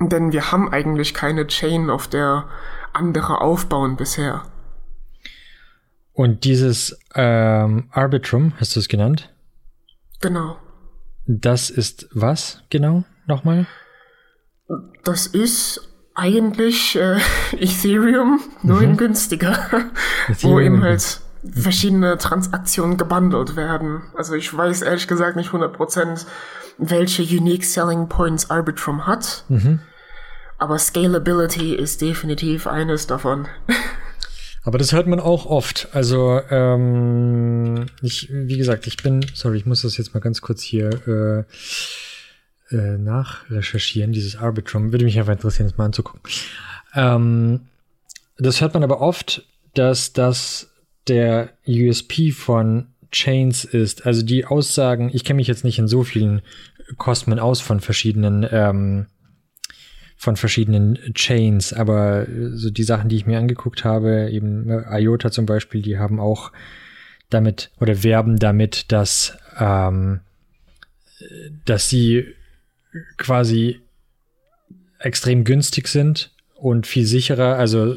Denn 0.00 0.32
wir 0.32 0.50
haben 0.50 0.72
eigentlich 0.72 1.14
keine 1.14 1.46
Chain, 1.46 1.90
auf 1.90 2.08
der 2.08 2.48
andere 2.92 3.40
aufbauen 3.40 3.96
bisher. 3.96 4.42
Und 6.12 6.44
dieses 6.44 6.98
ähm, 7.14 7.88
Arbitrum, 7.90 8.52
hast 8.58 8.76
du 8.76 8.80
es 8.80 8.88
genannt? 8.88 9.32
Genau. 10.20 10.56
Das 11.26 11.70
ist 11.70 12.08
was 12.12 12.62
genau? 12.70 13.04
Nochmal? 13.26 13.66
Das 15.02 15.26
ist 15.26 15.94
Eigentlich 16.16 16.94
äh, 16.94 17.18
Ethereum, 17.58 18.40
nur 18.62 18.80
in 18.80 18.96
günstiger, 18.96 19.58
wo 20.28 20.32
Ethereum 20.32 20.60
eben 20.60 20.74
in 20.76 20.82
halt 20.82 21.20
verschiedene 21.52 22.18
Transaktionen 22.18 22.96
gebundelt 22.96 23.56
werden. 23.56 24.02
Also 24.16 24.34
ich 24.34 24.56
weiß 24.56 24.82
ehrlich 24.82 25.08
gesagt 25.08 25.36
nicht 25.36 25.50
100%, 25.50 26.26
welche 26.78 27.22
Unique 27.22 27.64
Selling 27.64 28.08
Points 28.08 28.50
Arbitrum 28.50 29.06
hat. 29.06 29.44
Aber 30.58 30.78
Scalability 30.78 31.74
ist 31.74 32.00
definitiv 32.00 32.66
eines 32.66 33.06
davon. 33.06 33.48
Aber 34.64 34.78
das 34.78 34.92
hört 34.92 35.06
man 35.06 35.20
auch 35.20 35.44
oft. 35.44 35.88
Also, 35.92 36.40
ähm, 36.48 37.84
ich, 38.00 38.30
wie 38.32 38.56
gesagt, 38.56 38.86
ich 38.86 38.96
bin, 38.96 39.26
sorry, 39.34 39.58
ich 39.58 39.66
muss 39.66 39.82
das 39.82 39.98
jetzt 39.98 40.14
mal 40.14 40.20
ganz 40.20 40.40
kurz 40.40 40.62
hier 40.62 40.88
äh, 41.06 42.74
äh, 42.74 42.96
nachrecherchieren, 42.96 44.12
dieses 44.12 44.36
Arbitrum. 44.36 44.90
Würde 44.90 45.04
mich 45.04 45.18
einfach 45.18 45.34
interessieren, 45.34 45.68
das 45.68 45.76
mal 45.76 45.84
anzugucken. 45.84 46.22
Ähm, 46.94 47.68
das 48.38 48.62
hört 48.62 48.72
man 48.72 48.82
aber 48.82 49.02
oft, 49.02 49.46
dass 49.74 50.14
das 50.14 50.73
der 51.08 51.50
USP 51.66 52.30
von 52.30 52.88
Chains 53.10 53.64
ist. 53.64 54.06
Also 54.06 54.22
die 54.22 54.44
Aussagen, 54.44 55.10
ich 55.12 55.24
kenne 55.24 55.36
mich 55.36 55.46
jetzt 55.46 55.64
nicht 55.64 55.78
in 55.78 55.88
so 55.88 56.02
vielen 56.02 56.42
Kosmen 56.98 57.38
aus 57.38 57.60
von 57.60 57.80
verschiedenen 57.80 58.46
ähm, 58.50 59.06
von 60.16 60.36
verschiedenen 60.36 60.98
Chains, 61.14 61.72
aber 61.72 62.26
so 62.52 62.70
die 62.70 62.84
Sachen, 62.84 63.08
die 63.10 63.16
ich 63.16 63.26
mir 63.26 63.38
angeguckt 63.38 63.84
habe, 63.84 64.30
eben 64.30 64.70
äh, 64.70 65.00
IOTA 65.00 65.30
zum 65.30 65.44
Beispiel, 65.44 65.82
die 65.82 65.98
haben 65.98 66.18
auch 66.18 66.50
damit 67.30 67.70
oder 67.78 68.02
werben 68.02 68.38
damit, 68.38 68.90
dass 68.90 69.36
ähm, 69.58 70.20
dass 71.64 71.88
sie 71.88 72.26
quasi 73.16 73.80
extrem 74.98 75.44
günstig 75.44 75.88
sind 75.88 76.32
und 76.54 76.86
viel 76.86 77.06
sicherer, 77.06 77.56
also 77.56 77.96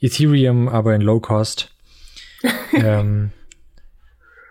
Ethereum, 0.00 0.68
aber 0.68 0.94
in 0.94 1.02
Low 1.02 1.20
Cost. 1.20 1.70
Ähm, 2.72 3.30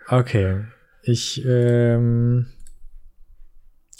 okay, 0.08 0.64
ich 1.02 1.44
ähm, 1.44 2.46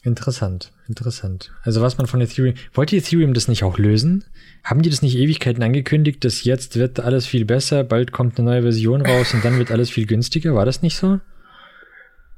interessant, 0.03 0.72
interessant. 0.89 1.53
Also 1.62 1.80
was 1.80 1.99
man 1.99 2.07
von 2.07 2.20
Ethereum, 2.20 2.55
wollte 2.72 2.97
Ethereum 2.97 3.34
das 3.34 3.49
nicht 3.49 3.64
auch 3.64 3.78
lösen? 3.78 4.24
Haben 4.64 4.82
die 4.82 4.91
das 4.91 5.03
nicht 5.03 5.16
Ewigkeiten 5.16 5.62
angekündigt, 5.62 6.24
dass 6.24 6.45
jetzt 6.45 6.76
wird 6.76 7.01
alles 7.01 7.26
viel 7.26 7.45
besser, 7.45 7.84
bald 7.84 8.12
kommt 8.12 8.39
eine 8.39 8.51
neue 8.51 8.62
Version 8.62 9.05
raus 9.05 9.34
und 9.34 9.45
dann 9.45 9.59
wird 9.59 9.70
alles 9.70 9.91
viel 9.91 10.07
günstiger? 10.07 10.55
War 10.55 10.66
das 10.66 10.82
nicht 10.82 10.97
so? 10.97 11.20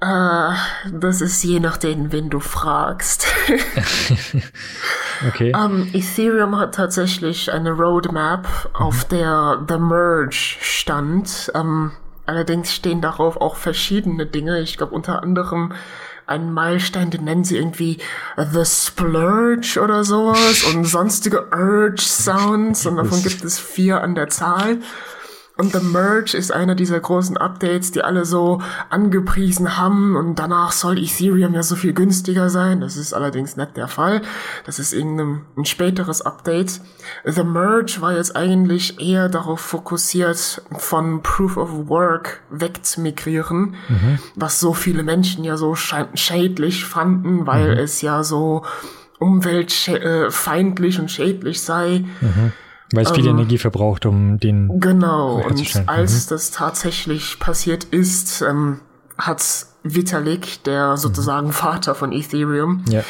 Äh, 0.00 0.54
das 1.00 1.20
ist 1.20 1.42
je 1.42 1.60
nachdem, 1.60 2.12
wen 2.12 2.30
du 2.30 2.40
fragst. 2.40 3.26
Okay. 5.28 5.52
Ähm, 5.54 5.90
Ethereum 5.92 6.56
hat 6.56 6.74
tatsächlich 6.74 7.52
eine 7.52 7.72
Roadmap, 7.72 8.70
auf 8.72 9.04
der 9.04 9.64
The 9.68 9.78
Merge 9.78 10.56
stand. 10.60 11.50
Ähm, 11.54 11.92
allerdings 12.26 12.72
stehen 12.72 13.00
darauf 13.00 13.36
auch 13.36 13.56
verschiedene 13.56 14.26
Dinge. 14.26 14.60
Ich 14.60 14.76
glaube 14.76 14.94
unter 14.94 15.22
anderem 15.22 15.72
einen 16.26 16.52
Meilenstein, 16.52 17.10
den 17.10 17.24
nennen 17.24 17.44
sie 17.44 17.56
irgendwie 17.56 17.98
The 18.36 18.64
Splurge 18.64 19.80
oder 19.82 20.04
sowas 20.04 20.62
und 20.62 20.84
sonstige 20.84 21.48
Urge 21.50 22.00
Sounds 22.00 22.86
und 22.86 22.96
davon 22.96 23.22
gibt 23.22 23.44
es 23.44 23.58
vier 23.58 24.00
an 24.00 24.14
der 24.14 24.28
Zahl. 24.28 24.78
Und 25.60 25.74
The 25.74 25.80
Merge 25.80 26.38
ist 26.38 26.54
einer 26.54 26.74
dieser 26.74 26.98
großen 27.00 27.36
Updates, 27.36 27.92
die 27.92 28.00
alle 28.00 28.24
so 28.24 28.62
angepriesen 28.88 29.76
haben 29.76 30.16
und 30.16 30.38
danach 30.38 30.72
soll 30.72 30.96
Ethereum 30.96 31.52
ja 31.52 31.62
so 31.62 31.76
viel 31.76 31.92
günstiger 31.92 32.48
sein. 32.48 32.80
Das 32.80 32.96
ist 32.96 33.12
allerdings 33.12 33.58
nicht 33.58 33.76
der 33.76 33.86
Fall. 33.86 34.22
Das 34.64 34.78
ist 34.78 34.94
irgendein 34.94 35.42
ein 35.58 35.66
späteres 35.66 36.22
Update. 36.22 36.80
The 37.26 37.44
Merge 37.44 37.98
war 38.00 38.14
jetzt 38.14 38.36
eigentlich 38.36 39.00
eher 39.02 39.28
darauf 39.28 39.60
fokussiert, 39.60 40.62
von 40.78 41.22
Proof 41.22 41.58
of 41.58 41.88
Work 41.90 42.40
wegzumigrieren, 42.48 43.74
was 44.36 44.60
so 44.60 44.72
viele 44.72 45.02
Menschen 45.02 45.44
ja 45.44 45.58
so 45.58 45.74
schädlich 45.74 46.86
fanden, 46.86 47.46
weil 47.46 47.78
es 47.78 48.00
ja 48.00 48.24
so 48.24 48.64
umweltfeindlich 49.18 50.98
und 50.98 51.10
schädlich 51.10 51.60
sei. 51.60 52.06
Weil 52.92 53.04
es 53.04 53.12
viel 53.12 53.26
Energie 53.26 53.58
verbraucht, 53.58 54.04
um 54.06 54.38
den. 54.38 54.80
Genau, 54.80 55.36
und 55.42 55.88
als 55.88 56.26
das 56.26 56.50
tatsächlich 56.50 57.38
passiert 57.38 57.84
ist, 57.84 58.42
ähm, 58.42 58.80
hat 59.16 59.42
Vitalik, 59.82 60.64
der 60.64 60.96
sozusagen 60.96 61.52
Vater 61.54 61.94
von 61.94 62.12
Ethereum, 62.12 62.84
Ja. 62.88 63.04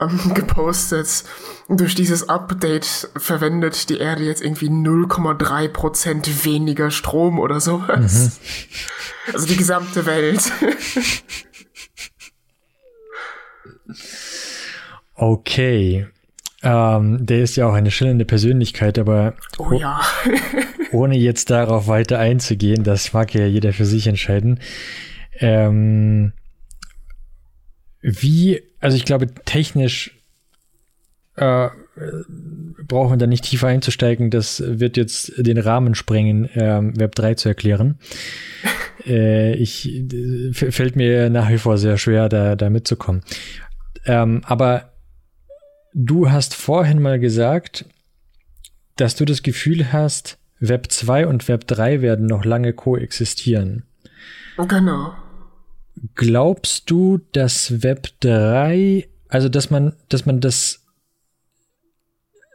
ähm, 0.00 0.18
gepostet, 0.34 1.24
durch 1.68 1.94
dieses 1.94 2.28
Update 2.28 3.10
verwendet 3.16 3.90
die 3.90 3.98
Erde 3.98 4.24
jetzt 4.24 4.42
irgendwie 4.42 4.68
0,3% 4.68 6.44
weniger 6.44 6.90
Strom 6.90 7.38
oder 7.38 7.60
sowas. 7.60 8.40
Also 9.32 9.46
die 9.46 9.56
gesamte 9.56 10.06
Welt. 10.06 10.42
Okay. 15.14 16.08
Ähm, 16.62 17.24
der 17.24 17.42
ist 17.42 17.56
ja 17.56 17.66
auch 17.66 17.72
eine 17.72 17.90
schillernde 17.90 18.24
Persönlichkeit, 18.24 18.98
aber 18.98 19.34
Oh 19.58 19.72
ja. 19.72 20.00
ohne 20.92 21.16
jetzt 21.16 21.50
darauf 21.50 21.86
weiter 21.86 22.18
einzugehen, 22.18 22.84
das 22.84 23.12
mag 23.12 23.34
ja 23.34 23.46
jeder 23.46 23.72
für 23.72 23.86
sich 23.86 24.06
entscheiden. 24.06 24.60
Ähm, 25.38 26.32
wie, 28.02 28.62
also 28.80 28.96
ich 28.96 29.04
glaube, 29.04 29.28
technisch 29.44 30.18
äh, 31.36 31.68
brauchen 32.86 33.12
wir 33.12 33.16
da 33.16 33.26
nicht 33.26 33.44
tiefer 33.44 33.68
einzusteigen. 33.68 34.30
Das 34.30 34.62
wird 34.66 34.96
jetzt 34.96 35.32
den 35.36 35.58
Rahmen 35.58 35.94
sprengen, 35.94 36.48
ähm, 36.54 36.98
Web 36.98 37.14
3 37.14 37.34
zu 37.34 37.48
erklären. 37.48 37.98
äh, 39.06 39.54
ich 39.54 40.04
fällt 40.52 40.96
mir 40.96 41.30
nach 41.30 41.50
wie 41.50 41.58
vor 41.58 41.78
sehr 41.78 41.98
schwer, 41.98 42.28
da, 42.28 42.56
da 42.56 42.70
mitzukommen. 42.70 43.22
Ähm, 44.06 44.42
aber 44.44 44.89
du 45.94 46.30
hast 46.30 46.54
vorhin 46.54 47.00
mal 47.00 47.18
gesagt, 47.18 47.84
dass 48.96 49.16
du 49.16 49.24
das 49.24 49.42
Gefühl 49.42 49.92
hast, 49.92 50.38
Web 50.58 50.90
2 50.90 51.26
und 51.26 51.48
Web 51.48 51.66
3 51.66 52.02
werden 52.02 52.26
noch 52.26 52.44
lange 52.44 52.72
koexistieren. 52.72 53.84
genau. 54.66 55.14
Glaubst 56.14 56.90
du, 56.90 57.18
dass 57.32 57.82
Web 57.82 58.08
3, 58.20 59.08
also 59.28 59.48
dass 59.48 59.70
man, 59.70 59.94
dass 60.08 60.26
man 60.26 60.40
das, 60.40 60.84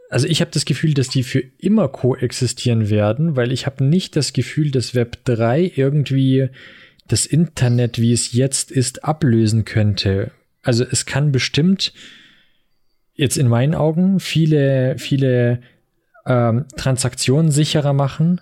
also 0.09 0.27
ich 0.27 0.41
habe 0.41 0.51
das 0.51 0.65
Gefühl, 0.65 0.93
dass 0.93 1.09
die 1.09 1.23
für 1.23 1.43
immer 1.57 1.87
koexistieren 1.87 2.89
werden, 2.89 3.35
weil 3.35 3.51
ich 3.51 3.65
habe 3.65 3.83
nicht 3.83 4.15
das 4.15 4.33
Gefühl, 4.33 4.71
dass 4.71 4.93
Web 4.93 5.25
3 5.25 5.73
irgendwie 5.75 6.49
das 7.07 7.25
Internet, 7.25 7.99
wie 7.99 8.13
es 8.13 8.33
jetzt 8.33 8.71
ist, 8.71 9.03
ablösen 9.03 9.65
könnte. 9.65 10.31
Also 10.61 10.83
es 10.83 11.05
kann 11.05 11.31
bestimmt 11.31 11.93
jetzt 13.15 13.37
in 13.37 13.47
meinen 13.47 13.75
Augen 13.75 14.19
viele, 14.19 14.97
viele 14.97 15.61
ähm, 16.25 16.65
Transaktionen 16.77 17.51
sicherer 17.51 17.93
machen, 17.93 18.41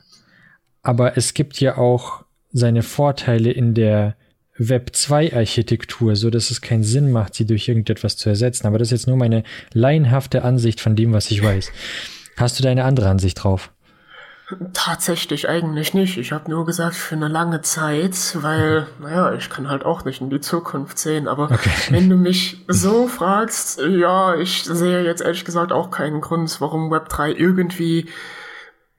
aber 0.81 1.17
es 1.17 1.33
gibt 1.33 1.59
ja 1.59 1.77
auch 1.77 2.25
seine 2.51 2.83
Vorteile 2.83 3.51
in 3.51 3.73
der 3.73 4.15
Web 4.57 4.95
2 4.95 5.33
Architektur, 5.35 6.15
so 6.15 6.29
dass 6.29 6.51
es 6.51 6.61
keinen 6.61 6.83
Sinn 6.83 7.11
macht, 7.11 7.33
sie 7.33 7.45
durch 7.45 7.67
irgendetwas 7.67 8.17
zu 8.17 8.29
ersetzen. 8.29 8.67
Aber 8.67 8.77
das 8.77 8.89
ist 8.89 8.99
jetzt 8.99 9.07
nur 9.07 9.17
meine 9.17 9.43
laienhafte 9.73 10.43
Ansicht 10.43 10.79
von 10.79 10.95
dem, 10.95 11.11
was 11.11 11.31
ich 11.31 11.41
weiß. 11.41 11.71
Hast 12.37 12.59
du 12.59 12.63
da 12.63 12.69
eine 12.69 12.83
andere 12.83 13.09
Ansicht 13.09 13.43
drauf? 13.43 13.72
Tatsächlich 14.73 15.47
eigentlich 15.47 15.93
nicht. 15.93 16.17
Ich 16.17 16.33
habe 16.33 16.51
nur 16.51 16.65
gesagt, 16.65 16.95
für 16.95 17.15
eine 17.15 17.29
lange 17.29 17.61
Zeit, 17.61 18.37
weil, 18.41 18.87
naja, 18.99 19.33
ich 19.33 19.49
kann 19.49 19.69
halt 19.69 19.85
auch 19.85 20.03
nicht 20.03 20.19
in 20.19 20.29
die 20.29 20.41
Zukunft 20.41 20.99
sehen. 20.99 21.27
Aber 21.27 21.49
wenn 21.89 22.09
du 22.09 22.17
mich 22.17 22.63
so 22.67 23.07
fragst, 23.07 23.79
ja, 23.81 24.35
ich 24.35 24.63
sehe 24.63 25.03
jetzt 25.03 25.21
ehrlich 25.21 25.45
gesagt 25.45 25.71
auch 25.71 25.91
keinen 25.91 26.19
Grund, 26.19 26.59
warum 26.59 26.91
Web3 26.91 27.29
irgendwie 27.29 28.09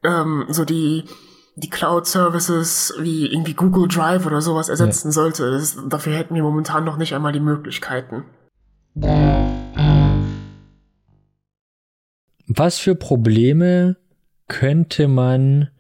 ähm, 0.03 0.47
so 0.49 0.65
die 0.65 1.05
die 1.57 1.71
Cloud-Services 1.71 2.95
wie 2.99 3.27
irgendwie 3.27 3.55
Google 3.55 3.87
Drive 3.87 4.27
oder 4.27 4.41
sowas 4.41 4.69
ersetzen 4.69 5.13
sollte. 5.13 5.53
Das, 5.53 5.77
dafür 5.89 6.15
hätten 6.15 6.35
wir 6.35 6.43
momentan 6.43 6.85
noch 6.85 6.97
nicht 6.97 7.15
einmal 7.15 7.33
die 7.33 7.39
Möglichkeiten. 7.39 8.25
Was 12.49 12.79
für 12.79 12.95
Probleme 12.97 13.97
könnte 14.49 15.09
man 15.09 15.71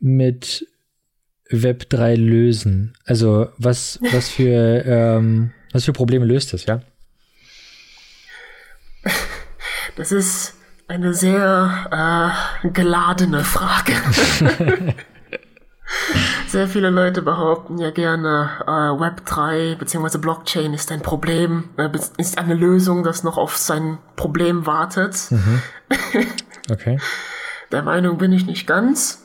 mit 0.00 0.66
Web 1.50 1.88
3 1.90 2.14
lösen? 2.16 2.94
Also 3.04 3.48
was, 3.58 3.98
was 4.12 4.28
für, 4.28 4.84
ähm, 4.86 5.52
was 5.72 5.84
für 5.84 5.92
Probleme 5.92 6.24
löst 6.24 6.54
es, 6.54 6.66
ja? 6.66 6.80
Das 9.96 10.12
ist 10.12 10.54
eine 10.88 11.14
sehr 11.14 12.32
äh, 12.64 12.68
geladene 12.68 13.44
Frage. 13.44 13.92
Sehr 16.48 16.68
viele 16.68 16.90
Leute 16.90 17.22
behaupten 17.22 17.78
ja 17.78 17.90
gerne, 17.90 18.50
äh, 18.62 18.70
Web3 18.70 19.76
bzw. 19.76 20.18
Blockchain 20.18 20.74
ist 20.74 20.90
ein 20.90 21.02
Problem, 21.02 21.70
äh, 21.76 21.88
ist 22.18 22.38
eine 22.38 22.54
Lösung, 22.54 23.02
das 23.02 23.22
noch 23.22 23.36
auf 23.36 23.56
sein 23.56 23.98
Problem 24.16 24.66
wartet. 24.66 25.16
Okay. 26.68 26.98
Der 27.72 27.82
Meinung 27.82 28.18
bin 28.18 28.32
ich 28.32 28.46
nicht 28.46 28.66
ganz. 28.66 29.22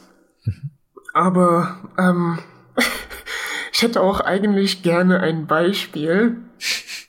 Aber 1.13 1.79
ähm, 1.97 2.39
ich 3.73 3.81
hätte 3.81 4.01
auch 4.01 4.21
eigentlich 4.21 4.83
gerne 4.83 5.19
ein 5.19 5.47
Beispiel. 5.47 6.37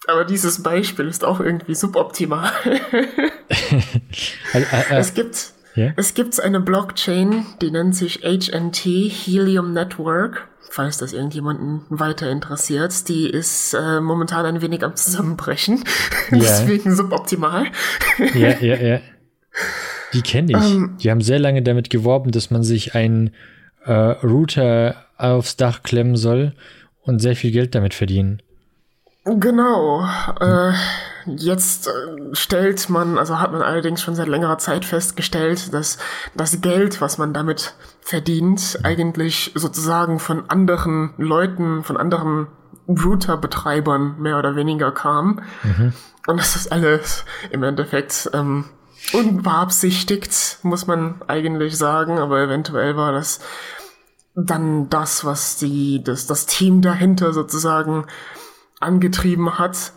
Aber 0.06 0.24
dieses 0.24 0.62
Beispiel 0.62 1.06
ist 1.06 1.24
auch 1.24 1.40
irgendwie 1.40 1.74
suboptimal. 1.74 2.50
Also, 4.52 4.66
äh, 4.72 4.94
äh, 4.94 4.98
es 4.98 5.14
gibt 5.14 5.52
Ja? 5.74 5.92
es 5.96 6.14
gibt 6.14 6.40
eine 6.40 6.60
Blockchain, 6.60 7.46
die 7.60 7.70
nennt 7.70 7.94
sich 7.94 8.22
HNT 8.22 8.84
Helium 8.84 9.72
Network. 9.72 10.48
Falls 10.70 10.96
das 10.96 11.12
irgendjemanden 11.12 11.82
weiter 11.90 12.30
interessiert, 12.30 13.08
die 13.08 13.28
ist 13.28 13.74
äh, 13.74 14.00
momentan 14.00 14.46
ein 14.46 14.62
wenig 14.62 14.82
am 14.82 14.96
Zusammenbrechen. 14.96 15.84
Ja. 16.30 16.38
Deswegen 16.40 16.96
suboptimal. 16.96 17.66
ja, 18.34 18.58
ja, 18.58 18.76
ja. 18.76 19.00
Die 20.12 20.22
kenne 20.22 20.52
ich. 20.52 20.74
Ähm. 20.74 20.96
Die 21.00 21.10
haben 21.10 21.20
sehr 21.20 21.38
lange 21.38 21.62
damit 21.62 21.90
geworben, 21.90 22.30
dass 22.30 22.50
man 22.50 22.62
sich 22.62 22.94
einen 22.94 23.32
äh, 23.84 23.92
Router 23.92 24.96
aufs 25.16 25.56
Dach 25.56 25.82
klemmen 25.82 26.16
soll 26.16 26.52
und 27.02 27.20
sehr 27.20 27.36
viel 27.36 27.50
Geld 27.50 27.74
damit 27.74 27.94
verdienen. 27.94 28.42
Genau. 29.24 30.04
Äh, 30.40 30.72
jetzt 31.26 31.86
äh, 31.86 31.90
stellt 32.32 32.88
man, 32.88 33.18
also 33.18 33.38
hat 33.38 33.52
man 33.52 33.62
allerdings 33.62 34.02
schon 34.02 34.16
seit 34.16 34.26
längerer 34.26 34.58
Zeit 34.58 34.84
festgestellt, 34.84 35.72
dass 35.72 35.98
das 36.34 36.60
Geld, 36.60 37.00
was 37.00 37.18
man 37.18 37.32
damit 37.32 37.74
verdient, 38.00 38.80
eigentlich 38.82 39.52
sozusagen 39.54 40.18
von 40.18 40.50
anderen 40.50 41.14
Leuten, 41.18 41.84
von 41.84 41.96
anderen 41.96 42.48
Router-Betreibern 42.88 44.20
mehr 44.20 44.38
oder 44.38 44.56
weniger 44.56 44.90
kam. 44.90 45.40
Und 46.26 46.36
das 46.38 46.56
ist 46.56 46.72
alles 46.72 47.24
im 47.50 47.62
Endeffekt 47.62 48.28
ähm, 48.32 48.64
unbeabsichtigt, 49.12 50.58
muss 50.62 50.86
man 50.86 51.20
eigentlich 51.26 51.76
sagen, 51.76 52.18
aber 52.18 52.40
eventuell 52.40 52.96
war 52.96 53.12
das 53.12 53.40
dann 54.34 54.88
das, 54.88 55.24
was 55.24 55.56
die, 55.56 56.02
das, 56.02 56.26
das 56.26 56.46
Team 56.46 56.80
dahinter 56.80 57.32
sozusagen 57.32 58.06
angetrieben 58.80 59.58
hat. 59.58 59.92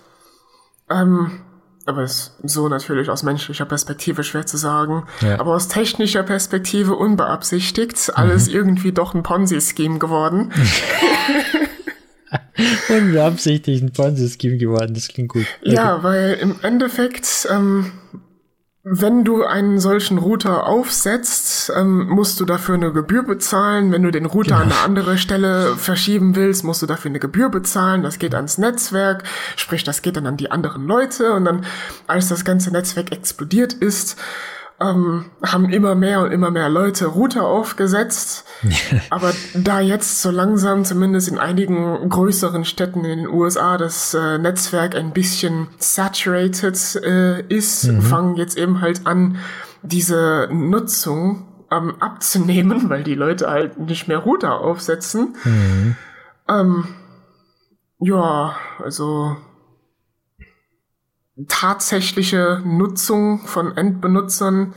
Ähm, 0.89 1.41
aber 1.85 2.03
ist 2.03 2.33
so 2.43 2.67
natürlich 2.67 3.09
aus 3.09 3.23
menschlicher 3.23 3.65
Perspektive 3.65 4.23
schwer 4.23 4.45
zu 4.45 4.57
sagen. 4.57 5.05
Ja. 5.21 5.39
Aber 5.39 5.55
aus 5.55 5.67
technischer 5.67 6.23
Perspektive 6.23 6.95
unbeabsichtigt. 6.95 8.11
Alles 8.15 8.47
irgendwie 8.47 8.91
doch 8.91 9.13
ein 9.13 9.21
Ponzi-Scheme 9.23 9.99
geworden. 9.99 10.51
Unbeabsichtigt 12.89 13.83
ein 13.83 13.91
Ponzi-Scheme 13.91 14.57
geworden, 14.57 14.95
das 14.95 15.09
klingt 15.09 15.29
gut. 15.29 15.45
Ja, 15.61 16.01
weil 16.01 16.33
im 16.41 16.55
Endeffekt, 16.63 17.47
ähm, 17.51 17.91
wenn 18.87 19.23
du 19.23 19.43
einen 19.43 19.79
solchen 19.79 20.19
Router 20.19 20.67
aufsetzt, 20.67 21.73
ähm, 21.75 22.07
musst 22.07 22.39
du 22.39 22.45
dafür 22.45 22.75
eine 22.75 22.93
Gebühr 22.93 23.23
bezahlen. 23.23 23.91
Wenn 23.91 24.03
du 24.03 24.11
den 24.11 24.27
Router 24.27 24.57
an 24.57 24.71
eine 24.71 24.79
andere 24.81 25.17
Stelle 25.17 25.75
verschieben 25.75 26.35
willst, 26.35 26.63
musst 26.63 26.83
du 26.83 26.85
dafür 26.85 27.09
eine 27.09 27.17
Gebühr 27.17 27.49
bezahlen. 27.49 28.03
Das 28.03 28.19
geht 28.19 28.35
ans 28.35 28.59
Netzwerk, 28.59 29.23
sprich, 29.55 29.83
das 29.83 30.03
geht 30.03 30.17
dann 30.17 30.27
an 30.27 30.37
die 30.37 30.51
anderen 30.51 30.85
Leute. 30.85 31.33
Und 31.33 31.45
dann, 31.45 31.65
als 32.05 32.29
das 32.29 32.45
ganze 32.45 32.69
Netzwerk 32.69 33.11
explodiert 33.11 33.73
ist, 33.73 34.21
ähm, 34.79 35.25
haben 35.41 35.69
immer 35.69 35.95
mehr 35.95 36.21
und 36.21 36.31
immer 36.31 36.51
mehr 36.51 36.69
Leute 36.69 37.05
Router 37.05 37.47
aufgesetzt. 37.47 38.45
Aber 39.09 39.33
da 39.53 39.79
jetzt 39.79 40.21
so 40.21 40.31
langsam, 40.31 40.83
zumindest 40.83 41.29
in 41.29 41.37
einigen 41.37 42.09
größeren 42.09 42.65
Städten 42.65 43.05
in 43.05 43.19
den 43.19 43.27
USA, 43.27 43.77
das 43.77 44.13
äh, 44.13 44.37
Netzwerk 44.37 44.95
ein 44.95 45.11
bisschen 45.11 45.67
saturated 45.77 46.77
äh, 47.03 47.41
ist, 47.47 47.89
fangen 48.01 48.35
jetzt 48.35 48.57
eben 48.57 48.81
halt 48.81 49.07
an, 49.07 49.37
diese 49.81 50.49
Nutzung 50.51 51.47
ähm, 51.71 51.95
abzunehmen, 51.99 52.89
weil 52.89 53.03
die 53.03 53.15
Leute 53.15 53.49
halt 53.49 53.79
nicht 53.79 54.07
mehr 54.07 54.17
Router 54.17 54.59
aufsetzen. 54.59 55.35
Ähm, 56.49 56.85
ja, 57.99 58.55
also 58.83 59.37
tatsächliche 61.47 62.61
Nutzung 62.63 63.45
von 63.45 63.75
Endbenutzern 63.75 64.73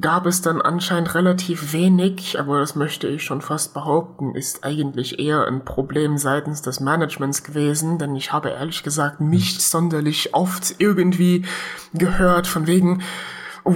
gab 0.00 0.26
es 0.26 0.42
dann 0.42 0.60
anscheinend 0.60 1.14
relativ 1.14 1.72
wenig, 1.72 2.38
aber 2.38 2.60
das 2.60 2.76
möchte 2.76 3.08
ich 3.08 3.24
schon 3.24 3.40
fast 3.40 3.74
behaupten, 3.74 4.34
ist 4.34 4.64
eigentlich 4.64 5.18
eher 5.18 5.46
ein 5.46 5.64
Problem 5.64 6.18
seitens 6.18 6.62
des 6.62 6.80
Managements 6.80 7.42
gewesen, 7.42 7.98
denn 7.98 8.14
ich 8.14 8.32
habe 8.32 8.50
ehrlich 8.50 8.82
gesagt 8.82 9.20
nicht 9.20 9.60
sonderlich 9.60 10.34
oft 10.34 10.76
irgendwie 10.78 11.46
gehört 11.94 12.46
von 12.46 12.66
wegen 12.66 13.02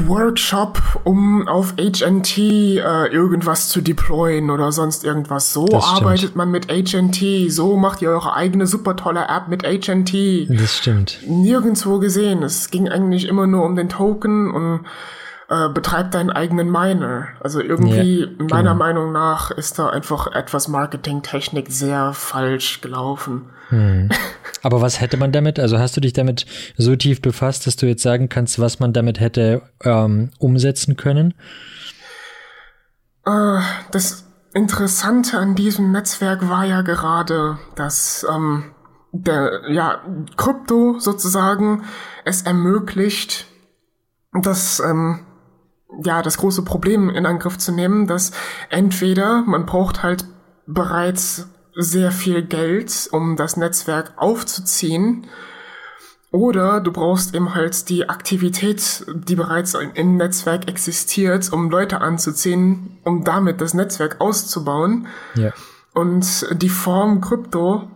Workshop, 0.08 0.80
um 1.04 1.46
auf 1.48 1.74
HNT 1.76 2.38
äh, 2.38 3.06
irgendwas 3.06 3.68
zu 3.68 3.80
deployen 3.80 4.50
oder 4.50 4.72
sonst 4.72 5.04
irgendwas. 5.04 5.52
So 5.52 5.66
Das 5.66 5.84
stimmt. 5.84 6.00
arbeitet 6.02 6.36
man 6.36 6.50
mit 6.50 6.68
HNT, 6.70 7.50
so 7.50 7.76
macht 7.76 8.02
ihr 8.02 8.10
eure 8.10 8.34
eigene 8.34 8.66
super 8.66 8.96
tolle 8.96 9.26
App 9.28 9.48
mit 9.48 9.62
HNT 9.64 10.46
Das 10.50 10.78
stimmt. 10.78 11.18
nirgendwo 11.26 11.98
gesehen. 11.98 12.42
Es 12.42 12.70
ging 12.70 12.88
eigentlich 12.88 13.28
immer 13.28 13.46
nur 13.46 13.64
um 13.64 13.76
den 13.76 13.88
Token 13.88 14.50
und 14.50 14.80
äh, 15.48 15.68
betreibt 15.68 16.14
deinen 16.14 16.30
eigenen 16.30 16.70
Miner. 16.70 17.28
Also 17.40 17.60
irgendwie, 17.60 18.20
Ja, 18.20 18.28
meiner 18.38 18.70
genau. 18.70 18.74
Meinung 18.74 19.12
nach, 19.12 19.50
ist 19.50 19.78
da 19.78 19.88
einfach 19.90 20.32
etwas 20.32 20.68
Marketingtechnik 20.68 21.66
sehr 21.70 22.12
falsch 22.14 22.80
gelaufen. 22.80 23.50
Aber 24.62 24.80
was 24.80 25.00
hätte 25.00 25.16
man 25.16 25.32
damit? 25.32 25.58
Also 25.58 25.78
hast 25.78 25.96
du 25.96 26.00
dich 26.00 26.12
damit 26.12 26.46
so 26.76 26.96
tief 26.96 27.20
befasst, 27.20 27.66
dass 27.66 27.76
du 27.76 27.86
jetzt 27.86 28.02
sagen 28.02 28.28
kannst, 28.28 28.58
was 28.58 28.78
man 28.78 28.92
damit 28.92 29.20
hätte 29.20 29.62
ähm, 29.84 30.30
umsetzen 30.38 30.96
können? 30.96 31.34
Äh, 33.26 33.60
das 33.90 34.24
Interessante 34.54 35.38
an 35.38 35.54
diesem 35.54 35.92
Netzwerk 35.92 36.48
war 36.48 36.64
ja 36.64 36.82
gerade, 36.82 37.58
dass 37.74 38.26
ähm, 38.30 38.64
der 39.12 39.62
ja 39.68 40.02
Krypto 40.36 40.98
sozusagen 40.98 41.84
es 42.24 42.42
ermöglicht, 42.42 43.46
das 44.32 44.80
ähm, 44.80 45.20
ja 46.04 46.22
das 46.22 46.38
große 46.38 46.62
Problem 46.62 47.10
in 47.10 47.26
Angriff 47.26 47.58
zu 47.58 47.72
nehmen, 47.72 48.06
dass 48.06 48.32
entweder 48.70 49.42
man 49.42 49.66
braucht 49.66 50.02
halt 50.02 50.26
bereits 50.66 51.48
sehr 51.74 52.12
viel 52.12 52.42
Geld, 52.42 53.08
um 53.12 53.36
das 53.36 53.56
Netzwerk 53.56 54.12
aufzuziehen, 54.16 55.26
oder 56.30 56.80
du 56.80 56.92
brauchst 56.92 57.34
eben 57.34 57.54
halt 57.54 57.90
die 57.90 58.08
Aktivität, 58.08 59.04
die 59.14 59.34
bereits 59.34 59.74
im- 59.74 60.16
Netzwerk 60.16 60.66
existiert, 60.66 61.52
um 61.52 61.70
Leute 61.70 62.00
anzuziehen, 62.00 62.98
um 63.04 63.22
damit 63.22 63.60
das 63.60 63.74
Netzwerk 63.74 64.18
auszubauen. 64.18 65.08
Ja. 65.34 65.52
Und 65.92 66.46
die 66.62 66.70
Form 66.70 67.20
Krypto 67.20 67.86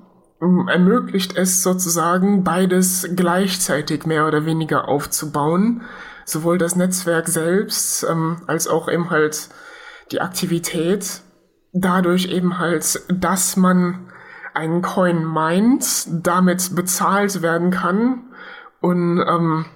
ähm, 0.43 0.69
ermöglicht 0.69 1.35
es 1.35 1.63
sozusagen, 1.63 2.45
beides 2.45 3.09
gleichzeitig 3.17 4.05
mehr 4.05 4.27
oder 4.27 4.45
weniger 4.45 4.87
aufzubauen. 4.87 5.81
Sowohl 6.27 6.59
das 6.59 6.77
Netzwerk 6.77 7.29
selbst 7.29 8.05
ähm, 8.05 8.43
als 8.47 8.69
auch 8.69 8.91
eben 8.91 9.09
halt 9.09 9.49
die 10.13 10.21
Aktivität. 10.21 11.23
Dadurch 11.79 12.27
eben 12.31 12.59
halt, 12.59 13.01
dass 13.09 13.57
man 13.57 14.09
einen 14.55 14.81
Coin 14.81 15.25
meint, 15.25 16.07
damit 16.09 16.75
bezahlt 16.75 17.43
werden 17.43 17.71
kann. 17.71 18.25
Und 18.81 19.19
ähm, 19.29 19.67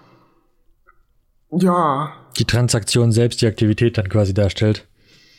ja, 1.51 2.13
Die 2.39 2.45
Transaktion 2.47 3.13
selbst 3.13 3.43
die 3.43 3.47
Aktivität 3.47 3.99
dann 3.99 4.09
quasi 4.09 4.33
darstellt. 4.33 4.87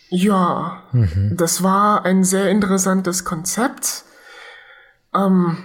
Ja, 0.09 0.83
das 1.31 1.63
war 1.63 2.03
ein 2.05 2.23
sehr 2.25 2.49
interessantes 2.49 3.23
Konzept, 3.23 4.03
ähm, 5.15 5.57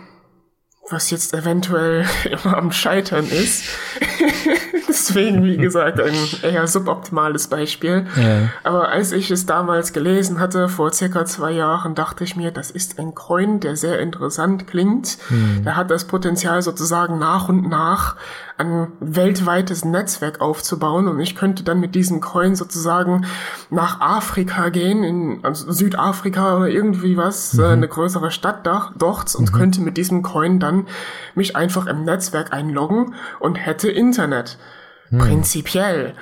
was 0.91 1.11
jetzt 1.11 1.35
eventuell 1.35 2.05
immer 2.25 2.57
am 2.57 2.73
Scheitern 2.73 3.27
ist. 3.27 3.65
Deswegen, 4.89 5.45
wie 5.45 5.57
gesagt, 5.57 6.01
ein 6.01 6.15
eher 6.43 6.67
suboptimales 6.67 7.49
Beispiel. 7.49 8.07
Ja. 8.17 8.49
Aber 8.63 8.89
als 8.89 9.13
ich 9.13 9.31
es 9.31 9.45
damals 9.45 9.93
gelesen 9.93 10.41
hatte, 10.41 10.69
vor 10.69 10.93
circa 10.93 11.25
zwei 11.27 11.53
Jahren, 11.53 11.95
dachte 11.95 12.25
ich 12.25 12.37
mir, 12.37 12.51
das 12.51 12.71
ist 12.71 12.99
ein 12.99 13.15
Coin, 13.15 13.61
der 13.61 13.77
sehr 13.77 13.99
interessant 13.99 14.67
klingt. 14.67 15.19
Der 15.65 15.77
hat 15.77 15.91
das 15.91 16.07
Potenzial 16.07 16.63
sozusagen 16.63 17.19
nach 17.19 17.49
und 17.49 17.69
nach 17.69 18.17
ein 18.59 18.89
weltweites 19.01 19.85
Netzwerk 19.85 20.41
aufzubauen 20.41 21.09
und 21.09 21.21
ich 21.21 21.37
könnte 21.37 21.63
dann 21.63 21.81
mit 21.81 21.95
diesem 21.95 22.21
Coin 22.21 22.57
sozusagen 22.57 23.27
nach 23.71 24.01
Afrika 24.01 24.69
gehen, 24.71 25.05
in 25.05 25.41
also 25.43 25.71
Südafrika 25.71 26.57
oder 26.57 26.69
irgendwie 26.69 27.17
was, 27.17 27.59
äh, 27.59 27.65
eine 27.67 27.89
größere 27.89 28.31
Stadt 28.31 28.67
da, 28.67 28.93
dort 28.97 29.35
und 29.35 29.53
könnte 29.53 29.81
mit 29.81 29.97
diesem 29.97 30.23
Coin 30.23 30.59
dann 30.61 30.87
mich 31.35 31.55
einfach 31.57 31.87
im 31.87 32.05
Netzwerk 32.05 32.53
einloggen 32.53 33.15
und 33.41 33.57
hätte 33.57 33.91
Internet. 33.91 34.59
Prinzipiell. 35.17 36.15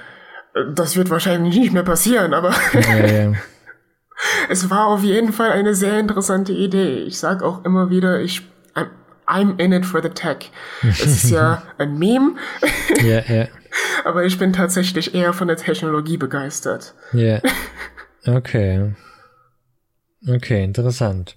Äh, 0.55 0.61
Das 0.75 0.97
wird 0.97 1.11
wahrscheinlich 1.11 1.57
nicht 1.57 1.73
mehr 1.73 1.83
passieren, 1.85 2.35
aber 2.35 2.53
Ja, 2.75 3.07
ja. 3.07 3.33
Es 4.49 4.71
war 4.71 4.87
auf 4.87 5.03
jeden 5.03 5.33
Fall 5.33 5.51
eine 5.51 5.75
sehr 5.75 5.99
interessante 5.99 6.53
Idee. 6.53 6.99
Ich 7.03 7.19
sag 7.19 7.43
auch 7.43 7.65
immer 7.65 7.91
wieder, 7.91 8.21
ich 8.21 8.43
I'm, 9.27 9.59
in 9.59 9.73
it 9.73 9.85
for 9.87 10.03
the 10.03 10.09
tech. 10.11 10.51
Es 10.83 11.01
ist 11.07 11.31
ja 11.31 11.63
ein 11.79 11.99
Meme, 11.99 12.37
Ja, 13.03 13.21
ja, 13.23 13.49
aber 14.05 14.25
ich 14.25 14.39
bin 14.39 14.53
tatsächlich 14.53 15.15
eher 15.15 15.33
von 15.33 15.49
der 15.49 15.57
Technologie 15.57 16.17
begeistert. 16.17 16.95
ja. 17.13 17.41
Okay. 18.27 18.95
Okay, 20.27 20.65
interessant. 20.65 21.37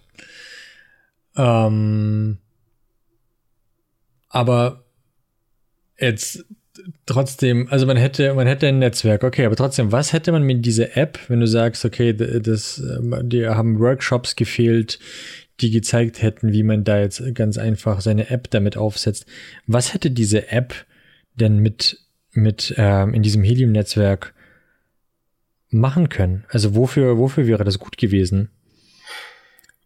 Ähm, 1.36 2.38
aber 4.30 4.86
jetzt 6.00 6.46
trotzdem, 7.06 7.68
also 7.70 7.86
man 7.86 7.98
hätte, 7.98 8.34
man 8.36 8.48
hätte 8.48 8.68
ein 8.68 8.80
Netzwerk, 8.80 9.24
okay, 9.26 9.46
aber 9.46 9.58
trotzdem, 9.58 9.92
was 9.92 10.14
hätte 10.14 10.32
man 10.32 10.44
mit 10.44 10.66
dieser 10.66 10.96
App, 10.96 11.20
wenn 11.28 11.42
du 11.42 11.48
sagst, 11.48 11.84
okay, 11.84 12.14
das, 12.14 12.80
ähm, 12.80 13.14
die 13.24 13.46
haben 13.48 13.80
Workshops 13.80 14.36
gefehlt, 14.38 15.00
die 15.62 15.72
gezeigt 15.72 16.22
hätten, 16.22 16.52
wie 16.52 16.64
man 16.64 16.84
da 16.84 17.00
jetzt 17.00 17.24
ganz 17.34 17.58
einfach 17.58 18.02
seine 18.02 18.30
App 18.30 18.50
damit 18.52 18.78
aufsetzt. 18.78 19.26
Was 19.66 19.94
hätte 19.94 20.12
diese 20.12 20.52
App 20.52 20.74
denn 21.36 21.58
mit, 21.58 22.00
mit 22.32 22.76
ähm, 22.78 23.14
in 23.14 23.24
diesem 23.24 23.44
Helium-Netzwerk 23.44 24.34
machen 25.70 26.10
können? 26.10 26.46
Also 26.50 26.76
wofür, 26.76 27.18
wofür 27.18 27.48
wäre 27.48 27.64
das 27.64 27.80
gut 27.80 27.98
gewesen? 27.98 28.50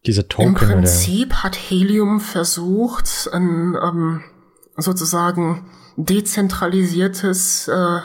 Dieser 0.06 0.24
Im 0.24 0.30
Token 0.30 0.56
oder? 0.56 0.66
Prinzip 0.66 1.36
hat 1.36 1.56
Helium 1.56 2.20
versucht, 2.20 3.30
ein 3.32 3.78
ähm, 3.82 4.24
sozusagen 4.76 5.70
dezentralisiertes 5.96 7.68
äh, 7.68 8.00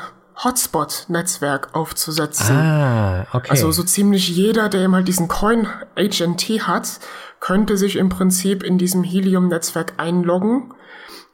Hotspot-Netzwerk 0.45 1.75
aufzusetzen. 1.75 2.55
Ah, 2.55 3.27
okay. 3.33 3.51
Also 3.51 3.73
so 3.73 3.83
ziemlich 3.83 4.29
jeder, 4.29 4.69
der 4.69 4.83
eben 4.83 4.95
halt 4.95 5.09
diesen 5.09 5.29
Coin 5.29 5.67
HNT 5.97 6.67
hat, 6.67 7.01
könnte 7.41 7.77
sich 7.77 7.97
im 7.97 8.09
Prinzip 8.09 8.63
in 8.63 8.79
diesem 8.79 9.05
Helium-Netzwerk 9.05 9.95
einloggen 9.99 10.73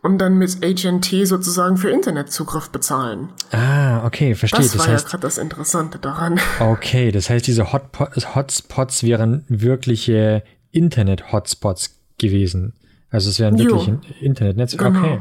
und 0.03 0.19
dann 0.19 0.37
mit 0.37 0.59
HNT 0.63 1.27
sozusagen 1.27 1.77
für 1.77 1.91
Internetzugriff 1.91 2.71
bezahlen. 2.71 3.29
ah, 3.53 4.05
okay, 4.05 4.35
verstehe. 4.35 4.61
Das, 4.61 4.73
Das, 4.73 4.79
war 4.81 4.87
ja 4.89 4.95
heißt, 4.95 5.09
gerade 5.09 5.23
das 5.23 5.39
Interessante 5.39 5.99
daran. 5.99 6.41
okay, 6.61 7.13
das 7.13 7.31
heißt, 7.31 7.47
diese 7.47 7.73
Hotpo 7.73 8.07
Hotspots 8.35 9.05
wären 9.05 9.45
wirkliche 9.49 10.43
Internet-Hotspots 10.73 11.99
gewesen. 12.19 12.73
Also 13.11 13.31
es 13.31 13.39
wären 13.39 13.57
Jo. 13.57 13.65
wirklich 13.67 13.89
ein 13.89 14.01
Internetnetzwerk. 14.21 14.95
Genau. 14.95 15.05
Okay. 15.05 15.21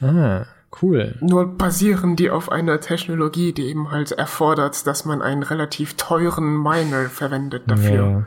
Ah, 0.00 0.44
cool. 0.82 1.14
Nur 1.20 1.46
basieren 1.56 2.16
die 2.16 2.30
auf 2.30 2.50
einer 2.50 2.80
Technologie, 2.80 3.52
die 3.52 3.62
eben 3.66 3.90
halt 3.90 4.10
erfordert, 4.12 4.86
dass 4.86 5.04
man 5.04 5.22
einen 5.22 5.42
relativ 5.44 5.94
teuren 5.94 6.60
Miner 6.62 7.08
verwendet 7.08 7.62
dafür. 7.66 7.94
Ja. 7.94 8.26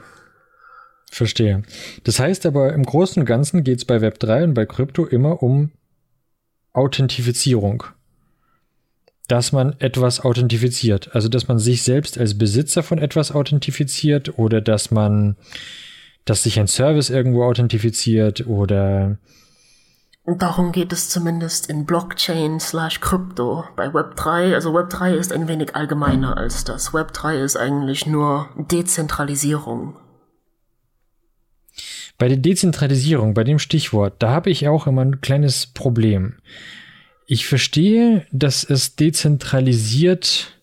Verstehe. 1.15 1.63
Das 2.03 2.19
heißt 2.19 2.45
aber, 2.45 2.73
im 2.73 2.83
Großen 2.83 3.21
und 3.21 3.25
Ganzen 3.25 3.63
geht 3.63 3.77
es 3.77 3.85
bei 3.85 3.99
Web3 3.99 4.43
und 4.43 4.53
bei 4.53 4.65
Krypto 4.65 5.05
immer 5.05 5.41
um 5.41 5.71
Authentifizierung. 6.73 7.85
Dass 9.29 9.53
man 9.53 9.79
etwas 9.79 10.19
authentifiziert. 10.19 11.15
Also, 11.15 11.29
dass 11.29 11.47
man 11.47 11.57
sich 11.57 11.83
selbst 11.83 12.17
als 12.17 12.37
Besitzer 12.37 12.83
von 12.83 12.97
etwas 12.99 13.31
authentifiziert 13.31 14.37
oder 14.37 14.59
dass 14.59 14.91
man, 14.91 15.37
dass 16.25 16.43
sich 16.43 16.59
ein 16.59 16.67
Service 16.67 17.09
irgendwo 17.09 17.45
authentifiziert 17.45 18.45
oder 18.45 19.17
darum 20.25 20.73
geht 20.73 20.91
es 20.91 21.07
zumindest 21.07 21.69
in 21.69 21.85
Blockchain 21.85 22.59
slash 22.59 22.99
Krypto. 22.99 23.63
Bei 23.77 23.87
Web3, 23.87 24.53
also 24.53 24.77
Web3 24.77 25.13
ist 25.13 25.31
ein 25.31 25.47
wenig 25.47 25.77
allgemeiner 25.77 26.35
als 26.35 26.65
das. 26.65 26.91
Web3 26.91 27.41
ist 27.41 27.55
eigentlich 27.55 28.05
nur 28.05 28.49
Dezentralisierung. 28.57 29.95
Bei 32.17 32.27
der 32.27 32.37
Dezentralisierung, 32.37 33.33
bei 33.33 33.43
dem 33.43 33.59
Stichwort, 33.59 34.15
da 34.19 34.29
habe 34.31 34.49
ich 34.49 34.67
auch 34.67 34.87
immer 34.87 35.03
ein 35.03 35.21
kleines 35.21 35.67
Problem. 35.67 36.35
Ich 37.27 37.45
verstehe, 37.45 38.25
dass 38.31 38.63
es 38.63 38.95
dezentralisiert, 38.95 40.59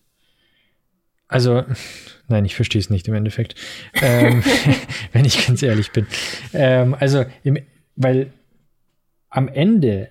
also, 1.27 1.63
nein, 2.27 2.45
ich 2.45 2.55
verstehe 2.55 2.79
es 2.79 2.89
nicht 2.89 3.07
im 3.07 3.13
Endeffekt, 3.13 3.55
ähm, 4.01 4.43
wenn 5.11 5.25
ich 5.25 5.45
ganz 5.45 5.61
ehrlich 5.61 5.91
bin. 5.91 6.07
Ähm, 6.53 6.95
also, 6.99 7.25
im, 7.43 7.59
weil 7.95 8.31
am 9.29 9.47
Ende 9.47 10.09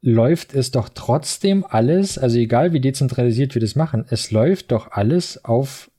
läuft 0.00 0.54
es 0.54 0.72
doch 0.72 0.88
trotzdem 0.88 1.64
alles, 1.64 2.18
also 2.18 2.36
egal 2.38 2.72
wie 2.72 2.80
dezentralisiert 2.80 3.54
wir 3.54 3.60
das 3.60 3.76
machen, 3.76 4.04
es 4.10 4.32
läuft 4.32 4.72
doch 4.72 4.90
alles 4.90 5.44
auf 5.44 5.90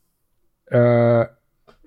äh, 0.68 1.26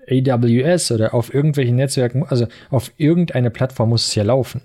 AWS 0.09 0.91
oder 0.91 1.13
auf 1.13 1.33
irgendwelchen 1.33 1.75
Netzwerken, 1.75 2.23
also 2.23 2.47
auf 2.69 2.91
irgendeine 2.97 3.51
Plattform 3.51 3.89
muss 3.89 4.07
es 4.07 4.15
ja 4.15 4.23
laufen. 4.23 4.61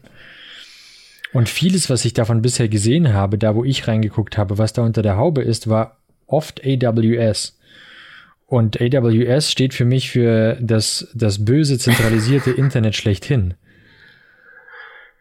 Und 1.32 1.49
vieles, 1.49 1.88
was 1.88 2.05
ich 2.05 2.12
davon 2.12 2.43
bisher 2.43 2.68
gesehen 2.68 3.14
habe, 3.14 3.38
da 3.38 3.55
wo 3.55 3.64
ich 3.64 3.88
reingeguckt 3.88 4.36
habe, 4.36 4.59
was 4.59 4.72
da 4.72 4.82
unter 4.82 5.03
der 5.03 5.16
Haube 5.16 5.43
ist, 5.43 5.68
war 5.68 5.97
oft 6.26 6.62
AWS. 6.64 7.59
Und 8.47 8.80
AWS 8.80 9.51
steht 9.51 9.72
für 9.72 9.86
mich 9.86 10.11
für 10.11 10.59
das, 10.61 11.09
das 11.14 11.45
böse 11.45 11.78
zentralisierte 11.78 12.51
Internet 12.57 12.95
schlechthin. 12.95 13.55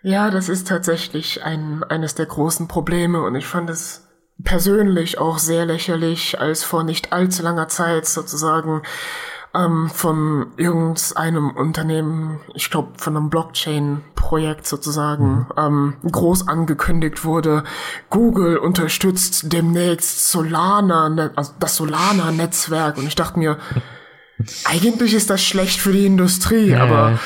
Ja, 0.03 0.31
das 0.31 0.49
ist 0.49 0.67
tatsächlich 0.67 1.43
ein, 1.43 1.83
eines 1.83 2.15
der 2.15 2.25
großen 2.25 2.67
Probleme 2.67 3.21
und 3.21 3.35
ich 3.35 3.45
fand 3.45 3.69
es 3.69 4.07
persönlich 4.43 5.19
auch 5.19 5.37
sehr 5.37 5.65
lächerlich, 5.65 6.39
als 6.39 6.63
vor 6.63 6.83
nicht 6.83 7.13
allzu 7.13 7.43
langer 7.43 7.67
Zeit 7.67 8.07
sozusagen 8.07 8.81
ähm, 9.53 9.89
von 9.93 10.47
irgendeinem 10.57 11.51
Unternehmen, 11.51 12.39
ich 12.55 12.69
glaube 12.69 12.91
von 12.97 13.17
einem 13.17 13.29
Blockchain-Projekt 13.29 14.65
sozusagen, 14.65 15.47
ähm, 15.57 15.95
groß 16.09 16.47
angekündigt 16.47 17.25
wurde, 17.25 17.63
Google 18.09 18.57
unterstützt 18.57 19.51
demnächst 19.51 20.31
Solana, 20.31 21.09
ne- 21.09 21.31
also 21.35 21.51
das 21.59 21.75
Solana-Netzwerk 21.75 22.97
und 22.97 23.07
ich 23.07 23.15
dachte 23.15 23.39
mir, 23.39 23.57
eigentlich 24.65 25.13
ist 25.13 25.29
das 25.29 25.43
schlecht 25.43 25.79
für 25.81 25.91
die 25.91 26.05
Industrie, 26.05 26.69
Ja. 26.69 26.83
aber 26.83 27.19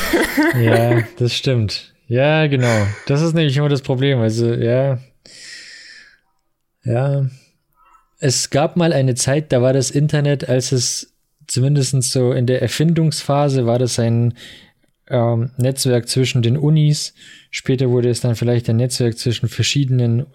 Ja, 0.60 1.00
das 1.18 1.32
stimmt. 1.34 1.94
Ja, 2.06 2.46
genau. 2.48 2.86
Das 3.06 3.22
ist 3.22 3.34
nämlich 3.34 3.56
immer 3.56 3.68
das 3.68 3.82
Problem. 3.82 4.18
Also, 4.20 4.52
ja. 4.52 4.98
Ja. 6.82 7.26
Es 8.18 8.50
gab 8.50 8.76
mal 8.76 8.92
eine 8.92 9.14
Zeit, 9.14 9.52
da 9.52 9.62
war 9.62 9.72
das 9.72 9.90
Internet, 9.90 10.48
als 10.48 10.72
es 10.72 11.09
zumindest 11.50 12.00
so 12.02 12.32
in 12.32 12.46
der 12.46 12.62
Erfindungsphase 12.62 13.66
war 13.66 13.78
das 13.78 13.98
ein 13.98 14.34
ähm, 15.08 15.50
Netzwerk 15.56 16.08
zwischen 16.08 16.42
den 16.42 16.56
Unis. 16.56 17.14
Später 17.50 17.90
wurde 17.90 18.08
es 18.08 18.20
dann 18.20 18.36
vielleicht 18.36 18.70
ein 18.70 18.76
Netzwerk 18.76 19.18
zwischen 19.18 19.48
verschiedenen 19.48 20.26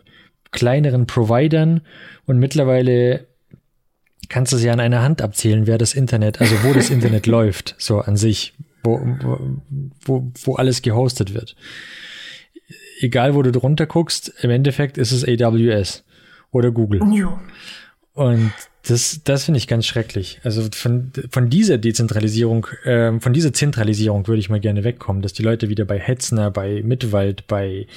kleineren 0.51 1.07
Providern 1.07 1.81
und 2.25 2.37
mittlerweile 2.39 3.27
kannst 4.27 4.51
du 4.51 4.57
es 4.57 4.63
ja 4.63 4.73
an 4.73 4.79
einer 4.79 5.01
Hand 5.01 5.21
abzählen, 5.21 5.67
wer 5.67 5.77
das 5.77 5.93
Internet, 5.93 6.41
also 6.41 6.55
wo 6.63 6.73
das 6.73 6.89
Internet 6.89 7.27
läuft, 7.27 7.75
so 7.77 7.99
an 7.99 8.17
sich, 8.17 8.53
wo, 8.83 8.99
wo, 10.05 10.31
wo, 10.43 10.55
alles 10.55 10.81
gehostet 10.81 11.33
wird. 11.33 11.55
Egal, 12.99 13.35
wo 13.35 13.41
du 13.41 13.51
drunter 13.51 13.85
guckst, 13.85 14.33
im 14.41 14.49
Endeffekt 14.49 14.97
ist 14.97 15.11
es 15.11 15.23
AWS 15.23 16.03
oder 16.51 16.71
Google. 16.71 17.01
Und 18.13 18.53
das, 18.87 19.21
das 19.23 19.45
finde 19.45 19.57
ich 19.57 19.67
ganz 19.67 19.85
schrecklich. 19.85 20.39
Also 20.43 20.67
von, 20.71 21.11
von 21.31 21.49
dieser 21.49 21.77
Dezentralisierung, 21.77 22.67
ähm, 22.85 23.19
von 23.19 23.33
dieser 23.33 23.51
Zentralisierung 23.51 24.27
würde 24.27 24.39
ich 24.39 24.49
mal 24.49 24.59
gerne 24.59 24.83
wegkommen, 24.83 25.21
dass 25.21 25.33
die 25.33 25.43
Leute 25.43 25.69
wieder 25.69 25.85
bei 25.85 25.99
Hetzner, 25.99 26.51
bei 26.51 26.81
Mitwald, 26.83 27.47
bei 27.47 27.87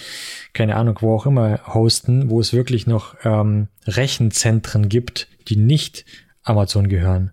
keine 0.54 0.76
Ahnung, 0.76 0.96
wo 1.00 1.14
auch 1.14 1.26
immer 1.26 1.60
hosten, 1.74 2.30
wo 2.30 2.40
es 2.40 2.52
wirklich 2.52 2.86
noch 2.86 3.16
ähm, 3.24 3.68
Rechenzentren 3.86 4.88
gibt, 4.88 5.28
die 5.48 5.56
nicht 5.56 6.06
Amazon 6.42 6.88
gehören. 6.88 7.32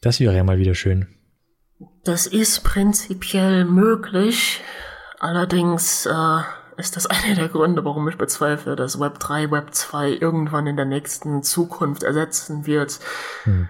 Das 0.00 0.18
wäre 0.18 0.34
ja 0.34 0.42
mal 0.42 0.58
wieder 0.58 0.74
schön. 0.74 1.06
Das 2.04 2.26
ist 2.26 2.64
prinzipiell 2.64 3.64
möglich. 3.64 4.60
Allerdings 5.20 6.06
äh, 6.06 6.40
ist 6.80 6.96
das 6.96 7.06
einer 7.06 7.34
der 7.36 7.48
Gründe, 7.48 7.84
warum 7.84 8.08
ich 8.08 8.18
bezweifle, 8.18 8.74
dass 8.74 8.98
Web 8.98 9.20
3, 9.20 9.50
Web 9.50 9.74
2 9.74 10.10
irgendwann 10.10 10.66
in 10.66 10.76
der 10.76 10.86
nächsten 10.86 11.42
Zukunft 11.42 12.02
ersetzen 12.02 12.66
wird. 12.66 12.98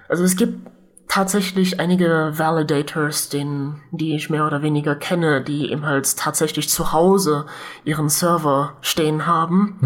Also 0.09 0.25
es 0.25 0.37
gibt 0.37 0.71
tatsächlich 1.09 1.81
einige 1.81 2.33
Validators, 2.37 3.29
den, 3.29 3.83
die 3.91 4.15
ich 4.15 4.31
mehr 4.31 4.47
oder 4.47 4.63
weniger 4.63 4.95
kenne, 4.95 5.43
die 5.43 5.71
eben 5.73 5.85
halt 5.85 6.17
tatsächlich 6.17 6.69
zu 6.69 6.93
Hause 6.93 7.47
ihren 7.85 8.09
Server 8.09 8.77
stehen 8.81 9.27
haben. 9.27 9.79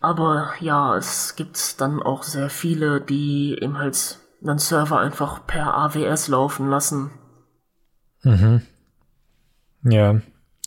Aber 0.00 0.52
ja, 0.60 0.96
es 0.96 1.34
gibt 1.34 1.80
dann 1.80 2.02
auch 2.02 2.22
sehr 2.22 2.48
viele, 2.48 3.00
die 3.00 3.58
eben 3.60 3.76
halt 3.78 4.18
einen 4.42 4.58
Server 4.58 5.00
einfach 5.00 5.46
per 5.46 5.74
AWS 5.74 6.28
laufen 6.28 6.68
lassen. 6.70 7.10
Ja, 9.82 10.20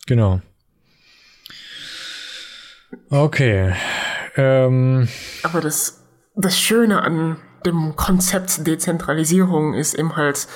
genau. 0.08 0.42
Okay. 3.10 3.74
Ähm, 4.36 5.08
Aber 5.44 5.62
das, 5.62 6.04
das 6.36 6.60
Schöne 6.60 7.02
an 7.02 7.38
dem 7.66 7.96
Konzept 7.96 8.66
Dezentralisierung 8.66 9.74
ist 9.74 9.94
eben 9.94 10.16
halt, 10.16 10.48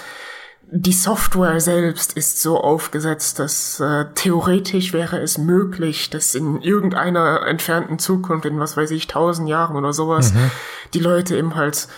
die 0.73 0.93
Software 0.93 1.59
selbst 1.59 2.13
ist 2.13 2.41
so 2.41 2.61
aufgesetzt, 2.61 3.39
dass 3.39 3.81
äh, 3.81 4.05
theoretisch 4.15 4.93
wäre 4.93 5.19
es 5.19 5.37
möglich, 5.37 6.09
dass 6.09 6.33
in 6.33 6.61
irgendeiner 6.61 7.45
entfernten 7.45 7.99
Zukunft, 7.99 8.45
in 8.45 8.59
was 8.59 8.77
weiß 8.77 8.91
ich, 8.91 9.07
tausend 9.07 9.49
Jahren 9.49 9.75
oder 9.75 9.91
sowas, 9.91 10.33
die 10.93 10.99
Leute 10.99 11.35
eben 11.35 11.55
halt 11.55 11.89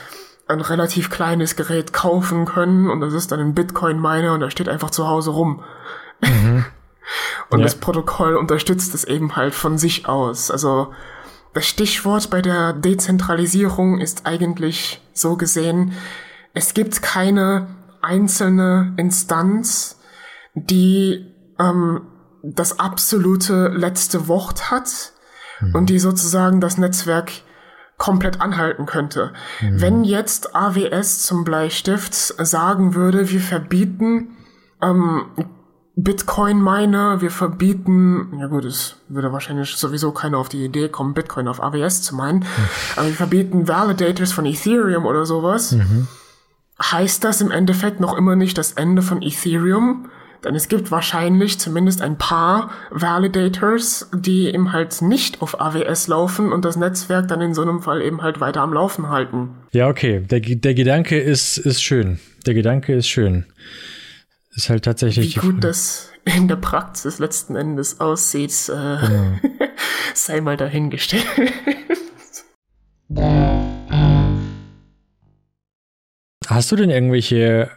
ein 0.48 0.60
relativ 0.60 1.12
kleines 1.12 1.56
Gerät 1.56 1.94
kaufen 1.94 2.46
können 2.46 2.90
und 2.90 3.00
das 3.00 3.14
ist 3.14 3.32
dann 3.32 3.40
ein 3.40 3.54
Bitcoin-Miner 3.54 4.34
und 4.34 4.40
der 4.40 4.50
steht 4.50 4.70
einfach 4.70 4.90
zu 4.90 5.08
Hause 5.08 5.32
rum. 5.32 5.64
und 7.50 7.60
Ja. 7.60 7.64
das 7.66 7.76
Protokoll 7.76 8.36
unterstützt 8.36 8.94
es 8.96 9.04
eben 9.04 9.36
halt 9.36 9.54
von 9.54 9.78
sich 9.78 10.08
aus. 10.08 10.52
Also 10.52 10.94
das 11.54 11.68
Stichwort 11.68 12.30
bei 12.30 12.42
der 12.42 12.74
Dezentralisierung 12.74 14.00
ist 14.00 14.26
eigentlich 14.26 15.02
so 15.14 15.36
gesehen, 15.38 15.94
es 16.54 16.74
gibt 16.74 17.02
keine 17.02 17.68
einzelne 18.02 18.94
Instanz, 18.98 20.00
die 20.56 21.32
ähm, 21.60 22.02
das 22.44 22.80
absolute 22.80 23.70
letzte 23.70 24.28
Wort 24.28 24.70
hat 24.72 25.14
und 25.74 25.90
die 25.90 26.00
sozusagen 26.00 26.60
das 26.60 26.78
Netzwerk 26.78 27.32
komplett 27.98 28.42
anhalten 28.42 28.86
könnte. 28.86 29.32
Wenn 29.62 30.04
jetzt 30.04 30.56
AWS 30.56 31.26
zum 31.26 31.46
Bleistift 31.46 32.14
sagen 32.14 32.96
würde, 32.96 33.30
wir 33.30 33.40
verbieten 33.40 34.36
ähm, 34.82 35.26
Bitcoin-Miner, 35.96 37.22
wir 37.22 37.30
verbieten, 37.30 38.38
ja 38.40 38.48
gut, 38.48 38.66
es 38.66 38.96
würde 39.10 39.32
wahrscheinlich 39.32 39.70
sowieso 39.76 40.12
keiner 40.12 40.40
auf 40.40 40.50
die 40.50 40.66
Idee 40.66 40.90
kommen, 40.90 41.14
Bitcoin 41.14 41.48
auf 41.48 41.62
AWS 41.62 42.02
zu 42.02 42.16
meinen, 42.16 42.46
aber 42.96 43.08
wir 43.08 43.14
verbieten 43.14 43.68
Validators 43.68 44.32
von 44.32 44.46
Ethereum 44.46 45.06
oder 45.06 45.26
sowas, 45.26 45.76
heißt 46.82 47.24
das 47.24 47.42
im 47.42 47.52
Endeffekt 47.52 48.00
noch 48.00 48.18
immer 48.18 48.36
nicht 48.36 48.58
das 48.58 48.72
Ende 48.74 49.04
von 49.04 49.22
Ethereum, 49.22 50.10
denn 50.44 50.56
es 50.56 50.68
gibt 50.68 50.92
wahrscheinlich 50.92 51.60
zumindest 51.60 52.02
ein 52.02 52.18
paar 52.18 52.72
Validators, 52.90 54.10
die 54.14 54.48
eben 54.48 54.74
halt 54.74 55.02
nicht 55.02 55.42
auf 55.42 55.62
AWS 55.62 56.08
laufen 56.08 56.52
und 56.52 56.66
das 56.66 56.76
Netzwerk 56.76 57.28
dann 57.28 57.40
in 57.40 57.54
so 57.54 57.62
einem 57.62 57.82
Fall 57.82 58.02
eben 58.02 58.22
halt 58.22 58.42
weiter 58.42 58.62
am 58.62 58.74
Laufen 58.74 59.10
halten. 59.10 59.52
Ja, 59.72 59.88
okay. 59.88 60.20
Der, 60.20 60.42
der 60.42 60.74
Gedanke 60.74 61.18
ist, 61.20 61.58
ist 61.58 61.82
schön. 61.82 62.20
Der 62.46 62.54
Gedanke 62.54 62.94
ist 62.94 63.08
schön. 63.08 63.46
Ist 64.56 64.70
halt 64.70 64.86
tatsächlich 64.86 65.36
Wie 65.36 65.40
gut 65.40 65.64
das 65.64 66.12
in 66.26 66.48
der 66.48 66.58
Praxis 66.58 67.20
letzten 67.20 67.56
Endes 67.56 68.00
aussieht, 68.00 68.52
äh, 68.70 68.98
sei 70.14 70.42
mal 70.42 70.58
dahingestellt. 70.58 71.26
Hast 76.48 76.72
du 76.72 76.76
denn 76.76 76.90
irgendwelche 76.90 77.72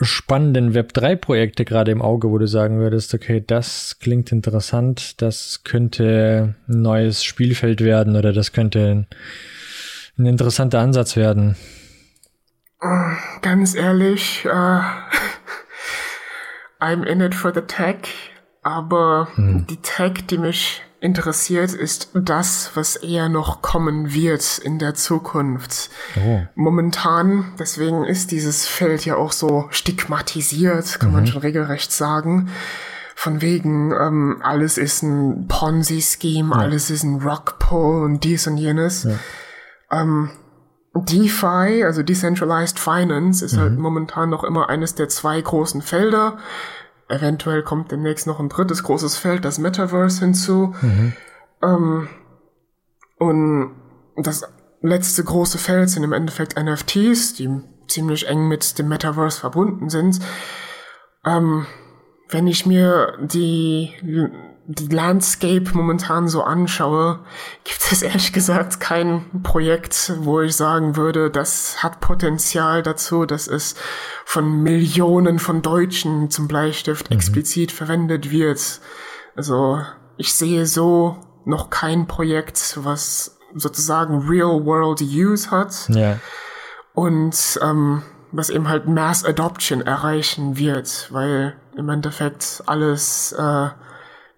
spannenden 0.00 0.74
Web3-Projekte 0.74 1.64
gerade 1.64 1.90
im 1.90 2.02
Auge, 2.02 2.30
wo 2.30 2.38
du 2.38 2.48
sagen 2.48 2.78
würdest, 2.78 3.14
okay, 3.14 3.42
das 3.46 3.98
klingt 4.00 4.32
interessant, 4.32 5.20
das 5.20 5.64
könnte 5.64 6.54
ein 6.66 6.82
neues 6.82 7.24
Spielfeld 7.24 7.82
werden 7.82 8.16
oder 8.16 8.32
das 8.32 8.52
könnte 8.52 8.90
ein, 8.90 9.06
ein 10.18 10.26
interessanter 10.26 10.80
Ansatz 10.80 11.16
werden? 11.16 11.56
Ganz 13.42 13.74
ehrlich, 13.74 14.44
äh, 14.44 14.80
I'm 16.82 17.04
in 17.04 17.20
it 17.20 17.34
for 17.34 17.54
the 17.54 17.60
tech, 17.60 18.08
aber 18.62 19.28
die 19.36 19.76
Tech, 19.76 20.26
die 20.28 20.36
mich 20.36 20.82
interessiert, 21.00 21.72
ist 21.72 22.10
das, 22.14 22.72
was 22.74 22.96
eher 22.96 23.28
noch 23.28 23.62
kommen 23.62 24.12
wird 24.12 24.58
in 24.58 24.80
der 24.80 24.94
Zukunft. 24.94 25.90
Oh. 26.16 26.42
Momentan, 26.56 27.54
deswegen 27.58 28.04
ist 28.04 28.32
dieses 28.32 28.66
Feld 28.66 29.04
ja 29.04 29.14
auch 29.14 29.30
so 29.30 29.68
stigmatisiert, 29.70 30.98
kann 30.98 31.12
man 31.12 31.26
schon 31.26 31.42
regelrecht 31.42 31.92
sagen. 31.92 32.50
Von 33.14 33.40
wegen, 33.42 33.92
ähm, 33.92 34.40
alles 34.42 34.76
ist 34.76 35.02
ein 35.02 35.46
Ponzi-Scheme, 35.46 36.54
alles 36.54 36.90
ist 36.90 37.04
ein 37.04 37.20
Rockpull 37.22 38.02
und 38.04 38.24
dies 38.24 38.48
und 38.48 38.56
jenes. 38.56 39.06
Ähm, 39.92 40.30
DeFi, 40.94 41.84
also 41.84 42.02
Decentralized 42.02 42.78
Finance, 42.78 43.44
ist 43.44 43.56
halt 43.56 43.78
momentan 43.78 44.28
noch 44.30 44.44
immer 44.44 44.68
eines 44.68 44.94
der 44.94 45.08
zwei 45.08 45.40
großen 45.40 45.80
Felder. 45.80 46.38
Eventuell 47.08 47.62
kommt 47.62 47.90
demnächst 47.90 48.26
noch 48.26 48.40
ein 48.40 48.48
drittes 48.48 48.82
großes 48.82 49.16
Feld, 49.16 49.44
das 49.44 49.58
Metaverse 49.58 50.20
hinzu. 50.20 50.74
Ähm, 51.62 52.08
und 53.18 53.74
das 54.16 54.44
letzte 54.82 55.24
große 55.24 55.58
Feld 55.58 55.88
sind 55.90 56.02
im 56.02 56.12
Endeffekt 56.12 56.58
NFTs, 56.60 57.34
die 57.34 57.48
ziemlich 57.88 58.28
eng 58.28 58.48
mit 58.48 58.78
dem 58.78 58.88
Metaverse 58.88 59.40
verbunden 59.40 59.88
sind. 59.88 60.20
Ähm, 61.24 61.66
wenn 62.28 62.46
ich 62.46 62.66
mir 62.66 63.18
die, 63.20 63.92
die 64.66 64.86
Landscape 64.86 65.64
momentan 65.74 66.28
so 66.28 66.42
anschaue, 66.42 67.20
gibt 67.64 67.80
es 67.90 68.02
ehrlich 68.02 68.32
gesagt 68.32 68.78
kein 68.78 69.42
Projekt, 69.42 70.12
wo 70.18 70.40
ich 70.40 70.54
sagen 70.54 70.96
würde, 70.96 71.30
das 71.30 71.82
hat 71.82 72.00
Potenzial 72.00 72.82
dazu, 72.82 73.26
dass 73.26 73.48
es 73.48 73.74
von 74.24 74.62
Millionen 74.62 75.38
von 75.40 75.62
Deutschen 75.62 76.30
zum 76.30 76.46
Bleistift 76.46 77.10
explizit 77.10 77.72
verwendet 77.72 78.30
wird. 78.30 78.80
Also 79.34 79.80
ich 80.16 80.32
sehe 80.32 80.66
so 80.66 81.16
noch 81.44 81.70
kein 81.70 82.06
Projekt, 82.06 82.78
was 82.82 83.38
sozusagen 83.54 84.28
Real-World-Use 84.28 85.50
hat 85.50 85.88
Ja. 85.88 86.18
und 86.94 87.58
ähm, 87.62 88.02
was 88.30 88.48
eben 88.48 88.68
halt 88.68 88.86
Mass 88.86 89.24
Adoption 89.24 89.82
erreichen 89.82 90.56
wird, 90.56 91.08
weil 91.10 91.56
im 91.76 91.88
Endeffekt 91.88 92.62
alles 92.66 93.32
äh, 93.32 93.68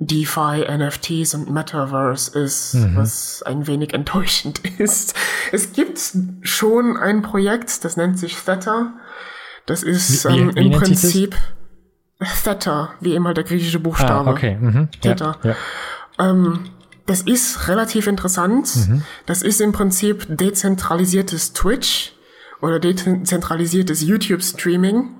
DeFi, 0.06 0.64
NFTs 0.68 1.34
und 1.34 1.50
Metaverse 1.50 2.38
ist, 2.38 2.76
was 2.94 3.42
ein 3.42 3.66
wenig 3.66 3.94
enttäuschend 3.94 4.60
ist. 4.78 5.14
Es 5.52 5.72
gibt 5.72 6.00
schon 6.42 6.96
ein 6.96 7.22
Projekt, 7.22 7.84
das 7.84 7.96
nennt 7.96 8.18
sich 8.18 8.36
Theta. 8.36 8.94
Das 9.66 9.82
ist 9.82 10.24
Wie- 10.26 10.32
wie- 10.34 10.38
ähm, 10.40 10.54
wie 10.54 10.66
im? 10.66 10.72
Prinzip 10.72 11.36
Theta, 12.44 12.94
wie 13.00 13.14
immer 13.14 13.34
der 13.34 13.44
griechische 13.44 13.80
Buchstabe. 13.80 14.30
Ah, 14.30 14.32
okay. 14.32 14.56
Mhm. 14.60 14.88
Ja, 15.02 15.14
Theta. 15.14 15.36
ja. 15.42 15.56
Ähm, 16.18 16.60
das 17.06 17.20
ist 17.22 17.68
relativ 17.68 18.06
interessant. 18.06 18.70
Das 19.26 19.42
ist 19.42 19.60
im 19.60 19.72
Prinzip 19.72 20.24
dezentralisiertes 20.28 21.52
Twitch 21.52 22.12
oder 22.62 22.80
dezentralisiertes 22.80 24.00
YouTube-Streaming. 24.02 25.10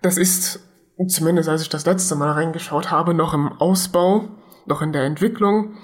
Das 0.00 0.16
ist, 0.16 0.60
zumindest 1.06 1.48
als 1.48 1.62
ich 1.62 1.68
das 1.68 1.86
letzte 1.86 2.16
Mal 2.16 2.32
reingeschaut 2.32 2.90
habe, 2.90 3.14
noch 3.14 3.34
im 3.34 3.52
Ausbau, 3.60 4.28
noch 4.66 4.82
in 4.82 4.92
der 4.92 5.04
Entwicklung. 5.04 5.76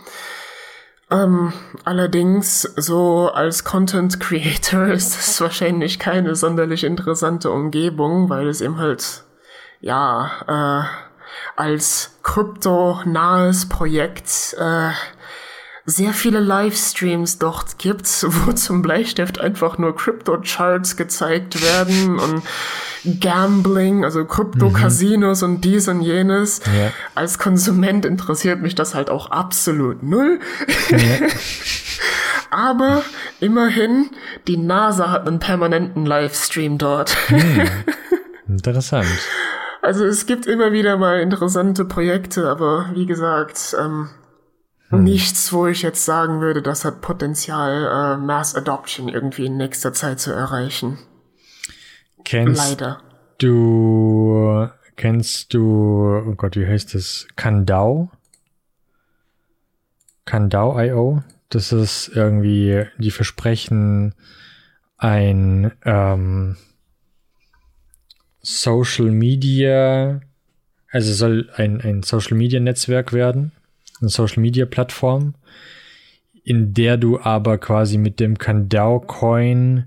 Ähm, 1.11 1.53
allerdings, 1.85 2.63
so 2.63 3.31
als 3.33 3.65
Content 3.65 4.19
Creator 4.21 4.87
ist 4.89 5.17
das 5.17 5.41
wahrscheinlich 5.41 5.99
keine 5.99 6.35
sonderlich 6.35 6.85
interessante 6.85 7.51
Umgebung, 7.51 8.29
weil 8.31 8.49
es 8.49 8.61
eben 8.61 8.79
halt, 8.79 9.25
ja, 9.81 10.31
äh, 10.49 11.05
als 11.57 12.19
krypto-nahes 12.23 13.69
Projekt 13.69 14.57
äh, 14.59 14.91
sehr 15.87 16.13
viele 16.15 16.41
Livestreams 16.41 17.39
dort 17.39 17.79
gibt, 17.79 18.07
wo 18.29 18.53
zum 18.53 18.83
Bleistift 18.83 19.41
einfach 19.41 19.79
nur 19.79 19.95
Crypto-Charts 19.95 20.97
gezeigt 20.97 21.63
werden 21.63 22.19
und 22.19 22.43
Gambling, 23.21 24.05
also 24.05 24.25
Krypto-Casinos 24.25 25.43
und 25.43 25.63
dies 25.63 25.89
und 25.89 26.01
jenes. 26.01 26.61
Ja. 26.67 26.93
Als 27.15 27.39
Konsument 27.39 28.07
interessiert 28.07 28.63
mich 28.63 28.75
das 28.75 28.95
halt 28.95 29.11
auch 29.11 29.31
absolut 29.31 30.03
null. 30.03 30.41
Aber 32.51 33.03
immerhin, 33.41 34.11
die 34.47 34.57
NASA 34.57 35.11
hat 35.11 35.27
einen 35.27 35.41
permanenten 35.41 36.07
Livestream 36.07 36.79
dort. 36.79 37.17
Interessant. 38.49 39.09
Also 39.83 40.05
es 40.05 40.25
gibt 40.25 40.47
immer 40.47 40.73
wieder 40.73 40.97
mal 40.97 41.21
interessante 41.21 41.85
Projekte, 41.85 42.49
aber 42.49 42.91
wie 42.95 43.05
gesagt, 43.05 43.77
ähm, 43.79 44.09
nichts, 44.99 45.53
wo 45.53 45.67
ich 45.67 45.83
jetzt 45.83 46.05
sagen 46.05 46.41
würde, 46.41 46.63
das 46.63 46.85
hat 46.85 47.01
Potenzial, 47.01 48.17
äh, 48.17 48.17
Mass 48.17 48.55
Adoption 48.55 49.09
irgendwie 49.09 49.47
in 49.47 49.57
nächster 49.57 49.93
Zeit 49.93 50.21
zu 50.21 50.33
erreichen. 50.33 50.99
Kennst 52.25 52.71
Leider. 52.71 53.03
du, 53.39 54.69
kennst 54.97 55.53
du, 55.55 56.23
oh 56.27 56.35
Gott, 56.37 56.57
wie 56.57 56.67
heißt 56.67 56.95
das? 56.95 57.27
Kandau? 57.37 58.11
Kandau.io? 60.25 61.23
Das 61.51 61.73
ist 61.73 62.09
irgendwie, 62.15 62.87
die 62.99 63.11
versprechen 63.11 64.15
ein 64.97 65.73
ähm, 65.85 66.57
Social 68.41 69.11
Media, 69.11 70.21
also 70.91 71.13
soll 71.13 71.51
ein, 71.57 71.81
ein 71.81 72.03
Social 72.03 72.37
Media 72.37 72.61
Netzwerk 72.61 73.13
werden, 73.13 73.53
eine 74.01 74.11
Social 74.11 74.41
Media 74.41 74.67
Plattform, 74.67 75.35
in 76.43 76.75
der 76.75 76.97
du 76.97 77.21
aber 77.21 77.59
quasi 77.59 77.99
mit 77.99 78.21
dem 78.21 78.39
Kandau 78.39 79.01
Coin 79.01 79.87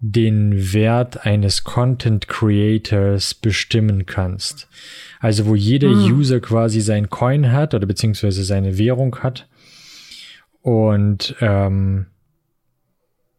den 0.00 0.72
Wert 0.72 1.26
eines 1.26 1.64
Content 1.64 2.28
Creators 2.28 3.34
bestimmen 3.34 4.06
kannst. 4.06 4.68
Also 5.18 5.46
wo 5.46 5.54
jeder 5.54 5.88
Hm. 5.88 6.18
User 6.18 6.40
quasi 6.40 6.80
sein 6.80 7.10
Coin 7.10 7.50
hat 7.50 7.74
oder 7.74 7.86
beziehungsweise 7.86 8.44
seine 8.44 8.78
Währung 8.78 9.16
hat 9.16 9.48
und 10.62 11.34
ähm, 11.40 12.06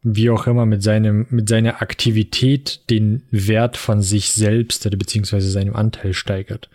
wie 0.01 0.29
auch 0.29 0.47
immer 0.47 0.65
mit 0.65 0.83
seinem 0.83 1.27
mit 1.29 1.47
seiner 1.49 1.81
Aktivität 1.81 2.89
den 2.89 3.23
Wert 3.31 3.77
von 3.77 4.01
sich 4.01 4.31
selbst 4.31 4.85
oder 4.85 4.97
beziehungsweise 4.97 5.49
seinem 5.49 5.75
Anteil 5.75 6.13
steigert. 6.13 6.69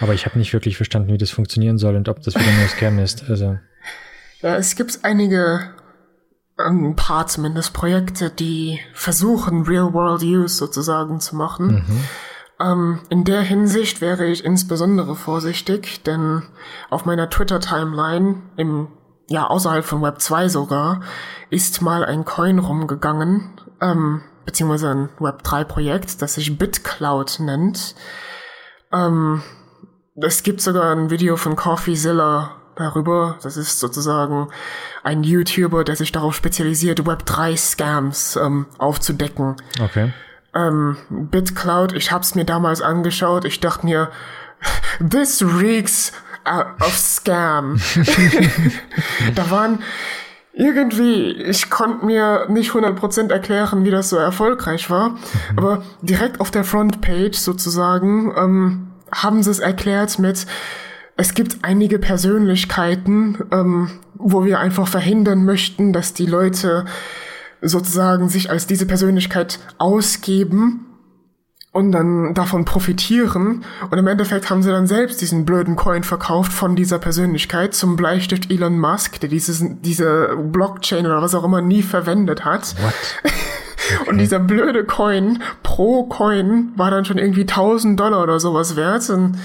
Aber 0.00 0.14
ich 0.14 0.26
habe 0.26 0.38
nicht 0.38 0.52
wirklich 0.52 0.76
verstanden, 0.76 1.12
wie 1.12 1.18
das 1.18 1.30
funktionieren 1.30 1.78
soll 1.78 1.96
und 1.96 2.08
ob 2.08 2.22
das 2.22 2.34
wieder 2.34 2.52
nur 2.58 2.68
Scam 2.68 2.98
ist. 2.98 3.28
Also 3.28 3.58
Ja, 4.42 4.56
es 4.56 4.74
gibt 4.76 5.00
einige, 5.02 5.70
ein 6.58 6.96
paar 6.96 7.26
zumindest 7.26 7.72
Projekte, 7.72 8.30
die 8.30 8.80
versuchen, 8.92 9.62
Real-World-Use 9.62 10.54
sozusagen 10.54 11.20
zu 11.20 11.36
machen. 11.36 11.84
Ähm, 12.60 13.00
in 13.08 13.24
der 13.24 13.42
Hinsicht 13.42 14.00
wäre 14.00 14.26
ich 14.26 14.44
insbesondere 14.44 15.16
vorsichtig, 15.16 16.02
denn 16.04 16.42
auf 16.90 17.04
meiner 17.04 17.28
Twitter-Timeline, 17.28 18.42
im, 18.56 18.88
ja, 19.28 19.46
außerhalb 19.46 19.84
von 19.84 20.02
Web 20.02 20.20
2 20.20 20.48
sogar, 20.48 21.00
ist 21.50 21.82
mal 21.82 22.04
ein 22.04 22.24
Coin 22.24 22.58
rumgegangen, 22.58 23.60
ähm, 23.80 24.22
beziehungsweise 24.44 24.90
ein 24.90 25.08
Web 25.18 25.42
3-Projekt, 25.42 26.22
das 26.22 26.34
sich 26.34 26.56
BitCloud 26.56 27.40
nennt. 27.40 27.96
Ähm, 28.92 29.42
es 30.16 30.42
gibt 30.42 30.60
sogar 30.60 30.94
ein 30.94 31.10
Video 31.10 31.36
von 31.36 31.56
CoffeeZilla 31.56 32.52
darüber. 32.76 33.38
Das 33.42 33.56
ist 33.56 33.80
sozusagen 33.80 34.48
ein 35.02 35.22
YouTuber, 35.22 35.84
der 35.84 35.96
sich 35.96 36.12
darauf 36.12 36.34
spezialisiert, 36.34 37.00
Web3-Scams 37.00 38.36
ähm, 38.36 38.66
aufzudecken. 38.78 39.56
okay. 39.80 40.12
Ähm, 40.54 40.96
BitCloud, 41.10 41.94
ich 41.94 42.12
hab's 42.12 42.36
mir 42.36 42.44
damals 42.44 42.80
angeschaut. 42.80 43.44
Ich 43.44 43.58
dachte 43.58 43.86
mir, 43.86 44.10
this 45.10 45.42
reeks 45.42 46.12
uh, 46.46 46.62
of 46.80 46.96
Scam. 46.96 47.80
da 49.34 49.50
waren 49.50 49.80
irgendwie, 50.52 51.32
ich 51.32 51.70
konnte 51.70 52.06
mir 52.06 52.46
nicht 52.48 52.70
100% 52.70 53.32
erklären, 53.32 53.84
wie 53.84 53.90
das 53.90 54.10
so 54.10 54.16
erfolgreich 54.16 54.88
war, 54.90 55.16
aber 55.56 55.82
direkt 56.02 56.40
auf 56.40 56.52
der 56.52 56.62
Frontpage 56.62 57.36
sozusagen 57.36 58.32
ähm, 58.36 58.93
haben 59.22 59.42
sie 59.42 59.50
es 59.50 59.58
erklärt 59.58 60.18
mit, 60.18 60.46
es 61.16 61.34
gibt 61.34 61.58
einige 61.62 61.98
Persönlichkeiten, 61.98 63.38
ähm, 63.52 63.90
wo 64.14 64.44
wir 64.44 64.58
einfach 64.58 64.88
verhindern 64.88 65.44
möchten, 65.44 65.92
dass 65.92 66.12
die 66.12 66.26
Leute 66.26 66.84
sozusagen 67.62 68.28
sich 68.28 68.50
als 68.50 68.66
diese 68.66 68.86
Persönlichkeit 68.86 69.58
ausgeben 69.78 70.86
und 71.72 71.92
dann 71.92 72.34
davon 72.34 72.64
profitieren. 72.64 73.64
Und 73.90 73.98
im 73.98 74.06
Endeffekt 74.06 74.48
haben 74.50 74.62
sie 74.62 74.70
dann 74.70 74.86
selbst 74.86 75.20
diesen 75.20 75.44
blöden 75.44 75.76
Coin 75.76 76.04
verkauft 76.04 76.52
von 76.52 76.76
dieser 76.76 76.98
Persönlichkeit 76.98 77.74
zum 77.74 77.96
Bleistift 77.96 78.50
Elon 78.50 78.78
Musk, 78.78 79.18
der 79.20 79.28
dieses, 79.28 79.64
diese 79.80 80.36
Blockchain 80.36 81.04
oder 81.06 81.20
was 81.20 81.34
auch 81.34 81.44
immer 81.44 81.62
nie 81.62 81.82
verwendet 81.82 82.44
hat. 82.44 82.76
What? 82.80 83.32
Und 84.06 84.18
dieser 84.18 84.38
blöde 84.38 84.84
Coin 84.84 85.42
pro 85.62 86.04
Coin 86.04 86.72
war 86.76 86.90
dann 86.90 87.04
schon 87.04 87.18
irgendwie 87.18 87.42
1000 87.42 87.98
Dollar 87.98 88.22
oder 88.22 88.40
sowas 88.40 88.76
wert. 88.76 89.08
Und 89.10 89.38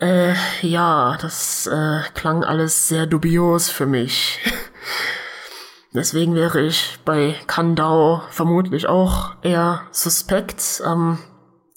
äh, 0.00 0.34
ja, 0.62 1.18
das 1.20 1.66
äh, 1.66 2.00
klang 2.14 2.44
alles 2.44 2.88
sehr 2.88 3.06
dubios 3.06 3.68
für 3.70 3.86
mich. 3.86 4.40
Deswegen 5.92 6.34
wäre 6.36 6.60
ich 6.62 7.00
bei 7.04 7.34
Kandau 7.46 8.22
vermutlich 8.30 8.86
auch 8.86 9.34
eher 9.42 9.82
suspekt. 9.90 10.82
Ähm, 10.86 11.18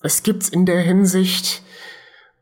es 0.03 0.21
gibt 0.21 0.49
in 0.49 0.65
der 0.65 0.79
Hinsicht 0.81 1.63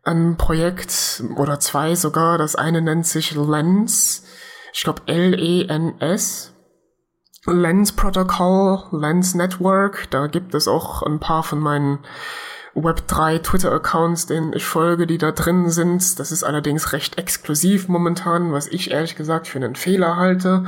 ein 0.04 0.36
Projekt 0.36 1.24
oder 1.38 1.60
zwei 1.60 1.96
sogar. 1.96 2.38
Das 2.38 2.56
eine 2.56 2.82
nennt 2.82 3.08
sich 3.08 3.36
Lens. 3.36 4.26
Ich 4.74 4.84
glaube 4.84 5.04
L-E-N-S. 5.06 6.51
Lens 7.46 7.92
Protocol, 7.92 8.84
Lens 8.92 9.34
Network. 9.34 10.10
Da 10.12 10.28
gibt 10.28 10.54
es 10.54 10.68
auch 10.68 11.02
ein 11.02 11.20
paar 11.20 11.44
von 11.44 11.60
meinen 11.60 12.00
Web3 12.76 13.42
Twitter-Accounts, 13.42 14.28
denen 14.28 14.54
ich 14.54 14.66
folge, 14.66 15.08
die 15.08 15.18
da 15.18 15.32
drin 15.32 15.70
sind. 15.70 16.20
Das 16.20 16.32
ist 16.32 16.44
allerdings 16.44 16.94
recht 16.94 17.18
exklusiv 17.18 17.88
momentan, 17.88 18.52
was 18.54 18.68
ich 18.68 18.92
ehrlich 18.92 19.16
gesagt 19.16 19.48
für 19.48 19.58
einen 19.58 19.76
Fehler 19.76 20.16
halte. 20.16 20.66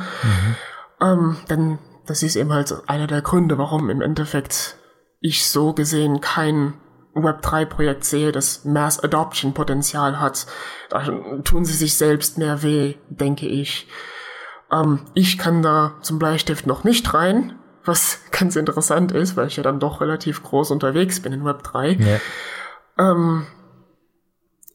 Ähm, 1.01 1.37
denn 1.49 1.79
das 2.05 2.23
ist 2.23 2.35
eben 2.35 2.51
halt 2.51 2.73
einer 2.87 3.07
der 3.07 3.21
Gründe, 3.21 3.57
warum 3.57 3.89
im 3.89 4.01
Endeffekt 4.01 4.77
ich 5.21 5.47
so 5.47 5.73
gesehen 5.73 6.19
kein 6.19 6.73
Web3-Projekt 7.15 8.03
sehe, 8.03 8.31
das 8.31 8.65
Mass 8.65 8.99
Adoption 8.99 9.53
Potenzial 9.53 10.19
hat. 10.19 10.47
Da 10.89 11.03
tun 11.43 11.63
sie 11.63 11.73
sich 11.73 11.95
selbst 11.95 12.37
mehr 12.37 12.63
weh, 12.63 12.95
denke 13.09 13.45
ich. 13.45 13.87
Ähm, 14.71 14.99
ich 15.13 15.37
kann 15.37 15.61
da 15.61 15.95
zum 16.01 16.19
Bleistift 16.19 16.67
noch 16.67 16.83
nicht 16.83 17.13
rein, 17.13 17.57
was 17.85 18.19
ganz 18.31 18.55
interessant 18.55 19.11
ist, 19.11 19.35
weil 19.35 19.47
ich 19.47 19.57
ja 19.57 19.63
dann 19.63 19.79
doch 19.79 20.01
relativ 20.01 20.43
groß 20.43 20.71
unterwegs 20.71 21.21
bin 21.21 21.33
in 21.33 21.43
Web3. 21.43 22.01
Ja. 22.01 22.19
Ähm, 22.97 23.45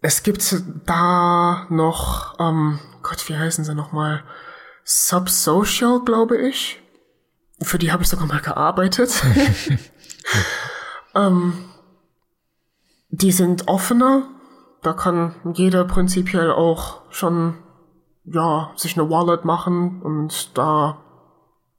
es 0.01 0.23
gibt 0.23 0.63
da 0.87 1.67
noch, 1.71 2.39
ähm, 2.39 2.79
Gott, 3.03 3.29
wie 3.29 3.37
heißen 3.37 3.65
sie 3.65 3.75
nochmal? 3.75 4.23
Subsocial, 4.85 6.01
glaube 6.05 6.39
ich. 6.39 6.81
Für 7.61 7.79
die 7.79 7.91
habe 7.91 8.05
ich 8.05 8.09
sogar 8.09 8.27
mal 8.27 8.41
gearbeitet. 8.41 9.23
ähm, 11.15 11.65
die 13.11 13.33
sind 13.33 13.67
offener. 13.67 14.29
Da 14.83 14.93
kann 14.93 15.35
jeder 15.55 15.85
prinzipiell 15.85 16.53
auch 16.53 17.03
schon, 17.11 17.59
ja, 18.33 18.71
sich 18.77 18.99
eine 18.99 19.09
Wallet 19.11 19.45
machen 19.45 20.03
und 20.03 20.57
da 20.57 20.99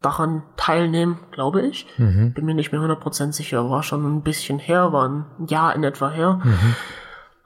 daran 0.02 0.44
teilnehmen, 0.56 1.20
glaube 1.32 1.62
ich. 1.62 1.88
Bin 2.34 2.46
mir 2.46 2.54
nicht 2.54 2.72
mehr 2.72 2.82
100% 2.82 3.34
sicher. 3.34 3.70
War 3.70 3.84
schon 3.84 4.06
ein 4.06 4.24
bisschen 4.24 4.58
her, 4.60 4.94
war 4.94 5.10
ein 5.10 5.26
Jahr 5.48 5.76
in 5.76 5.84
etwa 5.84 6.10
her. 6.10 6.40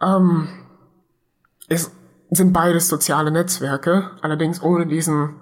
Ähm, 0.01 0.47
es 1.67 1.91
sind 2.29 2.53
beides 2.53 2.87
soziale 2.89 3.31
Netzwerke, 3.31 4.11
allerdings 4.21 4.61
ohne 4.61 4.85
diesen 4.85 5.35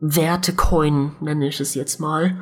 Wertecoin, 0.00 1.12
nenne 1.20 1.46
ich 1.46 1.60
es 1.60 1.74
jetzt 1.74 2.00
mal. 2.00 2.36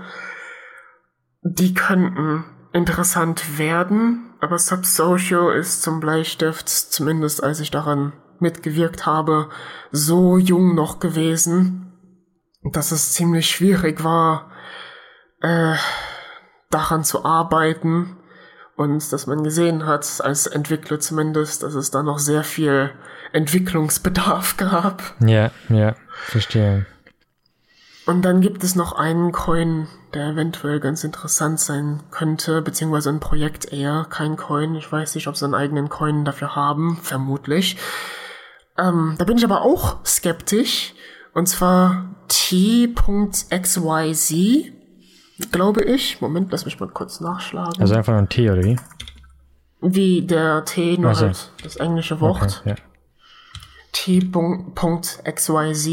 Die 1.43 1.75
könnten 1.75 2.45
interessant 2.73 3.59
werden, 3.59 4.33
aber 4.41 4.59
Subsocial 4.59 5.55
ist 5.57 5.83
zum 5.83 6.01
Bleistift, 6.01 6.69
zumindest 6.69 7.43
als 7.43 7.61
ich 7.61 7.71
daran 7.71 8.13
mitgewirkt 8.41 9.07
habe, 9.07 9.49
so 9.91 10.39
jung 10.39 10.75
noch 10.75 11.01
gewesen, 11.01 11.93
dass 12.73 12.93
es 12.93 13.13
ziemlich 13.13 13.49
schwierig 13.49 14.03
war, 14.05 14.51
äh, 15.41 15.75
daran 16.71 17.05
zu 17.05 17.25
arbeiten 17.25 18.17
und 18.77 19.13
dass 19.13 19.27
man 19.27 19.43
gesehen 19.43 19.87
hat, 19.87 20.21
als 20.23 20.47
Entwickler 20.47 21.01
zumindest, 21.01 21.63
dass 21.63 21.75
es 21.75 21.91
da 21.91 22.03
noch 22.03 22.19
sehr 22.19 22.45
viel 22.45 22.91
Entwicklungsbedarf 23.33 24.57
gab. 24.57 25.03
Ja, 25.21 25.51
ja, 25.69 25.95
verstehe. 26.27 26.87
Und 28.07 28.23
dann 28.23 28.41
gibt 28.41 28.65
es 28.65 28.75
noch 28.75 28.93
einen 28.93 29.33
Coin, 29.33 29.87
der 30.15 30.29
eventuell 30.29 30.81
ganz 30.81 31.05
interessant 31.05 31.61
sein 31.61 32.03
könnte, 32.11 32.63
beziehungsweise 32.63 33.11
ein 33.11 33.21
Projekt 33.21 33.71
eher, 33.71 34.07
kein 34.09 34.37
Coin. 34.37 34.75
Ich 34.77 34.91
weiß 34.91 35.15
nicht, 35.15 35.29
ob 35.29 35.37
sie 35.37 35.45
einen 35.45 35.55
eigenen 35.55 35.91
Coin 35.91 36.25
dafür 36.25 36.57
haben, 36.57 36.97
vermutlich. 37.03 37.77
Ähm, 38.79 39.17
da 39.19 39.25
bin 39.25 39.37
ich 39.37 39.45
aber 39.45 39.63
auch 39.63 40.05
skeptisch. 40.05 40.95
Und 41.35 41.47
zwar 41.47 42.15
t.xyz, 42.29 43.83
glaube 45.51 45.83
ich. 45.83 46.21
Moment, 46.21 46.51
lass 46.53 46.65
mich 46.65 46.79
mal 46.81 46.89
kurz 46.89 47.21
nachschlagen. 47.21 47.81
Also 47.81 47.95
einfach 47.95 48.13
nur 48.13 48.23
ein 48.23 48.29
T, 48.29 48.51
oder 48.51 48.63
wie? 48.63 48.77
Wie 49.81 50.23
der 50.23 50.65
T, 50.65 50.97
nur 50.99 51.11
Ach 51.13 51.17
so. 51.17 51.27
halt 51.27 51.53
das 51.63 51.77
englische 51.77 52.21
Wort. 52.21 52.63
Okay, 52.63 52.71
ja. 52.71 52.77
t.xyz 53.93 55.89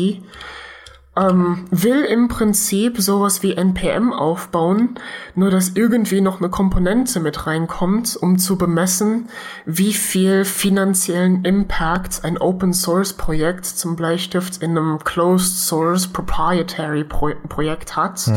ähm, 1.17 1.65
will 1.71 2.03
im 2.03 2.27
Prinzip 2.27 2.99
sowas 2.99 3.41
wie 3.41 3.53
NPM 3.53 4.11
aufbauen, 4.11 4.99
nur 5.33 5.49
dass 5.49 5.69
irgendwie 5.69 6.21
noch 6.21 6.39
eine 6.39 6.49
Komponente 6.49 7.19
mit 7.19 7.47
reinkommt, 7.47 8.17
um 8.17 8.37
zu 8.37 8.57
bemessen, 8.57 9.29
wie 9.65 9.93
viel 9.93 10.45
finanziellen 10.45 11.45
Impact 11.45 12.23
ein 12.23 12.37
Open 12.37 12.73
Source 12.73 13.13
Projekt 13.13 13.65
zum 13.65 13.95
Bleistift 13.95 14.61
in 14.61 14.77
einem 14.77 14.99
Closed 15.03 15.57
Source 15.57 16.07
Proprietary 16.07 17.03
Pro 17.03 17.31
Projekt 17.47 17.95
hat. 17.95 18.27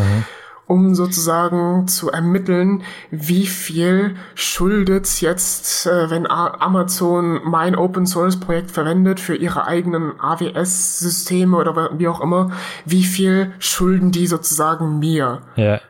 Um 0.68 0.94
sozusagen 0.94 1.88
zu 1.88 2.10
ermitteln, 2.10 2.82
wie 3.10 3.46
viel 3.46 4.14
schuldet 4.36 5.20
jetzt, 5.20 5.86
äh, 5.86 6.10
wenn 6.10 6.26
A 6.30 6.58
Amazon 6.60 7.40
mein 7.44 7.74
Open 7.74 8.06
Source 8.06 8.38
Projekt 8.38 8.70
verwendet 8.70 9.18
für 9.18 9.34
ihre 9.34 9.66
eigenen 9.66 10.12
AWS-Systeme 10.20 11.56
oder 11.56 11.74
wa- 11.74 11.90
wie 11.94 12.06
auch 12.06 12.20
immer, 12.20 12.52
wie 12.84 13.02
viel 13.04 13.52
schulden 13.58 14.12
die 14.12 14.26
sozusagen 14.26 14.98
mir? 15.00 15.40
Ja. 15.56 15.80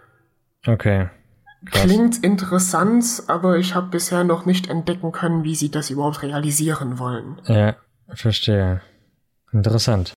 Okay. 0.66 1.10
Krass. 1.66 1.82
Klingt 1.82 2.24
interessant, 2.24 3.24
aber 3.26 3.58
ich 3.58 3.74
habe 3.74 3.88
bisher 3.88 4.22
noch 4.22 4.46
nicht 4.46 4.68
entdecken 4.70 5.10
können, 5.10 5.42
wie 5.42 5.56
sie 5.56 5.70
das 5.70 5.90
überhaupt 5.90 6.22
realisieren 6.22 6.98
wollen. 7.00 7.40
Ja, 7.46 7.74
verstehe. 8.14 8.80
Interessant. 9.52 10.14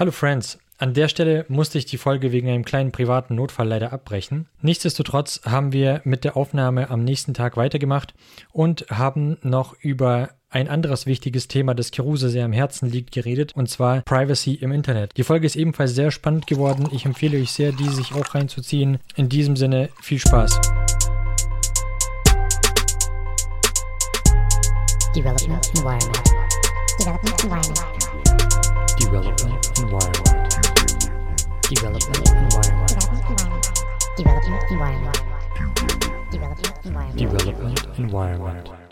Hallo 0.00 0.12
Friends. 0.12 0.58
An 0.78 0.94
der 0.94 1.08
Stelle 1.08 1.44
musste 1.48 1.76
ich 1.76 1.84
die 1.84 1.98
Folge 1.98 2.32
wegen 2.32 2.48
einem 2.48 2.64
kleinen 2.64 2.90
privaten 2.90 3.34
Notfall 3.34 3.68
leider 3.68 3.92
abbrechen. 3.92 4.46
Nichtsdestotrotz 4.62 5.42
haben 5.44 5.74
wir 5.74 6.00
mit 6.04 6.24
der 6.24 6.38
Aufnahme 6.38 6.88
am 6.88 7.04
nächsten 7.04 7.34
Tag 7.34 7.58
weitergemacht 7.58 8.14
und 8.50 8.86
haben 8.88 9.36
noch 9.42 9.74
über 9.78 10.30
ein 10.48 10.68
anderes 10.68 11.04
wichtiges 11.04 11.48
Thema, 11.48 11.74
das 11.74 11.90
Kiruse 11.90 12.30
sehr 12.30 12.46
am 12.46 12.52
Herzen 12.54 12.90
liegt, 12.90 13.12
geredet, 13.12 13.54
und 13.54 13.68
zwar 13.68 14.00
Privacy 14.00 14.54
im 14.54 14.72
Internet. 14.72 15.18
Die 15.18 15.22
Folge 15.22 15.44
ist 15.44 15.56
ebenfalls 15.56 15.94
sehr 15.94 16.10
spannend 16.10 16.46
geworden. 16.46 16.88
Ich 16.92 17.04
empfehle 17.04 17.36
euch 17.36 17.50
sehr, 17.50 17.72
die 17.72 17.90
sich 17.90 18.14
auch 18.14 18.34
reinzuziehen. 18.34 19.00
In 19.16 19.28
diesem 19.28 19.54
Sinne, 19.54 19.90
viel 20.00 20.18
Spaß. 20.18 20.58
Development 25.14 25.70
environment. 25.76 26.20
Development 26.98 27.44
environment. 27.44 28.09
Development 29.10 29.66
Environment. 29.80 30.50
Development 31.68 32.28
Environment. 32.30 32.88
Development 34.16 34.62
environment. 34.70 35.18
Development 36.30 36.30
environment. 36.30 36.30
Development 36.30 36.76
environment. 36.84 37.18
Development 37.18 37.98
Environment. 37.98 38.89